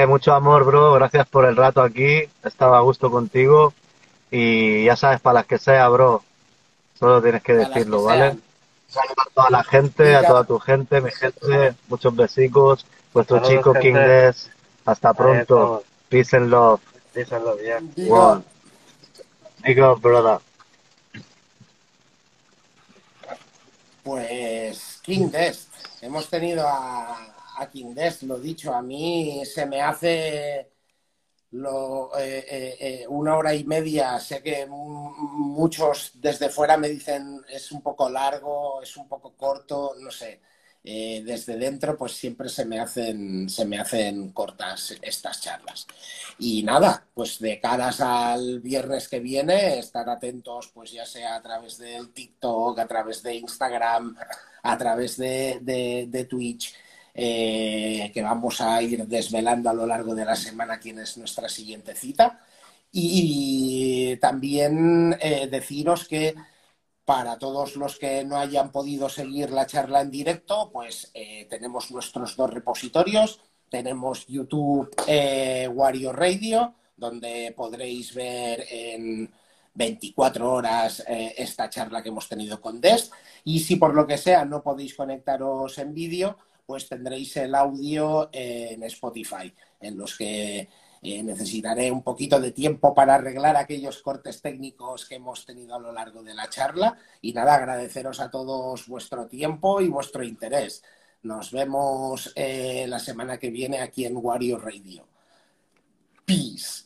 mucho 0.06 0.34
amor, 0.34 0.64
bro. 0.64 0.92
Gracias 0.92 1.26
por 1.26 1.46
el 1.46 1.56
rato 1.56 1.82
aquí. 1.82 2.28
Estaba 2.44 2.76
a 2.76 2.82
gusto 2.82 3.10
contigo. 3.10 3.72
Y 4.30 4.84
ya 4.84 4.96
sabes, 4.96 5.20
para 5.20 5.40
las 5.40 5.46
que 5.46 5.58
sea, 5.58 5.88
bro. 5.88 6.22
Solo 6.98 7.22
tienes 7.22 7.42
que 7.42 7.54
decirlo, 7.54 8.04
¿vale? 8.04 8.36
Saludos 8.92 9.26
a 9.26 9.30
toda 9.34 9.50
la 9.50 9.64
gente, 9.64 10.14
a 10.14 10.26
toda 10.26 10.44
tu 10.44 10.58
gente, 10.58 11.00
mi 11.00 11.10
gente. 11.10 11.74
Muchos 11.88 12.14
besicos. 12.14 12.84
Vuestro 13.14 13.40
chico 13.40 13.72
King 13.72 13.94
Des. 13.94 14.50
Hasta 14.84 15.14
pronto. 15.14 15.82
Peace 16.10 16.36
and 16.36 16.50
love. 16.50 16.78
Peace 17.14 17.34
and 17.34 17.42
love, 17.42 17.58
yeah. 17.62 17.80
One. 18.06 18.44
Big 19.64 19.80
up, 19.80 19.98
brother. 20.02 20.40
Pues 24.02 25.00
King 25.02 25.30
Dest. 25.30 25.70
Hemos 26.02 26.28
tenido 26.28 26.68
a, 26.68 27.16
a 27.56 27.66
King 27.72 27.94
Dest, 27.94 28.24
lo 28.24 28.38
dicho, 28.38 28.74
a 28.74 28.82
mí 28.82 29.42
se 29.46 29.64
me 29.64 29.80
hace 29.80 30.68
eh, 31.52 32.46
eh, 32.48 32.76
eh, 32.80 33.06
una 33.08 33.36
hora 33.36 33.54
y 33.54 33.64
media. 33.64 34.18
Sé 34.20 34.42
que 34.42 34.66
muchos 34.66 36.12
desde 36.14 36.48
fuera 36.48 36.76
me 36.76 36.88
dicen 36.88 37.42
es 37.48 37.70
un 37.72 37.82
poco 37.82 38.08
largo, 38.08 38.80
es 38.82 38.96
un 38.96 39.08
poco 39.08 39.34
corto, 39.36 39.94
no 40.00 40.10
sé. 40.10 40.40
Desde 40.84 41.56
dentro 41.58 41.96
pues 41.96 42.12
siempre 42.12 42.48
se 42.48 42.64
me 42.64 42.80
hacen 42.80 43.48
se 43.48 43.64
me 43.64 43.78
hacen 43.78 44.32
cortas 44.32 44.96
estas 45.00 45.40
charlas 45.40 45.86
y 46.40 46.64
nada 46.64 47.06
pues 47.14 47.38
de 47.38 47.60
caras 47.60 48.00
al 48.00 48.58
viernes 48.58 49.08
que 49.08 49.20
viene 49.20 49.78
estar 49.78 50.10
atentos 50.10 50.72
pues 50.74 50.90
ya 50.90 51.06
sea 51.06 51.36
a 51.36 51.42
través 51.42 51.78
del 51.78 52.12
TikTok 52.12 52.80
a 52.80 52.86
través 52.88 53.22
de 53.22 53.36
Instagram 53.36 54.16
a 54.62 54.78
través 54.78 55.16
de, 55.16 56.26
Twitch 56.28 56.74
eh, 57.14 58.10
que 58.14 58.22
vamos 58.22 58.62
a 58.62 58.80
ir 58.82 59.06
desvelando 59.06 59.68
a 59.68 59.74
lo 59.74 59.86
largo 59.86 60.14
de 60.14 60.24
la 60.24 60.34
semana 60.34 60.80
quién 60.80 60.98
es 60.98 61.18
nuestra 61.18 61.46
siguiente 61.46 61.94
cita 61.94 62.40
y 62.90 64.16
también 64.16 65.14
eh, 65.20 65.46
deciros 65.50 66.08
que 66.08 66.34
para 67.04 67.38
todos 67.38 67.76
los 67.76 67.98
que 67.98 68.24
no 68.24 68.38
hayan 68.38 68.72
podido 68.72 69.10
seguir 69.10 69.50
la 69.50 69.66
charla 69.66 70.00
en 70.00 70.10
directo, 70.10 70.70
pues 70.72 71.10
eh, 71.12 71.46
tenemos 71.50 71.90
nuestros 71.90 72.36
dos 72.36 72.50
repositorios. 72.50 73.40
Tenemos 73.68 74.26
YouTube 74.26 74.94
Wario 75.74 76.12
Radio, 76.12 76.74
donde 76.96 77.52
podréis 77.56 78.14
ver 78.14 78.66
en 78.70 79.32
24 79.74 80.52
horas 80.52 81.02
esta 81.08 81.70
charla 81.70 82.02
que 82.02 82.10
hemos 82.10 82.28
tenido 82.28 82.60
con 82.60 82.80
Dest. 82.80 83.12
Y 83.44 83.60
si 83.60 83.76
por 83.76 83.94
lo 83.94 84.06
que 84.06 84.18
sea 84.18 84.44
no 84.44 84.62
podéis 84.62 84.94
conectaros 84.94 85.78
en 85.78 85.94
vídeo, 85.94 86.36
pues 86.72 86.88
tendréis 86.88 87.36
el 87.36 87.54
audio 87.54 88.30
en 88.32 88.82
Spotify, 88.84 89.52
en 89.78 89.98
los 89.98 90.16
que 90.16 90.70
eh, 91.02 91.22
necesitaré 91.22 91.90
un 91.90 92.02
poquito 92.02 92.40
de 92.40 92.50
tiempo 92.50 92.94
para 92.94 93.16
arreglar 93.16 93.56
aquellos 93.56 94.00
cortes 94.00 94.40
técnicos 94.40 95.04
que 95.04 95.16
hemos 95.16 95.44
tenido 95.44 95.74
a 95.74 95.78
lo 95.78 95.92
largo 95.92 96.22
de 96.22 96.32
la 96.32 96.48
charla. 96.48 96.96
Y 97.20 97.34
nada, 97.34 97.56
agradeceros 97.56 98.20
a 98.20 98.30
todos 98.30 98.88
vuestro 98.88 99.26
tiempo 99.26 99.82
y 99.82 99.88
vuestro 99.88 100.24
interés. 100.24 100.82
Nos 101.24 101.52
vemos 101.52 102.32
eh, 102.36 102.86
la 102.88 102.98
semana 102.98 103.36
que 103.36 103.50
viene 103.50 103.80
aquí 103.80 104.06
en 104.06 104.16
Wario 104.16 104.56
Radio. 104.56 105.06
Peace. 106.24 106.84